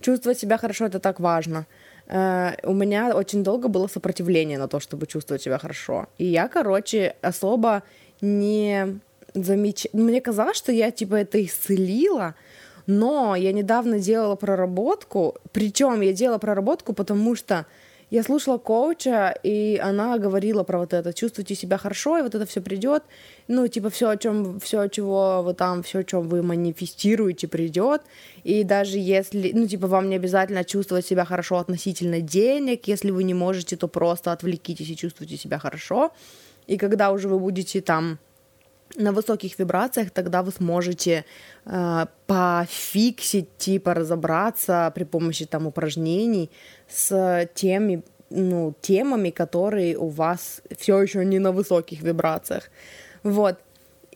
чувствовать 0.00 0.38
себя 0.38 0.58
хорошо 0.58 0.86
это 0.86 1.00
так 1.00 1.20
важно. 1.20 1.66
Uh, 2.08 2.58
у 2.64 2.74
меня 2.74 3.16
очень 3.16 3.44
долго 3.44 3.68
было 3.68 3.86
сопротивление 3.86 4.58
на 4.58 4.68
то, 4.68 4.80
чтобы 4.80 5.06
чувствовать 5.06 5.42
себя 5.42 5.58
хорошо. 5.58 6.08
И 6.18 6.26
я, 6.26 6.48
короче, 6.48 7.14
особо 7.22 7.84
не 8.20 9.00
замеч... 9.34 9.86
Мне 9.92 10.20
казалось, 10.20 10.56
что 10.56 10.72
я 10.72 10.90
типа 10.90 11.16
это 11.16 11.42
исцелила, 11.44 12.34
но 12.86 13.36
я 13.36 13.52
недавно 13.52 13.98
делала 13.98 14.36
проработку, 14.36 15.36
причем 15.52 16.00
я 16.00 16.12
делала 16.12 16.38
проработку, 16.38 16.92
потому 16.92 17.34
что 17.36 17.66
я 18.12 18.22
слушала 18.22 18.58
коуча, 18.58 19.34
и 19.42 19.80
она 19.82 20.18
говорила 20.18 20.64
про 20.64 20.80
вот 20.80 20.92
это, 20.92 21.14
чувствуйте 21.14 21.54
себя 21.54 21.78
хорошо, 21.78 22.18
и 22.18 22.22
вот 22.22 22.34
это 22.34 22.44
все 22.44 22.60
придет, 22.60 23.04
ну, 23.48 23.66
типа, 23.68 23.88
все, 23.88 24.10
о 24.10 24.18
чем, 24.18 24.60
все, 24.60 24.86
чего 24.88 25.40
вы 25.42 25.54
там, 25.54 25.82
все, 25.82 26.00
о 26.00 26.04
чем 26.04 26.28
вы 26.28 26.42
манифестируете, 26.42 27.48
придет, 27.48 28.02
и 28.44 28.64
даже 28.64 28.98
если, 28.98 29.52
ну, 29.54 29.66
типа, 29.66 29.86
вам 29.86 30.10
не 30.10 30.16
обязательно 30.16 30.62
чувствовать 30.62 31.06
себя 31.06 31.24
хорошо 31.24 31.56
относительно 31.56 32.20
денег, 32.20 32.86
если 32.86 33.10
вы 33.10 33.24
не 33.24 33.32
можете, 33.32 33.76
то 33.78 33.88
просто 33.88 34.30
отвлекитесь 34.30 34.90
и 34.90 34.96
чувствуйте 34.96 35.38
себя 35.38 35.58
хорошо, 35.58 36.12
и 36.66 36.76
когда 36.76 37.12
уже 37.12 37.28
вы 37.28 37.38
будете 37.38 37.80
там 37.80 38.18
на 38.96 39.12
высоких 39.12 39.58
вибрациях, 39.58 40.10
тогда 40.10 40.42
вы 40.42 40.52
сможете 40.52 41.24
э, 41.64 42.06
пофиксить, 42.26 43.56
типа 43.58 43.94
разобраться 43.94 44.92
при 44.94 45.04
помощи 45.04 45.46
там 45.46 45.66
упражнений 45.66 46.50
с 46.88 47.48
теми, 47.54 48.02
ну, 48.30 48.74
темами, 48.80 49.30
которые 49.30 49.96
у 49.96 50.08
вас 50.08 50.62
все 50.78 51.00
еще 51.02 51.24
не 51.24 51.38
на 51.38 51.52
высоких 51.52 52.02
вибрациях. 52.02 52.70
Вот. 53.22 53.58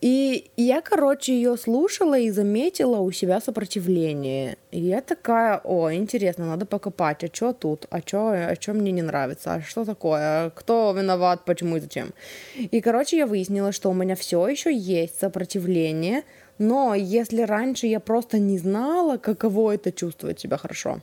И 0.01 0.51
я, 0.57 0.83
короче, 0.83 1.33
ее 1.33 1.57
слушала 1.57 2.19
и 2.19 2.31
заметила 2.31 2.99
у 2.99 3.11
себя 3.13 3.41
сопротивление. 3.41 4.59
И 4.71 4.81
я 4.81 5.01
такая, 5.01 5.59
о, 5.65 5.91
интересно, 5.91 6.47
надо 6.47 6.67
покопать, 6.67 7.25
а 7.25 7.29
что 7.33 7.55
тут, 7.55 7.87
а 7.91 8.01
что 8.01 8.31
а 8.31 8.57
чё 8.57 8.75
мне 8.75 8.93
не 8.93 9.03
нравится, 9.03 9.55
а 9.55 9.63
что 9.63 9.85
такое, 9.87 10.51
кто 10.51 10.93
виноват, 10.93 11.47
почему 11.47 11.77
и 11.77 11.81
зачем. 11.81 12.13
И, 12.57 12.81
короче, 12.83 13.17
я 13.17 13.27
выяснила, 13.27 13.73
что 13.73 13.91
у 13.91 13.95
меня 13.95 14.17
все 14.17 14.47
еще 14.49 14.75
есть 14.75 15.19
сопротивление, 15.19 16.25
но 16.59 16.95
если 16.95 17.43
раньше 17.43 17.87
я 17.87 18.01
просто 18.01 18.39
не 18.39 18.59
знала, 18.59 19.17
каково 19.17 19.77
это 19.77 19.93
чувствовать 19.93 20.41
себя 20.41 20.59
хорошо, 20.59 21.01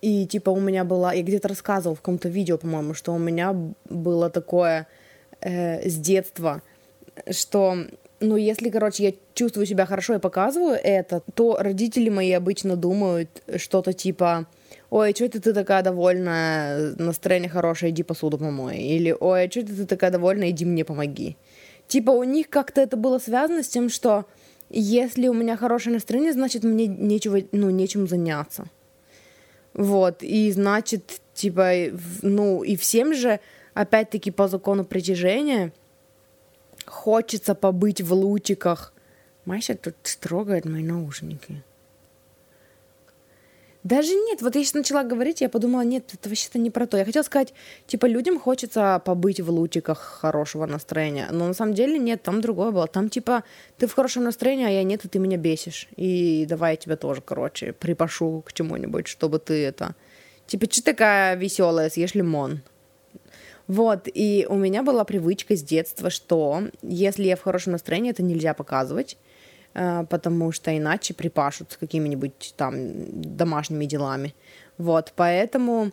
и 0.00 0.26
типа 0.26 0.50
у 0.50 0.60
меня 0.60 0.84
была, 0.84 1.12
я 1.12 1.22
где-то 1.22 1.48
рассказывала 1.48 1.96
в 1.96 2.00
каком-то 2.00 2.28
видео, 2.28 2.58
по-моему, 2.58 2.94
что 2.94 3.12
у 3.12 3.18
меня 3.18 3.54
было 3.88 4.30
такое 4.30 4.86
э, 5.40 5.88
с 5.88 5.96
детства, 5.96 6.62
что, 7.30 7.76
ну, 8.20 8.36
если, 8.36 8.70
короче, 8.70 9.04
я 9.04 9.12
чувствую 9.34 9.66
себя 9.66 9.86
хорошо 9.86 10.14
и 10.14 10.18
показываю 10.18 10.78
это, 10.82 11.22
то 11.34 11.56
родители 11.58 12.08
мои 12.08 12.32
обычно 12.32 12.76
думают 12.76 13.42
что-то 13.56 13.92
типа 13.92 14.46
ой, 14.90 15.12
что 15.14 15.24
это 15.24 15.40
ты 15.40 15.52
такая 15.52 15.82
довольная, 15.82 16.94
настроение 16.96 17.50
хорошее, 17.50 17.92
иди 17.92 18.02
посуду 18.02 18.38
помой. 18.38 18.78
Или, 18.78 19.14
ой, 19.18 19.48
что 19.50 19.60
это 19.60 19.74
ты 19.74 19.86
такая 19.86 20.10
довольная, 20.10 20.50
иди 20.50 20.64
мне 20.64 20.84
помоги. 20.84 21.36
Типа 21.88 22.10
у 22.10 22.24
них 22.24 22.48
как-то 22.48 22.80
это 22.80 22.96
было 22.96 23.18
связано 23.18 23.62
с 23.62 23.68
тем, 23.68 23.88
что 23.88 24.26
если 24.70 25.28
у 25.28 25.34
меня 25.34 25.56
хорошее 25.56 25.94
настроение, 25.94 26.32
значит 26.32 26.64
мне 26.64 26.86
нечего, 26.86 27.38
ну, 27.52 27.70
нечем 27.70 28.08
заняться. 28.08 28.66
Вот, 29.72 30.22
и 30.22 30.50
значит, 30.50 31.20
типа, 31.34 31.72
ну, 32.22 32.64
и 32.64 32.76
всем 32.76 33.14
же, 33.14 33.40
опять-таки, 33.74 34.30
по 34.30 34.48
закону 34.48 34.84
притяжения, 34.84 35.72
хочется 36.86 37.54
побыть 37.54 38.00
в 38.00 38.12
лучиках. 38.12 38.92
Майся 39.44 39.74
тут 39.74 39.96
трогает 40.20 40.64
мои 40.64 40.82
наушники. 40.82 41.62
Даже 43.86 44.14
нет, 44.14 44.42
вот 44.42 44.56
я 44.56 44.64
сейчас 44.64 44.74
начала 44.74 45.04
говорить, 45.04 45.40
я 45.40 45.48
подумала, 45.48 45.82
нет, 45.82 46.12
это 46.12 46.28
вообще-то 46.28 46.58
не 46.58 46.70
про 46.70 46.88
то. 46.88 46.96
Я 46.96 47.04
хотела 47.04 47.22
сказать, 47.22 47.54
типа, 47.86 48.06
людям 48.06 48.40
хочется 48.40 49.00
побыть 49.04 49.40
в 49.40 49.48
лучиках 49.48 50.00
хорошего 50.00 50.66
настроения. 50.66 51.28
Но 51.30 51.46
на 51.46 51.54
самом 51.54 51.74
деле 51.74 51.96
нет, 51.96 52.20
там 52.20 52.40
другое 52.40 52.72
было. 52.72 52.88
Там, 52.88 53.08
типа, 53.08 53.44
ты 53.78 53.86
в 53.86 53.94
хорошем 53.94 54.24
настроении, 54.24 54.66
а 54.66 54.70
я 54.70 54.82
нет, 54.82 55.04
и 55.04 55.08
ты 55.08 55.20
меня 55.20 55.36
бесишь. 55.36 55.86
И 55.94 56.46
давай 56.48 56.72
я 56.72 56.76
тебя 56.76 56.96
тоже, 56.96 57.20
короче, 57.20 57.72
припашу 57.72 58.42
к 58.44 58.52
чему-нибудь, 58.52 59.06
чтобы 59.06 59.38
ты 59.38 59.64
это... 59.64 59.94
Типа, 60.48 60.66
что 60.68 60.82
такая 60.82 61.36
веселая, 61.36 61.88
съешь 61.88 62.16
лимон. 62.16 62.62
Вот, 63.68 64.08
и 64.12 64.46
у 64.48 64.54
меня 64.54 64.82
была 64.82 65.04
привычка 65.04 65.56
с 65.56 65.62
детства, 65.62 66.10
что 66.10 66.62
если 66.82 67.24
я 67.24 67.36
в 67.36 67.42
хорошем 67.42 67.72
настроении, 67.72 68.12
это 68.12 68.22
нельзя 68.22 68.54
показывать. 68.54 69.16
Э, 69.76 70.06
потому 70.08 70.52
что 70.52 70.76
иначе 70.76 71.12
припашут 71.12 71.72
с 71.72 71.76
какими-нибудь 71.76 72.54
там 72.56 72.76
домашними 73.36 73.84
делами. 73.84 74.34
Вот, 74.78 75.12
поэтому 75.16 75.90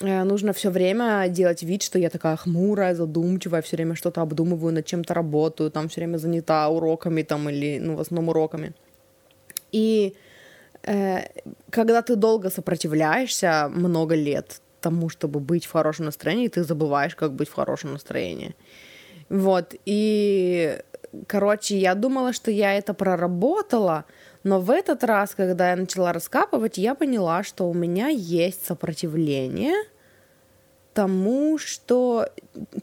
э, 0.00 0.24
нужно 0.24 0.52
все 0.52 0.70
время 0.70 1.28
делать 1.28 1.62
вид, 1.62 1.82
что 1.82 1.98
я 1.98 2.08
такая 2.08 2.36
хмурая, 2.36 2.94
задумчивая, 2.94 3.60
все 3.60 3.76
время 3.76 3.96
что-то 3.96 4.22
обдумываю, 4.22 4.72
над 4.72 4.86
чем-то 4.86 5.12
работаю, 5.12 5.70
там 5.70 5.88
все 5.88 6.00
время 6.00 6.16
занята 6.16 6.68
уроками 6.68 7.22
там 7.22 7.50
или, 7.50 7.78
ну, 7.80 7.96
в 7.96 8.00
основном 8.00 8.30
уроками. 8.30 8.72
И 9.72 10.14
э, 10.84 11.20
когда 11.68 12.00
ты 12.00 12.16
долго 12.16 12.48
сопротивляешься 12.48 13.68
много 13.68 14.14
лет 14.14 14.62
тому, 14.82 15.08
чтобы 15.08 15.40
быть 15.40 15.64
в 15.66 15.72
хорошем 15.72 16.06
настроении, 16.06 16.48
ты 16.48 16.64
забываешь, 16.64 17.14
как 17.14 17.32
быть 17.32 17.48
в 17.48 17.54
хорошем 17.54 17.92
настроении. 17.92 18.54
Вот, 19.28 19.74
и 19.86 20.78
короче, 21.26 21.78
я 21.78 21.94
думала, 21.94 22.32
что 22.32 22.50
я 22.50 22.74
это 22.74 22.94
проработала, 22.94 24.04
но 24.44 24.60
в 24.60 24.70
этот 24.70 25.04
раз, 25.04 25.34
когда 25.34 25.70
я 25.70 25.76
начала 25.76 26.12
раскапывать, 26.12 26.78
я 26.78 26.94
поняла, 26.94 27.42
что 27.42 27.68
у 27.68 27.74
меня 27.74 28.08
есть 28.08 28.66
сопротивление 28.66 29.74
тому, 30.94 31.58
что, 31.58 32.28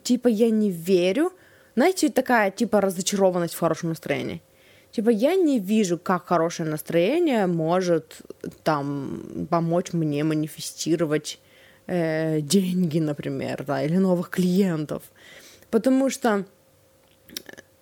типа, 0.02 0.28
я 0.28 0.50
не 0.50 0.70
верю. 0.70 1.32
Знаете, 1.76 2.08
такая, 2.08 2.50
типа, 2.50 2.80
разочарованность 2.80 3.54
в 3.54 3.60
хорошем 3.60 3.90
настроении. 3.90 4.42
Типа, 4.90 5.10
я 5.10 5.36
не 5.36 5.60
вижу, 5.60 5.98
как 5.98 6.26
хорошее 6.26 6.68
настроение 6.68 7.46
может, 7.46 8.22
там, 8.64 9.46
помочь 9.48 9.92
мне 9.92 10.24
манифестировать 10.24 11.38
э, 11.90 12.40
деньги, 12.40 13.00
например, 13.00 13.64
да, 13.66 13.82
или 13.82 13.98
новых 13.98 14.30
клиентов. 14.30 15.02
Потому 15.70 16.10
что 16.10 16.44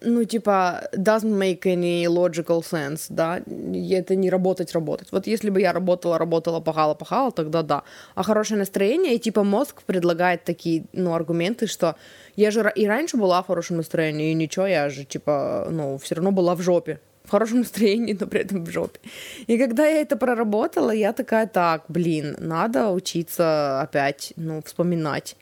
ну, 0.00 0.24
типа, 0.24 0.88
doesn't 0.96 1.36
make 1.36 1.66
any 1.66 2.04
logical 2.04 2.62
sense, 2.62 3.06
да, 3.08 3.38
это 3.38 4.14
не 4.14 4.30
работать, 4.30 4.72
работать. 4.72 5.08
Вот 5.12 5.26
если 5.26 5.50
бы 5.50 5.60
я 5.60 5.72
работала, 5.72 6.18
работала, 6.18 6.60
пахала, 6.60 6.94
пахала, 6.94 7.32
тогда 7.32 7.62
да. 7.62 7.82
А 8.14 8.22
хорошее 8.22 8.58
настроение, 8.58 9.14
и 9.14 9.18
типа 9.18 9.42
мозг 9.42 9.82
предлагает 9.82 10.44
такие, 10.44 10.84
ну, 10.92 11.14
аргументы, 11.14 11.66
что 11.66 11.96
я 12.36 12.50
же 12.50 12.72
и 12.76 12.86
раньше 12.86 13.16
была 13.16 13.42
в 13.42 13.46
хорошем 13.46 13.78
настроении, 13.78 14.30
и 14.30 14.34
ничего, 14.34 14.66
я 14.66 14.88
же, 14.88 15.04
типа, 15.04 15.66
ну, 15.70 15.98
все 15.98 16.14
равно 16.14 16.30
была 16.30 16.54
в 16.54 16.62
жопе, 16.62 17.00
в 17.28 17.30
хорошем 17.30 17.58
настроении, 17.58 18.16
но 18.18 18.26
при 18.26 18.40
этом 18.40 18.64
в 18.64 18.70
жопе. 18.70 18.98
И 19.46 19.58
когда 19.58 19.86
я 19.86 20.00
это 20.00 20.16
проработала, 20.16 20.90
я 20.90 21.12
такая, 21.12 21.46
так, 21.46 21.84
блин, 21.88 22.36
надо 22.38 22.90
учиться 22.90 23.80
опять, 23.80 24.32
ну, 24.36 24.62
вспоминать 24.64 25.36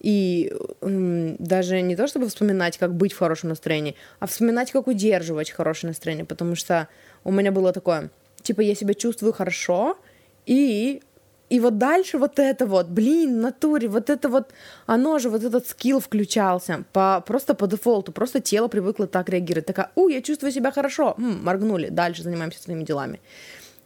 и 0.00 0.52
м, 0.80 1.36
даже 1.38 1.80
не 1.80 1.96
то, 1.96 2.06
чтобы 2.06 2.28
вспоминать, 2.28 2.78
как 2.78 2.94
быть 2.94 3.12
в 3.12 3.18
хорошем 3.18 3.48
настроении, 3.48 3.94
а 4.20 4.26
вспоминать, 4.26 4.70
как 4.70 4.86
удерживать 4.86 5.50
хорошее 5.50 5.90
настроение, 5.90 6.24
потому 6.24 6.54
что 6.54 6.88
у 7.24 7.32
меня 7.32 7.50
было 7.52 7.72
такое, 7.72 8.10
типа, 8.42 8.60
я 8.60 8.74
себя 8.74 8.94
чувствую 8.94 9.32
хорошо, 9.32 9.98
и 10.46 11.02
и 11.50 11.60
вот 11.60 11.78
дальше 11.78 12.18
вот 12.18 12.38
это 12.38 12.66
вот, 12.66 12.88
блин, 12.88 13.40
натуре, 13.40 13.88
вот 13.88 14.10
это 14.10 14.28
вот, 14.28 14.52
оно 14.86 15.18
же, 15.18 15.30
вот 15.30 15.44
этот 15.44 15.66
скилл 15.66 16.00
включался 16.00 16.84
по, 16.92 17.22
просто 17.26 17.54
по 17.54 17.66
дефолту, 17.66 18.12
просто 18.12 18.40
тело 18.40 18.68
привыкло 18.68 19.06
так 19.06 19.28
реагировать. 19.28 19.66
Такая, 19.66 19.90
у, 19.94 20.08
я 20.08 20.22
чувствую 20.22 20.52
себя 20.52 20.70
хорошо, 20.70 21.14
М, 21.18 21.44
моргнули, 21.44 21.88
дальше 21.88 22.22
занимаемся 22.22 22.62
своими 22.62 22.84
делами. 22.84 23.20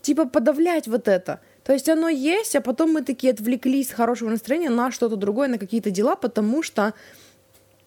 Типа 0.01 0.27
подавлять 0.27 0.89
вот 0.89 1.09
это– 1.09 1.41
то 1.65 1.73
есть 1.73 1.89
оно 1.89 2.09
есть, 2.09 2.57
а 2.57 2.61
потом 2.61 2.93
мы 2.93 3.03
такие 3.03 3.33
отвлеклись 3.33 3.91
с 3.91 3.93
хорошего 3.93 4.31
настроения 4.31 4.71
на 4.71 4.91
что-то 4.91 5.17
другое, 5.17 5.49
на 5.49 5.59
какие-то 5.59 5.91
дела, 5.91 6.17
потому 6.17 6.63
что 6.63 6.95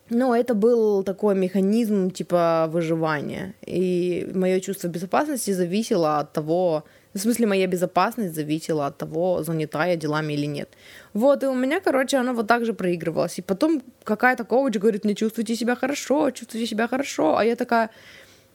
Но 0.09 0.35
это 0.35 0.53
был 0.53 1.03
такой 1.03 1.35
механизм 1.35 2.11
типа 2.11 2.67
выживания. 2.69 3.55
И 3.65 4.29
мое 4.33 4.59
чувство 4.59 4.87
безопасности 4.87 5.51
зависело 5.51 6.19
от 6.19 6.31
того, 6.31 6.83
в 7.15 7.21
смысле, 7.21 7.47
моя 7.47 7.67
безопасность 7.67 8.35
зависела 8.35 8.87
от 8.87 8.97
того, 8.97 9.43
занята 9.43 9.85
я 9.85 9.95
делами 9.95 10.33
или 10.33 10.47
нет. 10.47 10.69
Вот, 11.13 11.43
и 11.43 11.47
у 11.47 11.53
меня, 11.53 11.79
короче, 11.79 12.17
оно 12.17 12.33
вот 12.33 12.47
так 12.47 12.65
же 12.65 12.73
проигрывалось. 12.73 13.39
И 13.39 13.41
потом 13.41 13.81
какая-то 14.03 14.43
коуч 14.43 14.75
говорит, 14.75 15.05
не 15.05 15.15
чувствуйте 15.15 15.55
себя 15.55 15.75
хорошо, 15.75 16.31
чувствуйте 16.31 16.67
себя 16.67 16.87
хорошо. 16.87 17.37
А 17.37 17.45
я 17.45 17.55
такая, 17.55 17.89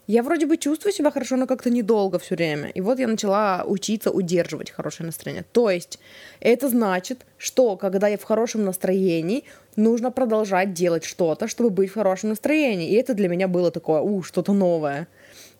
я 0.05 0.23
вроде 0.23 0.45
бы 0.45 0.57
чувствую 0.57 0.93
себя 0.93 1.09
хорошо, 1.09 1.37
но 1.37 1.47
как-то 1.47 1.69
недолго 1.69 2.19
все 2.19 2.35
время. 2.35 2.69
И 2.69 2.81
вот 2.81 2.99
я 2.99 3.07
начала 3.07 3.63
учиться 3.65 4.11
удерживать 4.11 4.69
хорошее 4.69 5.07
настроение. 5.07 5.45
То 5.53 5.69
есть 5.69 5.99
это 6.39 6.69
значит, 6.69 7.25
что 7.37 7.77
когда 7.77 8.09
я 8.09 8.17
в 8.17 8.23
хорошем 8.23 8.65
настроении, 8.65 9.43
нужно 9.75 10.11
продолжать 10.11 10.73
делать 10.73 11.03
что-то, 11.03 11.47
чтобы 11.47 11.69
быть 11.69 11.89
в 11.89 11.93
хорошем 11.93 12.29
настроении. 12.29 12.89
И 12.89 12.95
это 12.95 13.13
для 13.13 13.27
меня 13.27 13.47
было 13.47 13.71
такое, 13.71 14.01
у, 14.01 14.21
что-то 14.21 14.53
новое. 14.53 15.07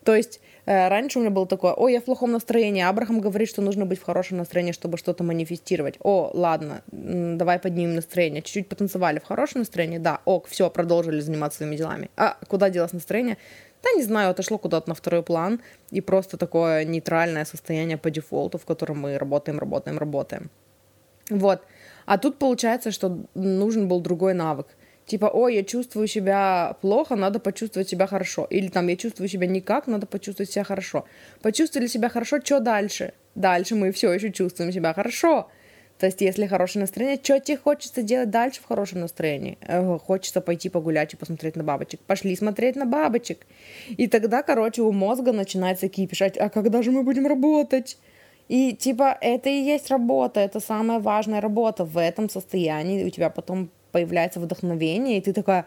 То 0.03 0.15
есть 0.15 0.40
раньше 0.65 1.19
у 1.19 1.21
меня 1.21 1.32
было 1.32 1.47
такое, 1.47 1.74
ой, 1.74 1.93
я 1.93 2.02
в 2.02 2.04
плохом 2.04 2.32
настроении, 2.32 2.84
Абрахам 2.84 3.19
говорит, 3.19 3.50
что 3.50 3.62
нужно 3.62 3.86
быть 3.86 4.00
в 4.00 4.04
хорошем 4.04 4.38
настроении, 4.38 4.71
чтобы 4.71 4.97
что-то 4.97 5.24
манифестировать. 5.24 5.95
О, 6.02 6.32
ладно, 6.34 6.82
давай 6.91 7.60
поднимем 7.60 7.95
настроение. 7.95 8.41
Чуть-чуть 8.41 8.69
потанцевали 8.69 9.19
в 9.19 9.26
хорошем 9.26 9.62
настроении, 9.62 9.97
да, 9.97 10.21
ок, 10.26 10.47
все, 10.47 10.69
продолжили 10.69 11.19
заниматься 11.19 11.58
своими 11.58 11.76
делами. 11.76 12.10
А 12.17 12.38
куда 12.47 12.69
делось 12.69 12.93
настроение? 12.93 13.38
да, 13.84 13.91
не 13.95 14.04
знаю, 14.04 14.30
отошло 14.30 14.58
куда-то 14.58 14.89
на 14.89 14.95
второй 14.95 15.24
план, 15.24 15.60
и 15.89 16.02
просто 16.02 16.38
такое 16.38 16.86
нейтральное 16.86 17.45
состояние 17.45 17.97
по 17.97 18.12
дефолту, 18.12 18.58
в 18.58 18.65
котором 18.65 19.00
мы 19.00 19.17
работаем, 19.17 19.60
работаем, 19.60 19.97
работаем. 19.97 20.50
Вот. 21.30 21.62
А 22.06 22.17
тут 22.17 22.38
получается, 22.38 22.91
что 22.91 23.26
нужен 23.36 23.88
был 23.88 24.02
другой 24.02 24.34
навык. 24.34 24.67
Типа, 25.12 25.26
ой, 25.26 25.56
я 25.56 25.63
чувствую 25.63 26.08
себя 26.08 26.78
плохо, 26.80 27.17
надо 27.17 27.39
почувствовать 27.39 27.89
себя 27.89 28.08
хорошо. 28.08 28.47
Или 28.50 28.69
там, 28.69 28.88
я 28.88 28.95
чувствую 28.95 29.28
себя 29.28 29.45
никак, 29.45 29.88
надо 29.88 30.08
почувствовать 30.08 30.50
себя 30.50 30.63
хорошо. 30.63 31.04
Почувствовали 31.41 31.88
себя 31.88 32.08
хорошо, 32.08 32.39
что 32.41 32.62
дальше? 32.62 33.12
Дальше 33.36 33.76
мы 33.76 33.91
все 33.91 34.13
еще 34.13 34.32
чувствуем 34.32 34.71
себя 34.71 34.93
хорошо. 34.93 35.50
То 36.00 36.06
есть, 36.06 36.21
если 36.21 36.47
хорошее 36.47 36.84
настроение, 36.84 37.19
что 37.21 37.39
тебе 37.41 37.58
хочется 37.58 38.04
делать 38.04 38.30
дальше 38.30 38.62
в 38.62 38.65
хорошем 38.65 39.02
настроении? 39.02 39.58
Э, 39.67 39.97
хочется 40.00 40.39
пойти 40.39 40.69
погулять 40.69 41.13
и 41.13 41.17
посмотреть 41.17 41.58
на 41.58 41.63
бабочек. 41.65 42.00
Пошли 42.08 42.34
смотреть 42.38 42.78
на 42.78 42.86
бабочек. 42.86 43.45
И 43.89 44.08
тогда, 44.08 44.43
короче, 44.43 44.82
у 44.82 44.93
мозга 44.93 45.34
начинается 45.34 45.89
кипишать, 45.89 46.38
а 46.38 46.50
когда 46.50 46.82
же 46.82 46.91
мы 46.91 47.04
будем 47.04 47.28
работать? 47.28 47.97
И 48.47 48.74
типа 48.74 49.17
это 49.19 49.50
и 49.50 49.62
есть 49.74 49.89
работа, 49.89 50.39
это 50.39 50.62
самая 50.62 51.00
важная 51.00 51.41
работа. 51.41 51.84
В 51.84 51.97
этом 51.97 52.30
состоянии 52.30 53.04
у 53.04 53.10
тебя 53.10 53.30
потом 53.30 53.69
появляется 53.91 54.39
вдохновение, 54.39 55.17
и 55.17 55.21
ты 55.21 55.34
такая, 55.34 55.65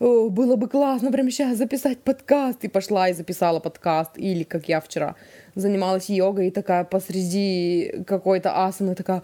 о, 0.00 0.28
было 0.28 0.54
бы 0.54 0.68
классно 0.68 1.10
прямо 1.10 1.30
сейчас 1.30 1.58
записать 1.58 1.98
подкаст. 1.98 2.62
И 2.64 2.68
пошла 2.68 3.08
и 3.08 3.14
записала 3.14 3.58
подкаст. 3.58 4.12
Или, 4.16 4.44
как 4.44 4.68
я 4.68 4.80
вчера, 4.80 5.16
занималась 5.56 6.08
йогой 6.08 6.48
и 6.48 6.50
такая 6.50 6.84
посреди 6.84 8.04
какой-то 8.06 8.64
асаны 8.64 8.94
такая, 8.94 9.22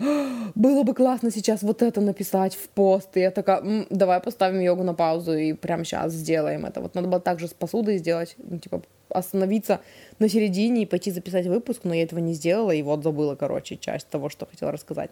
было 0.57 0.83
бы 0.83 0.95
классно 0.95 1.31
сейчас 1.31 1.63
вот 1.63 1.81
это 1.83 2.01
написать 2.01 2.57
в 2.57 2.69
пост. 2.71 3.17
И 3.17 3.21
я 3.21 3.31
такая, 3.31 3.61
М, 3.61 3.87
давай 3.89 4.21
поставим 4.21 4.61
йогу 4.61 4.83
на 4.83 4.95
паузу 4.95 5.35
и 5.35 5.53
прямо 5.53 5.85
сейчас 5.85 6.13
сделаем 6.13 6.67
это. 6.67 6.81
Вот 6.81 6.97
надо 6.97 7.07
было 7.07 7.21
также 7.21 7.47
с 7.47 7.55
посудой 7.55 7.99
сделать, 7.99 8.35
ну, 8.39 8.59
типа 8.59 8.83
остановиться 9.11 9.81
на 10.19 10.29
середине 10.29 10.83
и 10.83 10.87
пойти 10.87 11.13
записать 11.13 11.47
выпуск, 11.47 11.83
но 11.85 11.95
я 11.95 12.03
этого 12.03 12.19
не 12.19 12.35
сделала, 12.35 12.73
и 12.73 12.83
вот 12.83 13.05
забыла, 13.05 13.37
короче, 13.37 13.77
часть 13.77 14.09
того, 14.09 14.29
что 14.29 14.45
хотела 14.45 14.73
рассказать. 14.73 15.11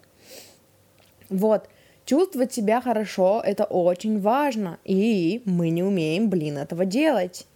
Вот. 1.28 1.68
Чувствовать 2.12 2.52
себя 2.52 2.82
хорошо— 2.82 3.42
это 3.46 3.64
очень 3.64 4.20
важно, 4.20 4.78
и 4.84 5.40
мы 5.46 5.70
не 5.70 5.82
умеем, 5.82 6.28
блин, 6.28 6.58
этого 6.58 6.84
делать. 6.84 7.46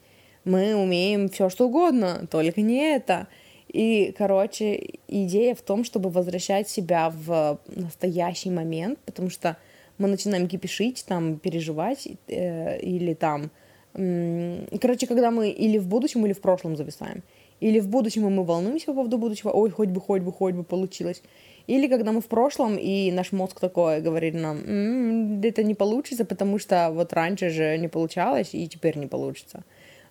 Мы 0.47 0.75
умеем 0.75 1.29
все 1.29 1.51
что 1.51 1.67
угодно, 1.67 2.27
только 2.31 2.63
не 2.63 2.79
это. 2.79 3.29
И, 3.69 4.15
короче, 4.17 4.95
идея 5.09 5.55
в 5.55 5.61
том, 5.61 5.85
чтобы 5.85 6.09
возвращать 6.09 6.71
себя 6.71 7.11
в 7.11 7.59
настоящий 7.67 8.49
момент, 8.49 8.99
потому 9.05 9.29
что 9.29 9.59
мы 9.99 10.09
начинаем 10.09 10.49
кипишить, 10.49 11.05
там, 11.07 11.39
переживать, 11.39 12.09
э, 12.27 12.81
или 12.81 13.13
там... 13.13 13.51
М- 13.93 14.67
короче, 14.81 15.07
когда 15.07 15.31
мы 15.31 15.51
или 15.51 15.77
в 15.77 15.87
будущем, 15.87 16.25
или 16.25 16.33
в 16.33 16.41
прошлом 16.41 16.77
зависаем. 16.77 17.23
Или 17.61 17.81
в 17.81 17.89
будущем 17.89 18.23
мы 18.23 18.45
волнуемся 18.45 18.87
по 18.87 18.95
поводу 18.95 19.19
будущего, 19.19 19.51
ой, 19.51 19.71
хоть 19.71 19.89
бы, 19.89 20.01
хоть 20.01 20.23
бы, 20.23 20.33
хоть 20.33 20.55
бы 20.55 20.63
получилось. 20.63 21.23
Или 21.67 21.89
когда 21.89 22.13
мы 22.13 22.21
в 22.21 22.27
прошлом, 22.27 22.77
и 22.77 23.11
наш 23.11 23.33
мозг 23.33 23.61
такой 23.61 24.01
говорит 24.01 24.35
нам, 24.35 24.59
м-м, 24.59 25.41
это 25.43 25.65
не 25.65 25.75
получится, 25.75 26.25
потому 26.25 26.59
что 26.59 26.91
вот 26.93 27.13
раньше 27.13 27.51
же 27.51 27.79
не 27.79 27.89
получалось, 27.89 28.51
и 28.53 28.69
теперь 28.69 28.99
не 28.99 29.07
получится. 29.07 29.65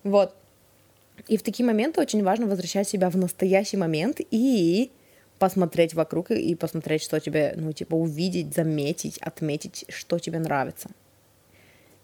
Вот. 0.03 0.33
И 1.27 1.37
в 1.37 1.43
такие 1.43 1.65
моменты 1.65 2.01
очень 2.01 2.23
важно 2.23 2.45
возвращать 2.47 2.89
себя 2.89 3.09
в 3.09 3.15
настоящий 3.15 3.77
момент 3.77 4.19
и 4.31 4.91
посмотреть 5.39 5.93
вокруг 5.93 6.31
и 6.31 6.55
посмотреть, 6.55 7.03
что 7.03 7.19
тебе, 7.19 7.53
ну, 7.55 7.71
типа, 7.71 7.95
увидеть, 7.95 8.53
заметить, 8.53 9.17
отметить, 9.19 9.85
что 9.89 10.19
тебе 10.19 10.39
нравится. 10.39 10.89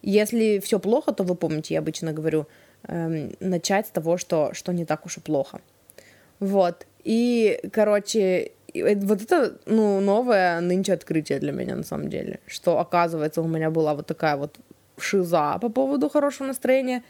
Если 0.01 0.59
все 0.59 0.79
плохо, 0.79 1.11
то 1.11 1.23
вы 1.23 1.35
помните, 1.35 1.73
я 1.73 1.79
обычно 1.79 2.13
говорю, 2.13 2.47
эм, 2.87 3.31
начать 3.39 3.87
с 3.87 3.89
того, 3.89 4.17
что, 4.17 4.53
что 4.53 4.73
не 4.73 4.85
так 4.85 5.05
уж 5.05 5.17
и 5.17 5.21
плохо. 5.21 5.61
Вот. 6.39 6.87
И, 7.03 7.59
короче, 7.71 8.51
вот 8.73 9.21
это, 9.21 9.57
ну, 9.65 9.99
новое 9.99 10.61
нынче 10.61 10.93
открытие 10.93 11.39
для 11.39 11.51
меня, 11.51 11.75
на 11.75 11.83
самом 11.83 12.09
деле, 12.09 12.39
что, 12.47 12.79
оказывается, 12.79 13.41
у 13.41 13.47
меня 13.47 13.69
была 13.69 13.93
вот 13.93 14.07
такая 14.07 14.37
вот 14.37 14.55
шиза 14.97 15.57
по 15.59 15.69
поводу 15.69 16.09
хорошего 16.09 16.47
настроения, 16.47 17.03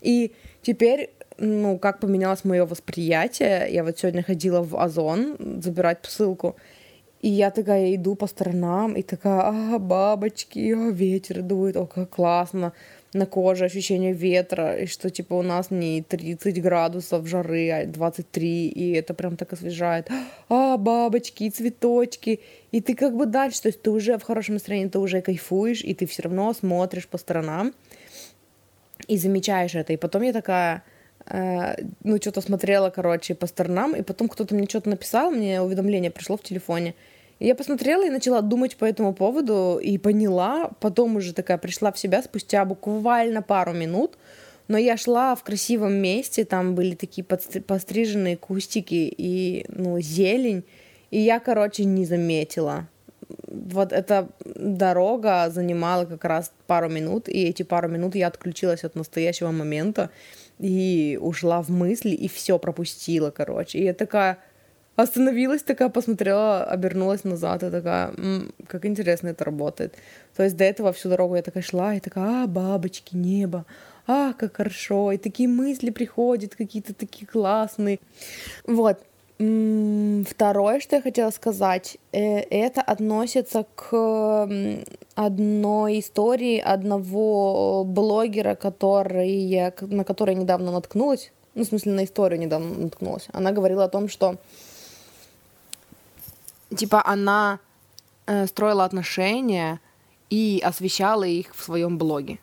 и 0.00 0.32
теперь, 0.62 1.10
ну, 1.38 1.78
как 1.78 2.00
поменялось 2.00 2.44
мое 2.44 2.64
восприятие, 2.66 3.68
я 3.70 3.84
вот 3.84 3.98
сегодня 3.98 4.22
ходила 4.22 4.62
в 4.62 4.76
Озон 4.76 5.36
забирать 5.62 6.02
посылку, 6.02 6.56
и 7.20 7.28
я 7.28 7.50
такая 7.50 7.94
иду 7.94 8.16
по 8.16 8.26
сторонам, 8.26 8.94
и 8.94 9.02
такая, 9.02 9.42
а, 9.44 9.78
бабочки, 9.78 10.72
а, 10.72 10.90
ветер 10.90 11.42
дует, 11.42 11.76
о, 11.76 11.86
как 11.86 12.10
классно, 12.10 12.72
на 13.14 13.26
коже 13.26 13.66
ощущение 13.66 14.12
ветра, 14.12 14.76
и 14.78 14.86
что 14.86 15.10
типа 15.10 15.34
у 15.34 15.42
нас 15.42 15.70
не 15.70 16.02
30 16.02 16.62
градусов 16.62 17.26
жары, 17.26 17.70
а 17.70 17.86
23, 17.86 18.68
и 18.68 18.92
это 18.92 19.12
прям 19.14 19.36
так 19.36 19.52
освежает. 19.52 20.08
А, 20.48 20.76
бабочки, 20.78 21.50
цветочки, 21.50 22.40
и 22.70 22.80
ты 22.80 22.94
как 22.94 23.14
бы 23.16 23.26
дальше, 23.26 23.62
то 23.62 23.68
есть 23.68 23.82
ты 23.82 23.90
уже 23.90 24.16
в 24.16 24.22
хорошем 24.22 24.54
настроении, 24.54 24.88
ты 24.88 24.98
уже 24.98 25.20
кайфуешь, 25.20 25.82
и 25.84 25.94
ты 25.94 26.06
все 26.06 26.22
равно 26.22 26.52
смотришь 26.54 27.06
по 27.06 27.18
сторонам 27.18 27.74
и 29.08 29.18
замечаешь 29.18 29.74
это. 29.74 29.92
И 29.92 29.96
потом 29.96 30.22
я 30.22 30.32
такая, 30.32 30.82
э, 31.26 31.74
ну, 32.04 32.16
что-то 32.16 32.40
смотрела, 32.40 32.88
короче, 32.88 33.34
по 33.34 33.46
сторонам, 33.46 33.94
и 33.94 34.02
потом 34.02 34.28
кто-то 34.28 34.54
мне 34.54 34.66
что-то 34.66 34.88
написал, 34.88 35.30
мне 35.30 35.60
уведомление 35.60 36.10
пришло 36.10 36.38
в 36.38 36.42
телефоне, 36.42 36.94
я 37.46 37.54
посмотрела 37.54 38.06
и 38.06 38.10
начала 38.10 38.40
думать 38.40 38.76
по 38.76 38.84
этому 38.84 39.12
поводу 39.12 39.80
и 39.82 39.98
поняла, 39.98 40.70
потом 40.80 41.16
уже 41.16 41.34
такая 41.34 41.58
пришла 41.58 41.90
в 41.90 41.98
себя 41.98 42.22
спустя 42.22 42.64
буквально 42.64 43.42
пару 43.42 43.72
минут, 43.72 44.16
но 44.68 44.78
я 44.78 44.96
шла 44.96 45.34
в 45.34 45.42
красивом 45.42 45.94
месте, 45.94 46.44
там 46.44 46.74
были 46.74 46.94
такие 46.94 47.24
постриженные 47.24 48.36
кустики 48.36 49.12
и, 49.16 49.64
ну, 49.68 50.00
зелень, 50.00 50.64
и 51.10 51.18
я, 51.18 51.40
короче, 51.40 51.84
не 51.84 52.04
заметила. 52.04 52.88
Вот 53.48 53.92
эта 53.92 54.28
дорога 54.44 55.50
занимала 55.50 56.04
как 56.04 56.24
раз 56.24 56.52
пару 56.66 56.88
минут, 56.88 57.28
и 57.28 57.44
эти 57.44 57.64
пару 57.64 57.88
минут 57.88 58.14
я 58.14 58.28
отключилась 58.28 58.84
от 58.84 58.94
настоящего 58.94 59.50
момента 59.50 60.10
и 60.60 61.18
ушла 61.20 61.60
в 61.60 61.70
мысли, 61.70 62.10
и 62.10 62.28
все 62.28 62.58
пропустила, 62.58 63.30
короче. 63.30 63.78
И 63.78 63.84
я 63.84 63.94
такая, 63.94 64.38
Остановилась 64.96 65.62
такая, 65.62 65.88
посмотрела, 65.88 66.64
обернулась 66.64 67.24
назад 67.24 67.62
и 67.62 67.70
такая, 67.70 68.12
М, 68.18 68.52
как 68.66 68.84
интересно 68.84 69.28
это 69.28 69.44
работает. 69.44 69.94
То 70.36 70.42
есть 70.42 70.56
до 70.56 70.64
этого 70.64 70.92
всю 70.92 71.08
дорогу 71.08 71.36
я 71.36 71.42
такая 71.42 71.62
шла 71.62 71.94
и 71.94 72.00
такая, 72.00 72.44
а, 72.44 72.46
бабочки, 72.46 73.16
небо, 73.16 73.64
а, 74.06 74.34
как 74.34 74.56
хорошо, 74.56 75.12
и 75.12 75.16
такие 75.16 75.48
мысли 75.48 75.90
приходят, 75.90 76.54
какие-то 76.54 76.92
такие 76.94 77.26
классные. 77.26 78.00
Вот. 78.66 78.98
Второе, 79.38 80.78
что 80.80 80.96
я 80.96 81.02
хотела 81.02 81.30
сказать, 81.30 81.96
э, 82.12 82.40
это 82.50 82.80
относится 82.80 83.64
к 83.74 84.46
одной 85.16 85.98
истории 85.98 86.58
одного 86.58 87.82
блогера, 87.84 88.54
который, 88.54 89.72
на 89.80 90.04
которой 90.04 90.34
я 90.36 90.40
недавно 90.40 90.70
наткнулась. 90.70 91.32
Ну, 91.54 91.64
в 91.64 91.66
смысле, 91.66 91.92
на 91.92 92.04
историю 92.04 92.38
недавно 92.38 92.74
наткнулась. 92.74 93.26
Она 93.32 93.52
говорила 93.52 93.84
о 93.84 93.88
том, 93.88 94.08
что 94.08 94.36
типа 96.76 97.02
она 97.04 97.58
э, 98.26 98.46
строила 98.46 98.84
отношения 98.84 99.80
и 100.30 100.60
освещала 100.64 101.24
их 101.24 101.54
в 101.54 101.62
своем 101.62 101.98
блоге. 101.98 102.38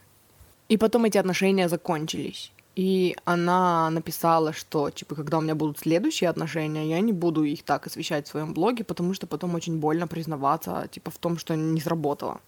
И 0.69 0.77
потом 0.77 1.05
эти 1.05 1.17
отношения 1.17 1.69
закончились. 1.69 2.51
И 2.75 3.15
она 3.25 3.89
написала, 3.89 4.53
что, 4.53 4.89
типа, 4.89 5.15
когда 5.15 5.37
у 5.37 5.41
меня 5.41 5.55
будут 5.55 5.79
следующие 5.79 6.29
отношения, 6.29 6.87
я 6.87 7.01
не 7.01 7.11
буду 7.11 7.43
их 7.43 7.63
так 7.63 7.87
освещать 7.87 8.27
в 8.27 8.29
своем 8.29 8.53
блоге, 8.53 8.83
потому 8.83 9.13
что 9.13 9.27
потом 9.27 9.55
очень 9.55 9.79
больно 9.79 10.07
признаваться, 10.07 10.87
типа, 10.91 11.11
в 11.11 11.17
том, 11.17 11.37
что 11.37 11.55
не 11.55 11.81
сработало. 11.81 12.39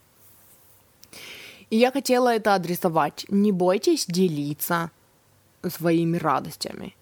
И 1.69 1.77
я 1.77 1.91
хотела 1.91 2.33
это 2.33 2.55
адресовать. 2.55 3.25
Не 3.29 3.51
бойтесь 3.51 4.05
делиться 4.05 4.91
своими 5.67 6.17
радостями, 6.17 6.95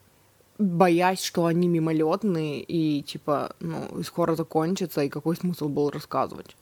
боясь, 0.60 1.22
что 1.22 1.46
они 1.46 1.68
мимолетные 1.68 2.62
и 2.62 3.02
типа, 3.02 3.54
ну, 3.60 4.02
скоро 4.04 4.36
закончатся, 4.36 5.02
и 5.02 5.08
какой 5.08 5.36
смысл 5.36 5.68
был 5.68 5.90
рассказывать. 5.90 6.54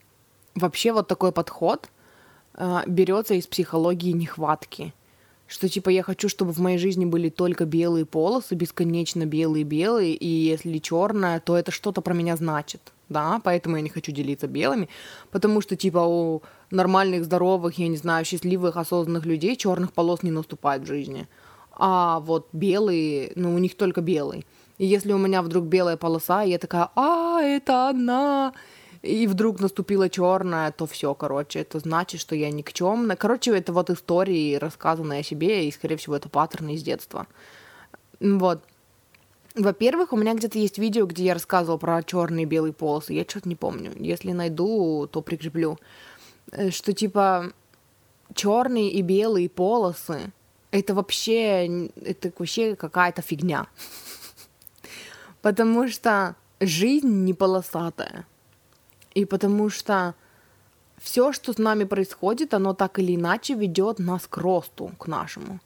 Вообще 0.54 0.92
вот 0.92 1.08
такой 1.08 1.32
подход 1.32 1.88
э, 2.54 2.80
берется 2.86 3.34
из 3.34 3.46
психологии 3.46 4.12
нехватки. 4.12 4.94
Что 5.48 5.68
типа 5.68 5.88
я 5.88 6.02
хочу, 6.02 6.28
чтобы 6.28 6.52
в 6.52 6.60
моей 6.60 6.78
жизни 6.78 7.06
были 7.06 7.28
только 7.28 7.64
белые 7.64 8.04
полосы, 8.04 8.54
бесконечно 8.54 9.24
белые-белые, 9.24 10.14
и 10.14 10.28
если 10.28 10.78
черное, 10.78 11.40
то 11.40 11.56
это 11.56 11.72
что-то 11.72 12.00
про 12.00 12.14
меня 12.14 12.36
значит, 12.36 12.92
да, 13.08 13.40
поэтому 13.42 13.76
я 13.76 13.82
не 13.82 13.88
хочу 13.88 14.12
делиться 14.12 14.46
белыми, 14.46 14.88
потому 15.30 15.62
что 15.62 15.74
типа 15.74 16.00
у 16.00 16.42
нормальных, 16.70 17.24
здоровых, 17.24 17.78
я 17.78 17.88
не 17.88 17.96
знаю, 17.96 18.26
счастливых, 18.26 18.76
осознанных 18.76 19.24
людей 19.24 19.56
черных 19.56 19.92
полос 19.92 20.22
не 20.22 20.30
наступает 20.30 20.82
в 20.82 20.86
жизни, 20.86 21.26
а 21.78 22.20
вот 22.20 22.48
белые, 22.52 23.32
ну 23.36 23.54
у 23.54 23.58
них 23.58 23.76
только 23.76 24.00
белый. 24.00 24.44
И 24.78 24.86
если 24.86 25.12
у 25.12 25.18
меня 25.18 25.42
вдруг 25.42 25.64
белая 25.64 25.96
полоса, 25.96 26.44
и 26.44 26.50
я 26.50 26.58
такая, 26.58 26.90
а, 26.94 27.40
это 27.40 27.88
она, 27.88 28.52
и 29.02 29.26
вдруг 29.26 29.60
наступила 29.60 30.08
черная, 30.08 30.72
то 30.72 30.86
все, 30.86 31.14
короче, 31.14 31.60
это 31.60 31.78
значит, 31.78 32.20
что 32.20 32.34
я 32.34 32.50
никчемная. 32.50 33.16
Короче, 33.16 33.56
это 33.56 33.72
вот 33.72 33.90
истории, 33.90 34.56
рассказанные 34.56 35.20
о 35.20 35.24
себе, 35.24 35.66
и, 35.66 35.72
скорее 35.72 35.96
всего, 35.96 36.16
это 36.16 36.28
паттерны 36.28 36.74
из 36.74 36.82
детства. 36.82 37.26
Вот. 38.20 38.62
Во-первых, 39.54 40.12
у 40.12 40.16
меня 40.16 40.34
где-то 40.34 40.58
есть 40.58 40.78
видео, 40.78 41.06
где 41.06 41.24
я 41.24 41.34
рассказывала 41.34 41.78
про 41.78 42.02
черные 42.02 42.44
и 42.44 42.46
белые 42.46 42.72
полосы. 42.72 43.12
Я 43.12 43.24
что-то 43.24 43.48
не 43.48 43.56
помню. 43.56 43.92
Если 43.96 44.32
найду, 44.32 45.08
то 45.10 45.20
прикреплю. 45.20 45.78
Э, 46.52 46.70
что 46.70 46.92
типа 46.92 47.52
черные 48.34 48.90
и 48.90 49.02
белые 49.02 49.48
полосы 49.48 50.32
это 50.70 50.94
вообще, 50.94 51.88
это 51.96 52.32
вообще 52.36 52.76
какая-то 52.76 53.22
фигня. 53.22 53.66
Потому 55.42 55.88
что 55.88 56.34
жизнь 56.60 57.24
не 57.24 57.34
полосатая. 57.34 58.26
И 59.14 59.24
потому 59.24 59.70
что 59.70 60.14
все, 60.98 61.32
что 61.32 61.52
с 61.52 61.58
нами 61.58 61.84
происходит, 61.84 62.54
оно 62.54 62.74
так 62.74 62.98
или 62.98 63.14
иначе 63.14 63.54
ведет 63.54 63.98
нас 63.98 64.26
к 64.26 64.36
росту, 64.36 64.90
к 64.98 65.06
нашему. 65.06 65.60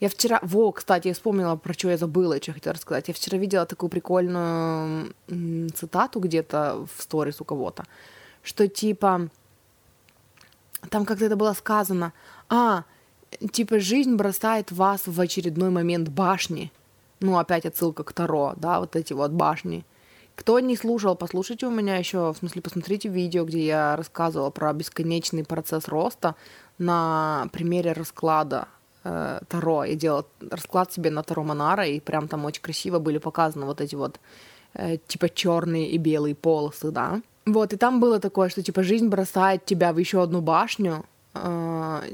Я 0.00 0.08
вчера... 0.08 0.40
Во, 0.42 0.72
кстати, 0.72 1.08
я 1.08 1.14
вспомнила, 1.14 1.56
про 1.56 1.72
что 1.74 1.90
я 1.90 1.96
забыла, 1.96 2.40
что 2.40 2.52
хотела 2.52 2.74
рассказать. 2.74 3.08
Я 3.08 3.14
вчера 3.14 3.38
видела 3.38 3.66
такую 3.66 3.90
прикольную 3.90 5.12
цитату 5.74 6.20
где-то 6.20 6.86
в 6.96 7.02
сторис 7.02 7.40
у 7.40 7.44
кого-то, 7.44 7.84
что 8.42 8.66
типа... 8.68 9.28
Там 10.90 11.04
как-то 11.04 11.24
это 11.24 11.34
было 11.34 11.54
сказано. 11.54 12.12
А, 12.48 12.84
типа, 13.52 13.78
жизнь 13.78 14.14
бросает 14.14 14.72
вас 14.72 15.02
в 15.06 15.20
очередной 15.20 15.70
момент 15.70 16.08
башни. 16.08 16.72
Ну, 17.20 17.38
опять 17.38 17.66
отсылка 17.66 18.04
к 18.04 18.12
Таро, 18.12 18.54
да, 18.56 18.80
вот 18.80 18.96
эти 18.96 19.12
вот 19.12 19.32
башни. 19.32 19.84
Кто 20.38 20.60
не 20.60 20.76
слушал, 20.76 21.16
послушайте 21.16 21.66
у 21.66 21.70
меня 21.70 21.96
еще, 21.96 22.32
в 22.32 22.36
смысле, 22.36 22.62
посмотрите 22.62 23.08
видео, 23.08 23.44
где 23.44 23.66
я 23.66 23.96
рассказывала 23.96 24.50
про 24.50 24.72
бесконечный 24.72 25.44
процесс 25.44 25.88
роста 25.88 26.36
на 26.78 27.48
примере 27.52 27.92
расклада 27.92 28.68
э, 29.02 29.40
Таро. 29.48 29.82
Я 29.82 29.96
делала 29.96 30.26
расклад 30.48 30.92
себе 30.92 31.10
на 31.10 31.24
Таро 31.24 31.42
Монара, 31.42 31.86
и 31.88 31.98
прям 31.98 32.28
там 32.28 32.44
очень 32.44 32.62
красиво 32.62 33.00
были 33.00 33.18
показаны 33.18 33.66
вот 33.66 33.80
эти 33.80 33.96
вот 33.96 34.20
э, 34.74 34.98
типа 35.08 35.28
черные 35.28 35.90
и 35.90 35.98
белые 35.98 36.36
полосы, 36.36 36.92
да. 36.92 37.20
Вот, 37.44 37.72
и 37.72 37.76
там 37.76 37.98
было 37.98 38.20
такое, 38.20 38.48
что 38.48 38.62
типа 38.62 38.84
жизнь 38.84 39.08
бросает 39.08 39.64
тебя 39.64 39.92
в 39.92 39.98
еще 39.98 40.22
одну 40.22 40.40
башню, 40.40 41.04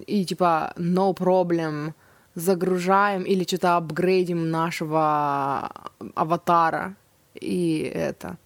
и 0.07 0.25
типа 0.25 0.73
no 0.77 1.15
problem, 1.15 1.93
загружаем 2.35 3.23
или 3.23 3.45
что-то 3.45 3.77
апгрейдим 3.77 4.51
нашего 4.51 5.71
аватара, 6.15 6.97
и 7.35 7.91
это. 7.95 8.37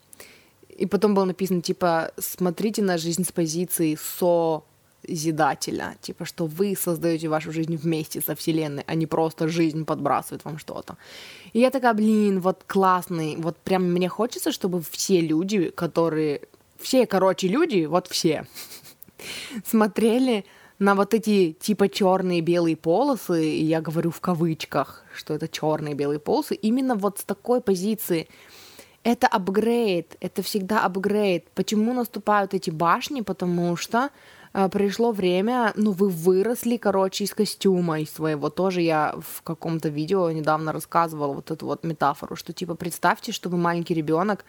И 0.69 0.87
потом 0.87 1.14
было 1.14 1.25
написано, 1.25 1.61
типа, 1.61 2.12
смотрите 2.19 2.83
на 2.83 2.99
жизнь 2.99 3.25
с 3.25 3.33
позиции 3.33 3.99
созидателя, 5.05 5.97
типа, 6.01 6.25
что 6.25 6.47
вы 6.47 6.77
создаете 6.77 7.29
вашу 7.29 7.53
жизнь 7.53 7.77
вместе 7.77 8.21
со 8.21 8.35
Вселенной, 8.35 8.85
а 8.87 8.95
не 8.95 9.07
просто 9.07 9.49
жизнь 9.49 9.85
подбрасывает 9.85 10.45
вам 10.45 10.59
что-то. 10.59 10.97
И 11.53 11.61
я 11.61 11.71
такая, 11.71 11.95
блин, 11.95 12.41
вот 12.41 12.62
классный, 12.67 13.37
вот 13.37 13.57
прям 13.57 13.93
мне 13.93 14.09
хочется, 14.09 14.53
чтобы 14.53 14.83
все 14.88 15.21
люди, 15.21 15.71
которые, 15.71 16.43
все, 16.79 17.07
короче, 17.07 17.49
люди, 17.49 17.87
вот 17.87 18.07
все, 18.07 18.47
смотрели 19.64 20.45
на 20.79 20.95
вот 20.95 21.14
эти 21.14 21.53
типа 21.53 21.88
черные 21.88 22.41
белые 22.41 22.77
полосы, 22.77 23.45
и 23.45 23.64
я 23.64 23.81
говорю 23.81 24.11
в 24.11 24.21
кавычках, 24.21 25.05
что 25.14 25.35
это 25.35 25.49
черные 25.49 25.95
белые 25.95 26.19
полосы, 26.19 26.55
именно 26.55 26.95
вот 26.95 27.19
с 27.19 27.25
такой 27.25 27.61
позиции– 27.61 28.29
это 29.05 29.27
апгрейд, 29.27 30.17
это 30.21 30.43
всегда 30.43 30.85
апгрейд. 30.85 31.49
Почему 31.55 31.93
наступают 31.93 32.55
эти 32.55 32.71
башни? 32.71 33.23
Потому 33.23 33.77
что 33.77 34.11
э, 34.53 34.69
пришло 34.69 35.12
время, 35.12 35.73
ну, 35.77 35.93
вы 35.93 36.09
выросли, 36.09 36.77
короче, 36.77 37.25
из 37.25 37.33
костюма 37.33 38.01
из 38.01 38.11
своего. 38.11 38.51
Тоже 38.51 38.83
я 38.83 39.14
в 39.21 39.43
каком-то 39.43 39.88
видео 39.88 40.31
недавно 40.31 40.73
рассказывала 40.73 41.33
вот 41.33 41.51
эту 41.51 41.67
вот 41.67 41.85
метафору, 41.85 42.37
что 42.37 42.53
типа 42.53 42.75
представьте, 42.75 43.33
что 43.33 43.49
вы 43.49 43.57
маленький 43.57 43.95
ребенок, 43.95 44.45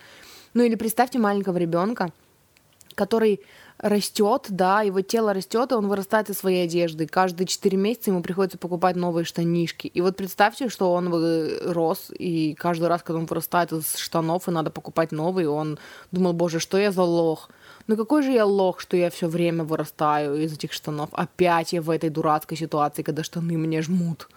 ну 0.53 0.63
или 0.63 0.75
представьте 0.75 1.19
маленького 1.19 1.57
ребенка, 1.57 2.11
который 2.99 3.39
растет, 3.77 4.47
да, 4.49 4.81
его 4.81 4.99
тело 4.99 5.33
растет, 5.33 5.71
и 5.71 5.75
он 5.75 5.87
вырастает 5.87 6.29
из 6.29 6.37
своей 6.37 6.65
одежды. 6.65 7.07
Каждые 7.07 7.47
4 7.47 7.77
месяца 7.77 8.11
ему 8.11 8.21
приходится 8.21 8.57
покупать 8.57 8.97
новые 8.97 9.23
штанишки. 9.23 9.87
И 9.87 10.01
вот 10.01 10.17
представьте, 10.17 10.67
что 10.67 10.91
он 10.91 11.07
рос, 11.71 12.11
и 12.11 12.55
каждый 12.55 12.89
раз, 12.89 13.01
когда 13.01 13.19
он 13.19 13.25
вырастает 13.25 13.71
из 13.71 13.95
штанов, 13.95 14.49
и 14.49 14.51
надо 14.51 14.69
покупать 14.69 15.13
новые, 15.13 15.49
он 15.49 15.79
думал, 16.11 16.33
боже, 16.33 16.59
что 16.59 16.77
я 16.77 16.91
за 16.91 17.03
лох? 17.03 17.49
Ну 17.87 17.95
какой 17.95 18.21
же 18.21 18.31
я 18.31 18.45
лох, 18.45 18.81
что 18.81 18.97
я 18.97 19.09
все 19.09 19.27
время 19.27 19.63
вырастаю 19.63 20.43
из 20.43 20.51
этих 20.53 20.73
штанов? 20.73 21.09
Опять 21.13 21.71
я 21.71 21.81
в 21.81 21.89
этой 21.89 22.09
дурацкой 22.09 22.57
ситуации, 22.57 23.01
когда 23.01 23.23
штаны 23.23 23.57
мне 23.57 23.81
жмут. 23.81 24.27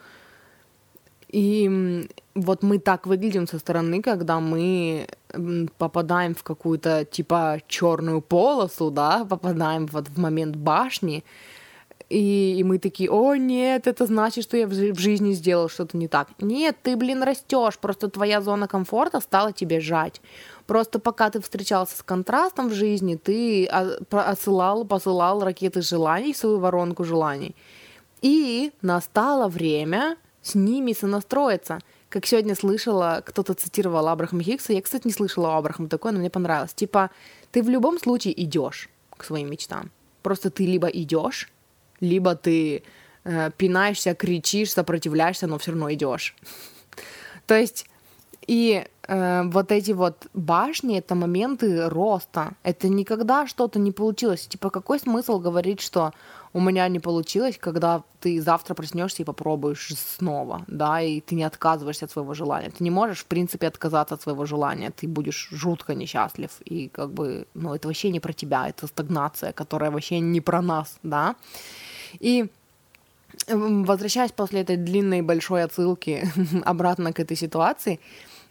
И 1.32 2.08
вот 2.34 2.62
мы 2.62 2.78
так 2.78 3.06
выглядим 3.06 3.48
со 3.48 3.58
стороны, 3.58 4.02
когда 4.02 4.38
мы 4.38 5.08
попадаем 5.78 6.34
в 6.34 6.42
какую-то 6.42 7.06
типа 7.06 7.60
черную 7.66 8.20
полосу, 8.20 8.90
да, 8.90 9.24
попадаем 9.24 9.86
вот 9.86 10.08
в 10.08 10.18
момент 10.18 10.56
башни, 10.56 11.24
и, 12.10 12.56
и 12.58 12.64
мы 12.64 12.78
такие, 12.78 13.10
о 13.10 13.34
нет, 13.36 13.86
это 13.86 14.04
значит, 14.04 14.44
что 14.44 14.58
я 14.58 14.66
в, 14.66 14.70
в 14.70 14.98
жизни 14.98 15.32
сделал 15.32 15.70
что-то 15.70 15.96
не 15.96 16.08
так. 16.08 16.28
Нет, 16.40 16.76
ты, 16.82 16.94
блин, 16.96 17.22
растешь, 17.22 17.78
просто 17.78 18.10
твоя 18.10 18.42
зона 18.42 18.68
комфорта 18.68 19.20
стала 19.20 19.54
тебе 19.54 19.80
жать. 19.80 20.20
Просто 20.66 20.98
пока 20.98 21.30
ты 21.30 21.40
встречался 21.40 21.96
с 21.96 22.02
контрастом 22.02 22.68
в 22.68 22.74
жизни, 22.74 23.16
ты 23.16 23.64
отсылал, 23.64 24.84
посылал 24.84 25.42
ракеты 25.42 25.80
желаний, 25.80 26.34
свою 26.34 26.58
воронку 26.58 27.02
желаний. 27.04 27.56
И 28.20 28.72
настало 28.82 29.48
время 29.48 30.16
с 30.42 30.54
ними 30.54 30.92
сонастроиться. 30.92 31.78
Как 32.08 32.26
сегодня 32.26 32.54
слышала, 32.54 33.22
кто-то 33.24 33.54
цитировал 33.54 34.08
Абрахама 34.08 34.42
Хиггса. 34.42 34.72
Я, 34.72 34.82
кстати, 34.82 35.06
не 35.06 35.12
слышала 35.12 35.54
о 35.54 35.58
Абрахаме 35.58 35.88
такое, 35.88 36.12
но 36.12 36.18
мне 36.18 36.30
понравилось. 36.30 36.74
Типа, 36.74 37.10
ты 37.52 37.62
в 37.62 37.68
любом 37.68 37.98
случае 37.98 38.40
идешь 38.42 38.88
к 39.16 39.24
своим 39.24 39.50
мечтам. 39.50 39.90
Просто 40.22 40.50
ты 40.50 40.66
либо 40.66 40.88
идешь, 40.88 41.50
либо 42.00 42.34
ты 42.34 42.82
э, 43.24 43.50
пинаешься, 43.56 44.14
кричишь, 44.14 44.72
сопротивляешься, 44.72 45.46
но 45.46 45.58
все 45.58 45.70
равно 45.70 45.92
идешь. 45.92 46.36
То 47.46 47.54
есть 47.54 47.86
и 48.46 48.84
э, 49.08 49.42
вот 49.44 49.72
эти 49.72 49.92
вот 49.92 50.26
башни 50.34 50.98
это 50.98 51.14
моменты 51.14 51.88
роста. 51.88 52.52
Это 52.62 52.88
никогда 52.88 53.46
что-то 53.46 53.78
не 53.78 53.92
получилось. 53.92 54.46
Типа 54.46 54.70
какой 54.70 54.98
смысл 54.98 55.38
говорить, 55.38 55.80
что 55.80 56.12
у 56.54 56.60
меня 56.60 56.88
не 56.88 57.00
получилось, 57.00 57.56
когда 57.58 58.02
ты 58.20 58.40
завтра 58.40 58.74
проснешься 58.74 59.22
и 59.22 59.24
попробуешь 59.24 59.94
снова, 59.96 60.64
да, 60.66 61.00
и 61.00 61.20
ты 61.20 61.34
не 61.34 61.44
отказываешься 61.44 62.04
от 62.04 62.10
своего 62.10 62.34
желания. 62.34 62.70
Ты 62.70 62.84
не 62.84 62.90
можешь, 62.90 63.20
в 63.20 63.26
принципе, 63.26 63.66
отказаться 63.66 64.14
от 64.14 64.22
своего 64.22 64.44
желания, 64.44 64.90
ты 64.90 65.08
будешь 65.08 65.48
жутко 65.50 65.94
несчастлив, 65.94 66.50
и 66.64 66.88
как 66.88 67.10
бы, 67.10 67.46
ну, 67.54 67.74
это 67.74 67.88
вообще 67.88 68.10
не 68.10 68.20
про 68.20 68.32
тебя, 68.32 68.68
это 68.68 68.86
стагнация, 68.86 69.52
которая 69.52 69.90
вообще 69.90 70.20
не 70.20 70.40
про 70.40 70.62
нас, 70.62 70.98
да. 71.02 71.34
И 72.20 72.46
возвращаясь 73.48 74.32
после 74.32 74.60
этой 74.60 74.76
длинной 74.76 75.22
большой 75.22 75.64
отсылки 75.64 76.24
обратно 76.64 77.12
к 77.12 77.20
этой 77.20 77.36
ситуации, 77.36 77.98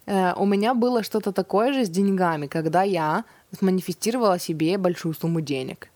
э, 0.07 0.34
у 0.36 0.45
меня 0.45 0.73
было 0.73 1.03
что-то 1.03 1.32
такое 1.32 1.73
же 1.73 1.86
с 1.86 1.89
деньгами, 1.89 2.47
когда 2.47 2.82
я 2.84 3.23
манифестировала 3.61 4.39
себе 4.39 4.78
большую 4.78 5.13
сумму 5.13 5.41
денег. 5.41 5.89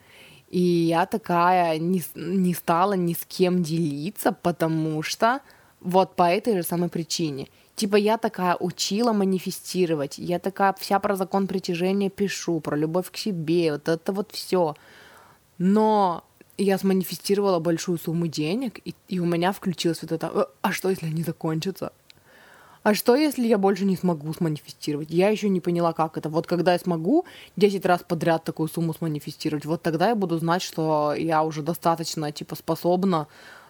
И 0.49 0.59
я 0.59 1.05
такая 1.05 1.77
не, 1.79 2.03
не 2.15 2.53
стала 2.53 2.93
ни 2.93 3.13
с 3.13 3.25
кем 3.25 3.63
делиться, 3.63 4.31
потому 4.31 5.01
что 5.03 5.41
вот 5.81 6.15
по 6.15 6.23
этой 6.23 6.55
же 6.57 6.63
самой 6.63 6.89
причине. 6.89 7.47
Типа 7.75 7.97
я 7.97 8.17
такая 8.17 8.55
учила 8.55 9.11
манифестировать, 9.11 10.17
я 10.17 10.39
такая 10.39 10.73
вся 10.79 10.99
про 10.99 11.15
закон 11.15 11.47
притяжения 11.47 12.09
пишу, 12.09 12.61
про 12.61 12.77
любовь 12.77 13.11
к 13.11 13.17
себе, 13.17 13.73
вот 13.73 13.89
это 13.89 14.13
вот 14.13 14.31
все. 14.31 14.75
Но 15.57 16.23
я 16.57 16.77
сманифестировала 16.77 17.59
большую 17.59 17.97
сумму 17.97 18.27
денег, 18.27 18.79
и, 18.85 18.95
и 19.09 19.19
у 19.19 19.25
меня 19.25 19.51
включилось 19.51 20.01
вот 20.01 20.11
это, 20.13 20.31
«Э, 20.33 20.45
а 20.61 20.71
что, 20.71 20.89
если 20.89 21.07
они 21.07 21.23
закончатся? 21.23 21.91
А 22.85 22.93
что, 22.93 23.15
если 23.15 23.47
я 23.47 23.57
больше 23.57 23.83
не 23.83 23.97
смогу 23.97 24.31
сманифестировать? 24.31 25.09
Я 25.09 25.29
еще 25.29 25.49
не 25.49 25.59
поняла, 25.59 25.91
как 25.91 26.19
это. 26.19 26.29
Вот 26.29 26.45
когда 26.45 26.73
я 26.73 26.77
смогу 26.77 27.25
10 27.55 27.83
раз 27.83 28.03
подряд 28.07 28.43
такую 28.43 28.69
сумму 28.69 28.93
сманифестировать, 28.93 29.65
вот 29.65 29.81
тогда 29.81 30.09
я 30.09 30.15
буду 30.15 30.37
знать, 30.37 30.61
что 30.61 31.15
я 31.17 31.41
уже 31.41 31.63
достаточно, 31.63 32.31
типа, 32.31 32.55
способна 32.55 33.25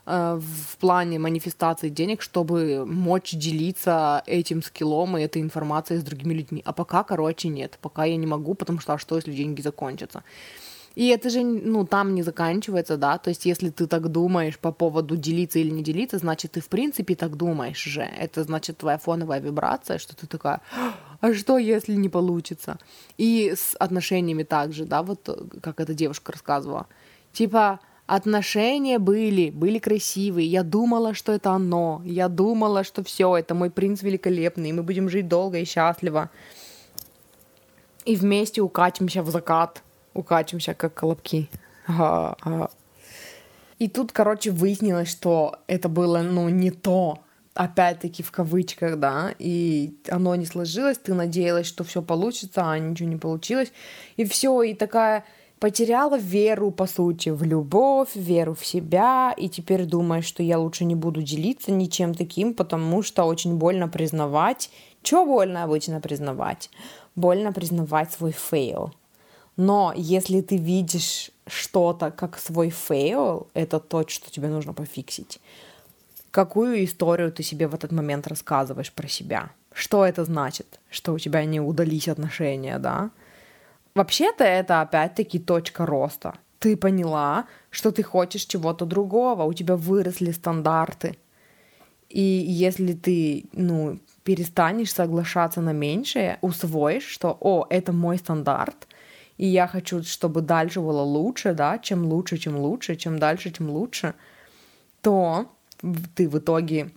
э, 0.05 0.37
в 0.41 0.77
плане 0.79 1.17
манифестации 1.17 1.87
денег, 1.87 2.21
чтобы 2.21 2.85
мочь 2.85 3.31
делиться 3.31 4.21
этим 4.25 4.61
скиллом 4.61 5.17
и 5.17 5.21
этой 5.21 5.41
информацией 5.41 5.99
с 5.99 6.03
другими 6.03 6.33
людьми. 6.33 6.61
А 6.65 6.73
пока, 6.73 7.05
короче, 7.05 7.47
нет. 7.47 7.77
Пока 7.81 8.03
я 8.03 8.17
не 8.17 8.27
могу, 8.27 8.53
потому 8.53 8.81
что 8.81 8.95
а 8.95 8.97
что, 8.97 9.15
если 9.15 9.31
деньги 9.31 9.61
закончатся? 9.61 10.23
И 10.95 11.07
это 11.07 11.29
же, 11.29 11.43
ну, 11.43 11.85
там 11.85 12.15
не 12.15 12.23
заканчивается, 12.23 12.95
да, 12.95 13.17
то 13.17 13.29
есть 13.29 13.45
если 13.45 13.69
ты 13.69 13.85
так 13.85 14.07
думаешь 14.07 14.57
по 14.57 14.71
поводу 14.71 15.17
делиться 15.17 15.59
или 15.59 15.69
не 15.69 15.83
делиться, 15.83 16.17
значит, 16.17 16.53
ты 16.53 16.61
в 16.61 16.67
принципе 16.67 17.15
так 17.15 17.35
думаешь 17.35 17.83
же. 17.83 18.01
Это 18.01 18.43
значит 18.43 18.77
твоя 18.77 18.97
фоновая 18.97 19.41
вибрация, 19.41 19.97
что 19.97 20.15
ты 20.15 20.25
такая, 20.25 20.61
а 21.19 21.33
что, 21.33 21.57
если 21.57 21.95
не 21.95 22.07
получится? 22.07 22.77
И 23.17 23.53
с 23.55 23.75
отношениями 23.77 24.43
также, 24.43 24.85
да, 24.85 25.03
вот 25.03 25.29
как 25.61 25.81
эта 25.81 25.93
девушка 25.93 26.31
рассказывала. 26.31 26.87
Типа, 27.33 27.81
отношения 28.07 28.97
были, 28.97 29.49
были 29.49 29.79
красивые, 29.79 30.47
я 30.47 30.63
думала, 30.63 31.13
что 31.13 31.33
это 31.33 31.51
оно, 31.51 32.01
я 32.05 32.29
думала, 32.29 32.85
что 32.85 33.03
все, 33.03 33.35
это 33.35 33.53
мой 33.53 33.69
принц 33.69 34.01
великолепный, 34.01 34.71
мы 34.71 34.83
будем 34.83 35.09
жить 35.09 35.27
долго 35.27 35.57
и 35.57 35.65
счастливо. 35.65 36.29
И 38.05 38.15
вместе 38.15 38.61
укатимся 38.61 39.23
в 39.23 39.29
закат 39.29 39.81
укачиваемся, 40.15 40.73
как 40.73 40.93
колобки. 40.93 41.49
Ага, 41.85 42.35
ага. 42.41 42.69
И 43.77 43.87
тут, 43.89 44.11
короче, 44.11 44.51
выяснилось, 44.51 45.09
что 45.09 45.59
это 45.67 45.89
было, 45.89 46.21
ну, 46.21 46.49
не 46.49 46.71
то, 46.71 47.19
опять-таки 47.53 48.23
в 48.23 48.31
кавычках, 48.31 48.97
да, 48.99 49.33
и 49.37 49.95
оно 50.09 50.35
не 50.35 50.45
сложилось, 50.45 50.97
ты 50.97 51.13
надеялась, 51.13 51.67
что 51.67 51.83
все 51.83 52.01
получится, 52.01 52.69
а 52.71 52.79
ничего 52.79 53.09
не 53.09 53.17
получилось, 53.17 53.71
и 54.17 54.25
все, 54.25 54.61
и 54.61 54.73
такая 54.73 55.25
потеряла 55.59 56.17
веру, 56.17 56.71
по 56.71 56.85
сути, 56.85 57.29
в 57.29 57.43
любовь, 57.43 58.15
веру 58.15 58.53
в 58.55 58.65
себя, 58.65 59.33
и 59.37 59.49
теперь 59.49 59.85
думаешь, 59.85 60.25
что 60.25 60.43
я 60.43 60.59
лучше 60.59 60.85
не 60.85 60.95
буду 60.95 61.21
делиться 61.21 61.71
ничем 61.71 62.13
таким, 62.13 62.53
потому 62.53 63.01
что 63.03 63.23
очень 63.23 63.55
больно 63.55 63.87
признавать. 63.87 64.69
Что 65.01 65.25
больно 65.25 65.63
обычно 65.63 66.01
признавать? 66.01 66.69
Больно 67.15 67.53
признавать 67.53 68.11
свой 68.11 68.31
fail. 68.31 68.91
Но 69.57 69.93
если 69.95 70.41
ты 70.41 70.57
видишь 70.57 71.31
что-то 71.47 72.11
как 72.11 72.37
свой 72.37 72.69
fail, 72.69 73.47
это 73.53 73.79
то, 73.79 74.07
что 74.07 74.29
тебе 74.31 74.49
нужно 74.49 74.73
пофиксить. 74.73 75.39
Какую 76.31 76.83
историю 76.83 77.31
ты 77.31 77.43
себе 77.43 77.67
в 77.67 77.73
этот 77.73 77.91
момент 77.91 78.27
рассказываешь 78.27 78.91
про 78.91 79.07
себя? 79.07 79.51
Что 79.71 80.05
это 80.05 80.25
значит? 80.25 80.79
Что 80.89 81.13
у 81.13 81.19
тебя 81.19 81.45
не 81.45 81.61
удались 81.61 82.09
отношения, 82.09 82.79
да? 82.79 83.11
Вообще-то 83.93 84.43
это 84.43 84.81
опять-таки 84.81 85.39
точка 85.39 85.85
роста. 85.85 86.33
Ты 86.59 86.75
поняла, 86.75 87.45
что 87.69 87.91
ты 87.91 88.03
хочешь 88.03 88.45
чего-то 88.45 88.85
другого, 88.85 89.43
у 89.43 89.53
тебя 89.53 89.77
выросли 89.77 90.31
стандарты. 90.31 91.17
И 92.09 92.21
если 92.21 92.93
ты, 92.93 93.45
ну, 93.53 93.99
перестанешь 94.23 94.93
соглашаться 94.93 95.61
на 95.61 95.71
меньшее, 95.71 96.37
усвоишь, 96.41 97.07
что, 97.07 97.37
о, 97.39 97.65
это 97.69 97.93
мой 97.93 98.17
стандарт, 98.17 98.87
и 99.37 99.47
я 99.47 99.67
хочу, 99.67 100.03
чтобы 100.03 100.41
дальше 100.41 100.79
было 100.79 101.01
лучше, 101.01 101.53
да, 101.53 101.77
чем 101.79 102.05
лучше, 102.05 102.37
чем 102.37 102.57
лучше, 102.57 102.95
чем 102.95 103.19
дальше, 103.19 103.51
тем 103.51 103.69
лучше, 103.69 104.13
то 105.01 105.51
ты 106.15 106.29
в 106.29 106.37
итоге 106.37 106.91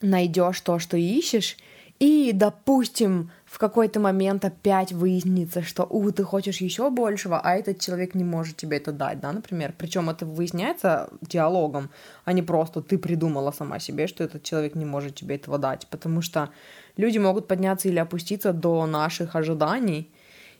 найдешь 0.00 0.60
то, 0.60 0.78
что 0.78 0.96
ищешь, 0.96 1.56
и, 2.00 2.32
допустим, 2.34 3.30
в 3.46 3.58
какой-то 3.58 4.00
момент 4.00 4.44
опять 4.44 4.92
выяснится, 4.92 5.62
что, 5.62 5.84
у, 5.88 6.10
ты 6.10 6.24
хочешь 6.24 6.60
еще 6.60 6.90
большего, 6.90 7.40
а 7.40 7.54
этот 7.54 7.78
человек 7.78 8.14
не 8.14 8.24
может 8.24 8.56
тебе 8.56 8.78
это 8.78 8.90
дать, 8.90 9.20
да, 9.20 9.32
например. 9.32 9.72
Причем 9.78 10.10
это 10.10 10.26
выясняется 10.26 11.08
диалогом, 11.22 11.90
а 12.24 12.32
не 12.32 12.42
просто 12.42 12.82
ты 12.82 12.98
придумала 12.98 13.52
сама 13.52 13.78
себе, 13.78 14.08
что 14.08 14.24
этот 14.24 14.42
человек 14.42 14.74
не 14.74 14.84
может 14.84 15.14
тебе 15.14 15.36
этого 15.36 15.56
дать, 15.56 15.86
потому 15.86 16.20
что 16.20 16.50
люди 16.96 17.18
могут 17.18 17.46
подняться 17.46 17.88
или 17.88 18.00
опуститься 18.00 18.52
до 18.52 18.86
наших 18.86 19.36
ожиданий, 19.36 20.10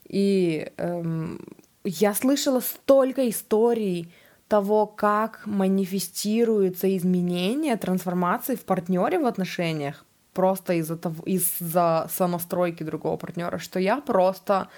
и 0.09 0.71
эм, 0.77 1.41
я 1.85 2.15
слышала 2.15 2.61
столько 2.61 3.29
историй 3.29 4.13
того, 4.49 4.87
как 4.87 5.47
манифестируются 5.47 6.97
изменения, 6.97 7.77
трансформации 7.77 8.57
в 8.57 8.65
партнере 8.65 9.19
в 9.19 9.27
отношениях, 9.27 10.05
просто 10.33 10.75
из-за 10.75 10.97
того, 10.97 11.25
из-за 11.25 12.09
сонастройки 12.11 12.83
другого 12.83 13.17
партнера, 13.17 13.59
что 13.59 13.81
я 13.81 14.01
просто, 14.01 14.69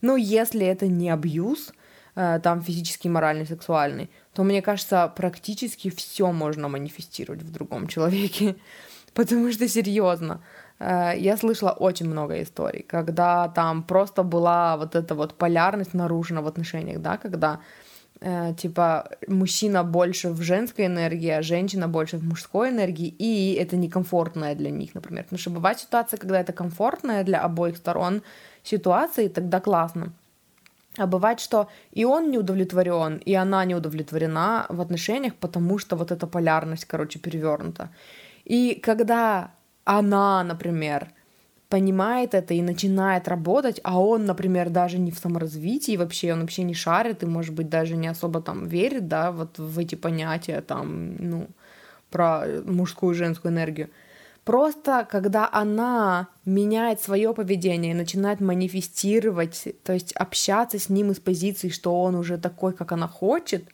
ну, 0.00 0.16
если 0.16 0.66
это 0.66 0.86
не 0.86 1.10
абьюз, 1.10 1.72
э, 2.14 2.40
там 2.42 2.62
физический, 2.62 3.08
моральный, 3.08 3.46
сексуальный, 3.46 4.10
то 4.34 4.42
мне 4.42 4.62
кажется, 4.62 5.12
практически 5.16 5.90
все 5.90 6.32
можно 6.32 6.68
манифестировать 6.68 7.42
в 7.42 7.52
другом 7.52 7.86
человеке, 7.86 8.56
потому 9.14 9.52
что 9.52 9.68
серьезно, 9.68 10.42
я 10.82 11.36
слышала 11.36 11.70
очень 11.70 12.08
много 12.08 12.42
историй, 12.42 12.82
когда 12.82 13.48
там 13.48 13.82
просто 13.82 14.22
была 14.22 14.76
вот 14.76 14.94
эта 14.96 15.14
вот 15.14 15.34
полярность 15.34 15.94
наружена 15.94 16.40
в 16.40 16.46
отношениях, 16.46 17.00
да, 17.00 17.16
когда 17.16 17.60
э, 18.20 18.54
типа 18.56 19.08
мужчина 19.28 19.84
больше 19.84 20.30
в 20.30 20.42
женской 20.42 20.86
энергии, 20.86 21.30
а 21.30 21.42
женщина 21.42 21.88
больше 21.88 22.16
в 22.16 22.24
мужской 22.24 22.70
энергии, 22.70 23.14
и 23.18 23.54
это 23.54 23.76
некомфортное 23.76 24.54
для 24.54 24.70
них, 24.70 24.94
например. 24.94 25.24
Потому 25.24 25.38
что 25.38 25.50
бывает 25.50 25.78
ситуация, 25.78 26.18
когда 26.18 26.40
это 26.40 26.52
комфортная 26.52 27.24
для 27.24 27.40
обоих 27.40 27.76
сторон 27.76 28.22
ситуация, 28.62 29.26
и 29.26 29.28
тогда 29.28 29.60
классно. 29.60 30.12
А 30.98 31.06
бывает, 31.06 31.40
что 31.40 31.68
и 31.92 32.04
он 32.04 32.30
не 32.30 32.38
удовлетворен, 32.38 33.16
и 33.16 33.34
она 33.34 33.64
не 33.64 33.74
удовлетворена 33.74 34.66
в 34.68 34.80
отношениях, 34.80 35.34
потому 35.34 35.78
что 35.78 35.96
вот 35.96 36.10
эта 36.10 36.26
полярность, 36.26 36.84
короче, 36.84 37.18
перевернута. 37.18 37.88
И 38.44 38.80
когда 38.82 39.50
она, 39.84 40.42
например, 40.44 41.08
понимает 41.68 42.34
это 42.34 42.52
и 42.52 42.60
начинает 42.60 43.28
работать, 43.28 43.80
а 43.82 43.98
он, 43.98 44.26
например, 44.26 44.68
даже 44.68 44.98
не 44.98 45.10
в 45.10 45.18
саморазвитии 45.18 45.96
вообще, 45.96 46.34
он 46.34 46.40
вообще 46.42 46.64
не 46.64 46.74
шарит 46.74 47.22
и, 47.22 47.26
может 47.26 47.54
быть, 47.54 47.70
даже 47.70 47.96
не 47.96 48.08
особо 48.08 48.42
там 48.42 48.66
верит, 48.66 49.08
да, 49.08 49.32
вот 49.32 49.58
в 49.58 49.78
эти 49.78 49.94
понятия 49.94 50.60
там, 50.60 51.16
ну, 51.16 51.46
про 52.10 52.44
мужскую 52.66 53.14
и 53.14 53.18
женскую 53.18 53.52
энергию. 53.52 53.88
Просто 54.44 55.06
когда 55.10 55.48
она 55.50 56.28
меняет 56.44 57.00
свое 57.00 57.32
поведение 57.32 57.92
и 57.92 57.96
начинает 57.96 58.40
манифестировать, 58.40 59.68
то 59.84 59.92
есть 59.92 60.12
общаться 60.12 60.78
с 60.78 60.88
ним 60.88 61.12
из 61.12 61.20
позиции, 61.20 61.68
что 61.68 62.02
он 62.02 62.16
уже 62.16 62.38
такой, 62.38 62.74
как 62.74 62.92
она 62.92 63.08
хочет, 63.08 63.64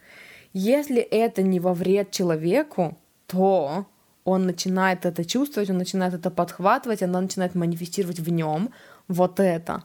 если 0.53 1.01
это 1.01 1.43
не 1.43 1.59
во 1.59 1.75
вред 1.75 2.11
человеку, 2.11 2.99
то 3.27 3.87
он 4.29 4.47
начинает 4.47 5.07
это 5.07 5.24
чувствовать, 5.24 5.70
он 5.70 5.79
начинает 5.79 6.14
это 6.14 6.31
подхватывать, 6.31 7.03
она 7.03 7.20
начинает 7.20 7.55
манифестировать 7.55 8.20
в 8.20 8.31
нем 8.31 8.70
вот 9.09 9.41
это, 9.41 9.83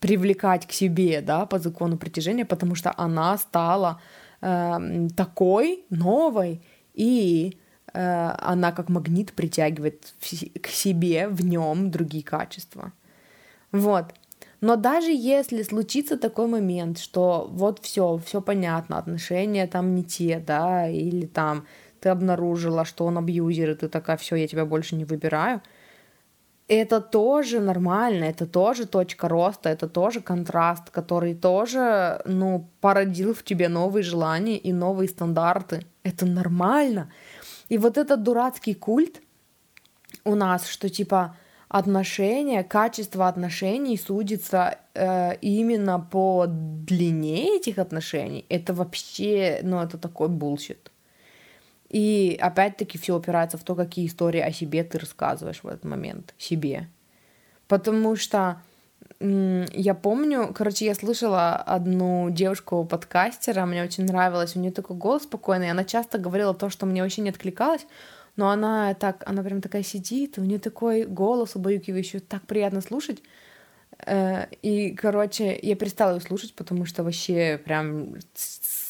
привлекать 0.00 0.66
к 0.66 0.72
себе, 0.72 1.20
да, 1.20 1.44
по 1.46 1.58
закону 1.58 1.98
притяжения, 1.98 2.44
потому 2.44 2.76
что 2.76 2.94
она 2.96 3.36
стала 3.38 4.00
э, 4.40 5.08
такой 5.16 5.84
новой, 5.90 6.60
и 6.94 7.58
э, 7.94 8.34
она 8.52 8.72
как 8.72 8.88
магнит 8.88 9.32
притягивает 9.32 10.14
к 10.62 10.68
себе 10.68 11.28
в 11.28 11.44
нем 11.44 11.90
другие 11.90 12.22
качества. 12.22 12.92
Вот. 13.72 14.04
Но 14.60 14.76
даже 14.76 15.10
если 15.10 15.62
случится 15.62 16.16
такой 16.16 16.46
момент, 16.46 16.98
что 16.98 17.48
вот 17.50 17.78
все, 17.82 18.20
все 18.24 18.40
понятно, 18.40 18.98
отношения 18.98 19.66
там 19.66 19.94
не 19.94 20.04
те, 20.04 20.42
да, 20.46 20.88
или 20.88 21.26
там 21.26 21.64
ты 22.08 22.12
обнаружила, 22.12 22.84
что 22.84 23.04
он 23.04 23.18
абьюзер, 23.18 23.70
и 23.70 23.74
ты 23.74 23.88
такая, 23.88 24.16
все, 24.16 24.36
я 24.36 24.48
тебя 24.48 24.64
больше 24.64 24.96
не 24.96 25.04
выбираю, 25.04 25.60
это 26.68 27.00
тоже 27.00 27.60
нормально, 27.60 28.24
это 28.24 28.46
тоже 28.46 28.86
точка 28.86 29.28
роста, 29.28 29.68
это 29.68 29.88
тоже 29.88 30.20
контраст, 30.20 30.90
который 30.90 31.34
тоже, 31.34 32.20
ну, 32.24 32.68
породил 32.80 33.32
в 33.34 33.42
тебе 33.42 33.68
новые 33.68 34.02
желания 34.02 34.56
и 34.56 34.72
новые 34.72 35.08
стандарты. 35.08 35.82
Это 36.02 36.26
нормально. 36.26 37.10
И 37.70 37.78
вот 37.78 37.98
этот 37.98 38.22
дурацкий 38.22 38.74
культ 38.74 39.20
у 40.24 40.34
нас, 40.34 40.66
что 40.66 40.88
типа 40.88 41.36
отношения, 41.68 42.62
качество 42.64 43.28
отношений 43.28 43.98
судится 43.98 44.78
э, 44.94 45.36
именно 45.42 45.98
по 46.10 46.46
длине 46.48 47.56
этих 47.56 47.78
отношений, 47.78 48.44
это 48.48 48.72
вообще, 48.72 49.60
ну, 49.62 49.80
это 49.80 49.98
такой 49.98 50.28
bullshit. 50.28 50.90
И 51.88 52.38
опять-таки 52.40 52.98
все 52.98 53.16
упирается 53.16 53.56
в 53.56 53.64
то, 53.64 53.74
какие 53.74 54.06
истории 54.06 54.40
о 54.40 54.52
себе 54.52 54.84
ты 54.84 54.98
рассказываешь 54.98 55.62
в 55.62 55.66
этот 55.66 55.84
момент 55.84 56.34
себе. 56.38 56.88
Потому 57.66 58.16
что 58.16 58.60
Я 59.20 59.94
помню, 59.94 60.52
короче, 60.54 60.84
я 60.84 60.94
слышала 60.94 61.56
одну 61.56 62.30
девушку-подкастера, 62.30 63.66
мне 63.66 63.82
очень 63.82 64.04
нравилось, 64.04 64.54
у 64.54 64.60
нее 64.60 64.70
такой 64.70 64.96
голос 64.96 65.24
спокойный, 65.24 65.70
она 65.70 65.84
часто 65.84 66.18
говорила 66.18 66.54
то, 66.54 66.70
что 66.70 66.86
мне 66.86 67.02
вообще 67.02 67.22
не 67.22 67.30
откликалось, 67.30 67.86
но 68.36 68.50
она 68.50 68.94
так, 68.94 69.24
она 69.26 69.42
прям 69.42 69.60
такая 69.60 69.82
сидит, 69.82 70.38
у 70.38 70.42
нее 70.44 70.60
такой 70.60 71.04
голос 71.04 71.56
убаюкивающий, 71.56 72.20
так 72.20 72.42
приятно 72.46 72.80
слушать. 72.80 73.20
Э, 74.06 74.46
и, 74.62 74.90
короче, 74.94 75.58
я 75.60 75.74
перестала 75.74 76.14
ее 76.14 76.20
слушать, 76.20 76.54
потому 76.54 76.84
что 76.84 77.02
вообще 77.02 77.60
прям 77.64 78.14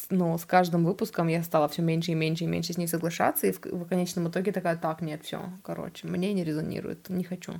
ну, 0.09 0.37
с 0.37 0.45
каждым 0.45 0.85
выпуском 0.85 1.27
я 1.27 1.43
стала 1.43 1.67
все 1.67 1.81
меньше 1.81 2.11
и 2.11 2.15
меньше 2.15 2.43
и 2.43 2.47
меньше 2.47 2.73
с 2.73 2.77
ней 2.77 2.87
соглашаться, 2.87 3.47
и 3.47 3.51
в, 3.51 3.59
в 3.63 3.85
конечном 3.87 4.27
итоге 4.27 4.51
такая, 4.51 4.75
так, 4.75 5.01
нет, 5.01 5.23
все, 5.23 5.41
короче, 5.63 6.07
мне 6.07 6.33
не 6.33 6.43
резонирует, 6.43 7.09
не 7.09 7.23
хочу. 7.23 7.53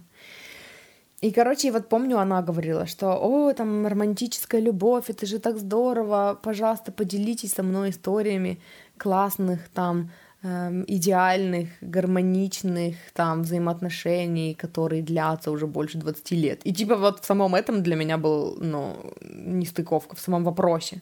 И, 1.22 1.32
короче, 1.32 1.72
вот 1.72 1.89
помню, 1.89 2.18
она 2.18 2.41
говорила, 2.41 2.86
что, 2.86 3.18
о, 3.22 3.54
там, 3.54 3.86
романтическая 3.86 4.62
любовь, 4.62 5.10
это 5.10 5.26
же 5.26 5.39
так 5.39 5.58
здорово, 5.58 6.39
пожалуйста, 6.41 6.91
поделитесь 6.91 7.54
со 7.54 7.62
мной 7.62 7.89
историями 7.89 8.62
классных, 8.97 9.68
там, 9.74 10.12
эм, 10.43 10.86
идеальных, 10.88 11.70
гармоничных, 11.82 12.95
там, 13.14 13.41
взаимоотношений, 13.41 14.54
которые 14.54 15.02
длятся 15.02 15.52
уже 15.52 15.68
больше 15.68 15.97
20 15.97 16.32
лет. 16.32 16.62
И, 16.64 16.74
типа, 16.74 16.95
вот 16.95 17.20
в 17.20 17.26
самом 17.26 17.54
этом 17.54 17.84
для 17.84 17.95
меня 17.95 18.18
был, 18.18 18.58
ну, 18.62 18.95
нестыковка, 19.22 20.16
в 20.16 20.22
самом 20.22 20.45
вопросе. 20.45 21.02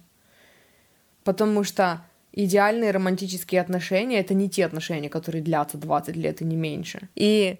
Потому 1.28 1.66
что 1.66 2.06
идеальные 2.32 2.92
романтические 2.92 3.60
отношения— 3.60 4.20
это 4.22 4.34
не 4.34 4.50
те 4.50 4.66
отношения, 4.66 5.10
которые 5.10 5.44
длятся 5.44 5.78
20 5.78 6.16
лет 6.16 6.42
и 6.42 6.46
не 6.46 6.56
меньше. 6.56 7.10
И 7.16 7.60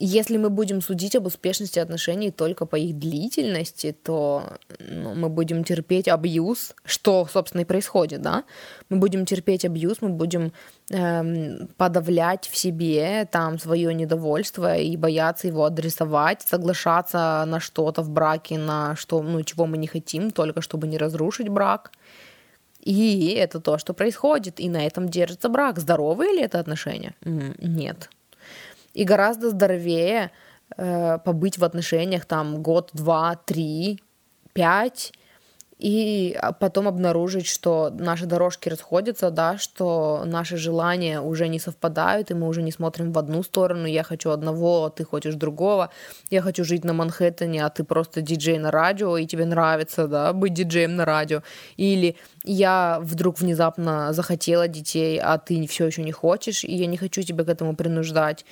если 0.00 0.36
мы 0.36 0.50
будем 0.50 0.80
судить 0.80 1.14
об 1.14 1.26
успешности 1.26 1.78
отношений 1.78 2.32
только 2.32 2.66
по 2.66 2.74
их 2.74 2.98
длительности, 2.98 3.96
то 4.02 4.54
ну, 4.80 5.14
мы 5.14 5.28
будем 5.28 5.62
терпеть 5.62 6.08
абьюз, 6.08 6.74
что, 6.84 7.28
собственно, 7.32 7.62
и 7.62 7.64
происходит, 7.64 8.20
да? 8.20 8.42
Мы 8.88 8.96
будем 8.96 9.26
терпеть 9.26 9.64
абьюз, 9.64 9.98
мы 10.00 10.08
будем 10.08 10.52
эм, 10.90 11.68
подавлять 11.76 12.48
в 12.48 12.56
себе 12.56 13.28
там 13.30 13.60
свое 13.60 13.94
недовольство 13.94 14.76
и 14.76 14.96
бояться 14.96 15.46
его 15.46 15.64
адресовать, 15.64 16.42
соглашаться 16.42 17.44
на 17.46 17.60
что-то 17.60 18.02
в 18.02 18.10
браке, 18.10 18.58
на 18.58 18.96
что, 18.96 19.22
ну, 19.22 19.40
чего 19.44 19.66
мы 19.66 19.78
не 19.78 19.86
хотим, 19.86 20.32
только 20.32 20.60
чтобы 20.60 20.88
не 20.88 20.98
разрушить 20.98 21.48
брак. 21.48 21.92
И 22.84 23.32
это 23.32 23.60
то, 23.60 23.78
что 23.78 23.94
происходит, 23.94 24.60
и 24.60 24.68
на 24.68 24.86
этом 24.86 25.08
держится 25.08 25.48
брак. 25.48 25.78
Здоровые 25.78 26.32
ли 26.32 26.42
это 26.42 26.60
отношения? 26.60 27.14
Нет. 27.58 28.10
И 28.92 29.04
гораздо 29.04 29.50
здоровее 29.50 30.30
э, 30.76 31.18
побыть 31.24 31.56
в 31.56 31.64
отношениях 31.64 32.26
там 32.26 32.62
год, 32.62 32.90
два, 32.92 33.36
три, 33.36 34.00
пять, 34.52 35.12
и 35.84 36.34
а, 36.40 36.52
потом 36.52 36.88
обнаружить, 36.88 37.46
что 37.46 37.90
наши 37.90 38.24
дорожки 38.24 38.70
расходятся, 38.70 39.30
да, 39.30 39.58
что 39.58 40.22
наши 40.24 40.56
желания 40.56 41.20
уже 41.20 41.46
не 41.46 41.58
совпадают, 41.58 42.30
и 42.30 42.34
мы 42.34 42.48
уже 42.48 42.62
не 42.62 42.72
смотрим 42.72 43.12
в 43.12 43.18
одну 43.18 43.42
сторону, 43.42 43.86
я 43.86 44.02
хочу 44.02 44.30
одного, 44.30 44.86
а 44.86 44.90
ты 44.90 45.04
хочешь 45.04 45.34
другого, 45.34 45.90
я 46.30 46.40
хочу 46.40 46.64
жить 46.64 46.84
на 46.84 46.94
Манхэттене, 46.94 47.66
а 47.66 47.68
ты 47.68 47.84
просто 47.84 48.22
диджей 48.22 48.58
на 48.58 48.70
радио, 48.70 49.18
и 49.18 49.26
тебе 49.26 49.44
нравится, 49.44 50.08
да, 50.08 50.32
быть 50.32 50.54
диджеем 50.54 50.96
на 50.96 51.04
радио, 51.04 51.42
или 51.76 52.16
я 52.44 52.98
вдруг 53.02 53.38
внезапно 53.38 54.14
захотела 54.14 54.68
детей, 54.68 55.20
а 55.20 55.36
ты 55.36 55.66
все 55.66 55.84
еще 55.86 56.02
не 56.02 56.12
хочешь, 56.12 56.64
и 56.64 56.74
я 56.74 56.86
не 56.86 56.96
хочу 56.96 57.20
тебя 57.20 57.44
к 57.44 57.50
этому 57.50 57.76
принуждать, 57.76 58.46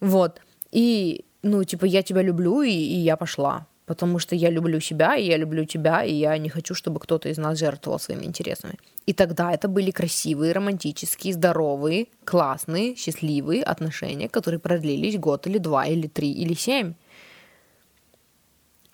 вот, 0.00 0.40
и, 0.72 1.26
ну, 1.42 1.64
типа, 1.64 1.84
я 1.84 2.02
тебя 2.02 2.22
люблю, 2.22 2.62
и, 2.62 2.70
и 2.70 2.96
я 2.96 3.18
пошла, 3.18 3.66
потому 3.88 4.18
что 4.18 4.36
я 4.36 4.50
люблю 4.50 4.80
себя, 4.80 5.16
и 5.16 5.24
я 5.24 5.38
люблю 5.38 5.64
тебя, 5.64 6.04
и 6.04 6.12
я 6.12 6.38
не 6.38 6.50
хочу, 6.50 6.74
чтобы 6.74 7.00
кто-то 7.00 7.28
из 7.30 7.38
нас 7.38 7.58
жертвовал 7.58 7.98
своими 7.98 8.26
интересами. 8.26 8.74
И 9.06 9.14
тогда 9.14 9.50
это 9.52 9.66
были 9.68 9.90
красивые, 9.90 10.52
романтические, 10.52 11.32
здоровые, 11.32 12.06
классные, 12.24 12.94
счастливые 12.96 13.62
отношения, 13.62 14.28
которые 14.28 14.60
продлились 14.60 15.18
год 15.18 15.46
или 15.46 15.58
два, 15.58 15.86
или 15.86 16.06
три, 16.06 16.30
или 16.30 16.54
семь. 16.54 16.94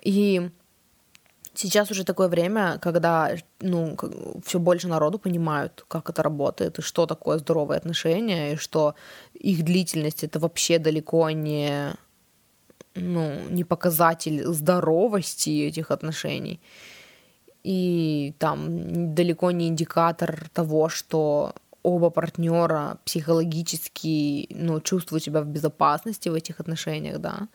И 0.01 0.51
сейчас 1.55 1.91
уже 1.91 2.05
такое 2.05 2.29
время, 2.29 2.79
когда 2.81 3.31
ну, 3.61 3.97
все 4.47 4.59
больше 4.59 4.87
народу 4.89 5.19
понимают, 5.19 5.85
как 5.89 6.09
это 6.11 6.23
работает, 6.23 6.79
и 6.79 6.83
что 6.83 7.07
такое 7.07 7.39
здоровые 7.39 7.79
отношения, 7.79 8.53
и 8.53 8.57
что 8.57 8.95
их 9.35 9.65
длительность 9.65 10.23
это 10.23 10.39
вообще 10.39 10.79
далеко 10.79 11.31
не 11.31 11.95
ну, 12.95 13.41
не 13.51 13.65
показатель 13.65 14.45
здоровости 14.47 15.67
этих 15.67 15.91
отношений. 15.91 16.61
И 17.65 18.35
там 18.39 19.15
далеко 19.15 19.51
не 19.51 19.69
индикатор 19.69 20.49
того, 20.53 20.89
что 20.89 21.55
оба 21.83 22.11
партнера 22.11 22.99
психологически 23.05 24.49
ну, 24.51 24.81
чувствуют 24.81 25.25
себя 25.25 25.41
в 25.41 25.47
безопасности 25.47 26.29
в 26.29 26.35
этих 26.35 26.61
отношениях, 26.61 27.19
да. 27.19 27.49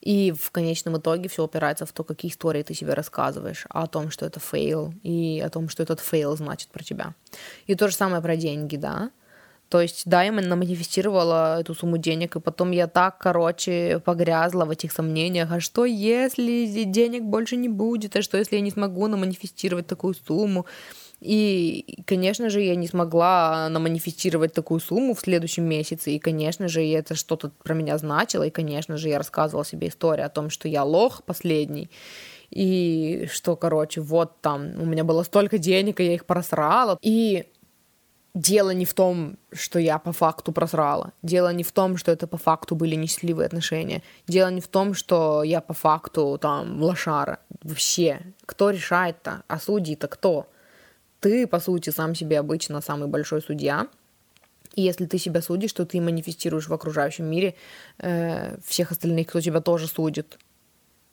И 0.00 0.32
в 0.32 0.50
конечном 0.50 0.96
итоге 0.96 1.28
все 1.28 1.44
опирается 1.44 1.86
в 1.86 1.92
то, 1.92 2.02
какие 2.02 2.30
истории 2.30 2.62
ты 2.64 2.74
себе 2.74 2.94
рассказываешь, 2.94 3.66
о 3.68 3.86
том, 3.86 4.10
что 4.10 4.26
это 4.26 4.40
fail, 4.40 4.92
и 5.04 5.40
о 5.40 5.48
том, 5.48 5.68
что 5.68 5.84
этот 5.84 6.00
fail 6.00 6.36
значит 6.36 6.70
про 6.70 6.82
тебя. 6.82 7.14
И 7.66 7.76
то 7.76 7.88
же 7.88 7.94
самое 7.94 8.20
про 8.20 8.36
деньги, 8.36 8.76
да. 8.76 9.10
То 9.72 9.80
есть, 9.80 10.02
да, 10.04 10.22
я 10.22 10.32
манифестировала 10.32 11.58
эту 11.58 11.74
сумму 11.74 11.96
денег, 11.96 12.36
и 12.36 12.40
потом 12.40 12.72
я 12.72 12.86
так, 12.86 13.16
короче, 13.16 14.02
погрязла 14.04 14.66
в 14.66 14.70
этих 14.70 14.92
сомнениях, 14.92 15.50
а 15.50 15.60
что 15.60 15.86
если 15.86 16.84
денег 16.84 17.22
больше 17.22 17.56
не 17.56 17.70
будет, 17.70 18.14
а 18.14 18.20
что 18.20 18.36
если 18.36 18.56
я 18.56 18.60
не 18.60 18.70
смогу 18.70 19.06
наманифестировать 19.06 19.86
такую 19.86 20.12
сумму? 20.12 20.66
И, 21.22 22.02
конечно 22.06 22.50
же, 22.50 22.60
я 22.60 22.74
не 22.74 22.86
смогла 22.86 23.70
наманифестировать 23.70 24.52
такую 24.52 24.80
сумму 24.80 25.14
в 25.14 25.20
следующем 25.20 25.64
месяце, 25.64 26.10
и, 26.10 26.18
конечно 26.18 26.68
же, 26.68 26.84
это 26.84 27.14
что-то 27.14 27.50
про 27.64 27.72
меня 27.72 27.96
значило, 27.96 28.42
и, 28.42 28.50
конечно 28.50 28.98
же, 28.98 29.08
я 29.08 29.16
рассказывала 29.16 29.64
себе 29.64 29.88
историю 29.88 30.26
о 30.26 30.28
том, 30.28 30.50
что 30.50 30.68
я 30.68 30.84
лох 30.84 31.22
последний, 31.24 31.88
и 32.50 33.26
что, 33.32 33.56
короче, 33.56 34.02
вот 34.02 34.38
там 34.42 34.78
у 34.78 34.84
меня 34.84 35.02
было 35.02 35.22
столько 35.22 35.56
денег, 35.56 35.98
и 36.00 36.04
я 36.04 36.12
их 36.12 36.26
просрала. 36.26 36.98
И 37.00 37.46
дело 38.34 38.70
не 38.70 38.84
в 38.84 38.94
том, 38.94 39.36
что 39.52 39.78
я 39.78 39.98
по 39.98 40.12
факту 40.12 40.52
просрала. 40.52 41.12
Дело 41.22 41.52
не 41.52 41.62
в 41.62 41.72
том, 41.72 41.96
что 41.96 42.12
это 42.12 42.26
по 42.26 42.38
факту 42.38 42.74
были 42.74 42.94
несчастливые 42.94 43.46
отношения. 43.46 44.02
Дело 44.26 44.48
не 44.48 44.60
в 44.60 44.68
том, 44.68 44.94
что 44.94 45.42
я 45.42 45.60
по 45.60 45.74
факту 45.74 46.38
там 46.40 46.82
лошара. 46.82 47.40
Вообще, 47.62 48.20
кто 48.46 48.70
решает-то? 48.70 49.42
А 49.48 49.58
судьи-то 49.58 50.08
кто? 50.08 50.48
Ты, 51.20 51.46
по 51.46 51.60
сути, 51.60 51.90
сам 51.90 52.14
себе 52.14 52.38
обычно 52.38 52.80
самый 52.80 53.08
большой 53.08 53.42
судья. 53.42 53.88
И 54.74 54.82
если 54.82 55.04
ты 55.04 55.18
себя 55.18 55.42
судишь, 55.42 55.72
то 55.74 55.84
ты 55.84 56.00
манифестируешь 56.00 56.68
в 56.68 56.72
окружающем 56.72 57.26
мире 57.26 57.54
э, 57.98 58.58
всех 58.64 58.90
остальных, 58.90 59.28
кто 59.28 59.40
тебя 59.40 59.60
тоже 59.60 59.86
судит 59.86 60.38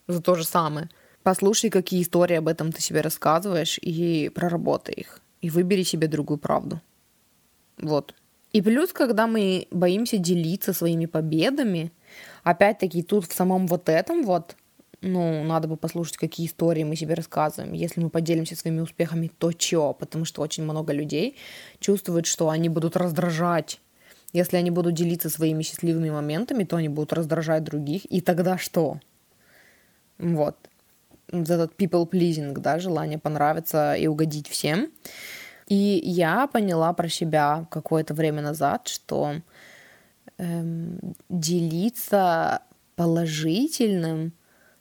за 0.08 0.22
то 0.22 0.36
же 0.36 0.46
самое. 0.46 0.90
Послушай, 1.24 1.70
какие 1.70 2.02
истории 2.02 2.38
об 2.38 2.48
этом 2.48 2.72
ты 2.72 2.82
себе 2.82 3.02
рассказываешь, 3.02 3.78
и 3.82 4.30
проработай 4.34 4.94
их. 4.94 5.20
И 5.42 5.50
выбери 5.50 5.84
себе 5.84 6.08
другую 6.08 6.38
правду. 6.38 6.82
Вот. 7.82 8.14
И 8.52 8.62
плюс, 8.62 8.94
когда 8.94 9.28
мы 9.28 9.68
боимся 9.72 10.18
делиться 10.18 10.74
своими 10.74 11.06
победами, 11.06 11.92
опять-таки 12.44 13.04
тут 13.04 13.26
в 13.26 13.34
самом 13.34 13.68
вот 13.68 13.90
этом 13.90 14.24
вот, 14.24 14.56
ну, 15.02 15.44
надо 15.44 15.68
бы 15.68 15.78
послушать, 15.78 16.18
какие 16.18 16.48
истории 16.48 16.84
мы 16.84 16.96
себе 16.96 17.14
рассказываем. 17.14 17.74
Если 17.74 18.02
мы 18.02 18.10
поделимся 18.10 18.56
своими 18.56 18.82
успехами, 18.82 19.32
то 19.38 19.52
чё? 19.52 19.94
Потому 19.94 20.26
что 20.26 20.42
очень 20.42 20.64
много 20.64 20.94
людей 20.94 21.38
чувствуют, 21.80 22.26
что 22.26 22.50
они 22.50 22.70
будут 22.70 22.98
раздражать. 22.98 23.80
Если 24.34 24.58
они 24.58 24.72
будут 24.72 24.94
делиться 24.94 25.30
своими 25.30 25.64
счастливыми 25.64 26.10
моментами, 26.10 26.64
то 26.64 26.76
они 26.76 26.90
будут 26.90 27.14
раздражать 27.14 27.64
других. 27.64 28.06
И 28.12 28.22
тогда 28.22 28.58
что? 28.58 29.00
Вот. 30.18 30.58
Этот 31.28 31.76
people 31.76 32.10
pleasing, 32.10 32.54
да, 32.60 32.80
желание 32.80 33.20
понравиться 33.20 33.94
и 33.94 34.08
угодить 34.08 34.48
всем. 34.48 34.92
И 35.70 36.02
я 36.04 36.48
поняла 36.48 36.92
про 36.94 37.08
себя 37.08 37.66
какое-то 37.70 38.14
время 38.14 38.42
назад, 38.42 38.88
что 38.88 39.36
эм, 40.38 41.16
делиться 41.30 42.64
положительным 42.96 44.34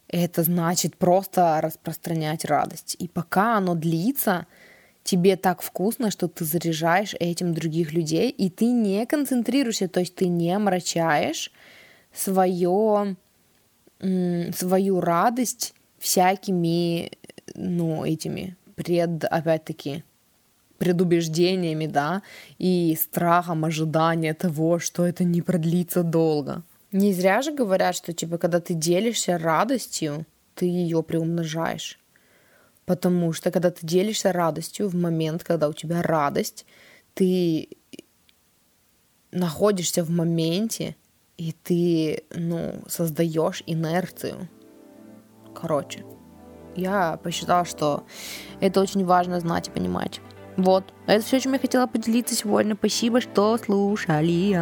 это 0.09 0.43
значит 0.43 0.97
просто 0.97 1.61
распространять 1.61 2.47
радость. 2.47 2.97
И 2.99 3.07
пока 3.07 3.59
оно 3.59 3.75
длится, 3.75 4.47
тебе 5.05 5.37
так 5.37 5.61
вкусно, 5.61 6.11
что 6.11 6.27
ты 6.27 6.47
заряжаешь 6.47 7.15
этим 7.21 7.53
других 7.53 7.93
людей, 7.93 8.31
и 8.31 8.49
ты 8.49 8.65
не 8.65 9.05
концентрируешься, 9.05 9.89
то 9.89 10.01
есть 10.01 10.15
ты 10.15 10.29
не 10.29 10.51
омрачаешь 10.51 11.53
свое, 12.15 13.17
свою 14.01 15.01
радость 15.01 15.75
всякими, 15.99 17.13
ну, 17.55 18.05
этими 18.05 18.57
пред, 18.75 19.25
опять-таки, 19.25 20.05
предубеждениями, 20.79 21.87
да, 21.87 22.23
и 22.59 22.97
страхом 23.01 23.65
ожидания 23.65 24.35
того, 24.35 24.79
что 24.79 25.07
это 25.07 25.25
не 25.25 25.43
продлится 25.43 26.03
долго. 26.03 26.63
Не 26.93 27.13
зря 27.13 27.43
же 27.43 27.53
говорят, 27.53 27.97
что, 27.97 28.13
типа, 28.13 28.39
когда 28.39 28.61
ты 28.61 28.75
делишься 28.75 29.37
радостью, 29.37 30.25
ты 30.55 30.67
ее 30.67 31.03
приумножаешь. 31.03 31.99
Потому 32.87 33.35
что 33.35 33.51
когда 33.51 33.71
ты 33.71 33.87
делишься 33.87 34.33
радостью 34.33 34.89
в 34.89 34.95
момент, 34.95 35.45
когда 35.45 35.69
у 35.69 35.75
тебя 35.75 36.01
радость, 36.01 36.65
ты 37.13 37.69
находишься 39.31 40.03
в 40.03 40.11
моменте, 40.11 40.97
и 41.37 41.53
ты, 41.53 42.25
ну, 42.35 42.83
создаешь 42.89 43.63
инерцию. 43.67 44.49
Короче, 45.55 46.05
я 46.77 47.19
посчитала, 47.23 47.65
что 47.65 48.07
это 48.61 48.81
очень 48.81 49.05
важно 49.05 49.39
знать 49.41 49.69
и 49.69 49.71
понимать. 49.71 50.21
Вот, 50.59 50.93
это 51.07 51.25
все, 51.25 51.39
чем 51.39 51.53
я 51.53 51.61
хотела 51.61 51.87
поделиться 51.87 52.35
сегодня. 52.35 52.75
Спасибо, 52.75 53.21
что 53.21 53.57
слушали. 53.59 54.59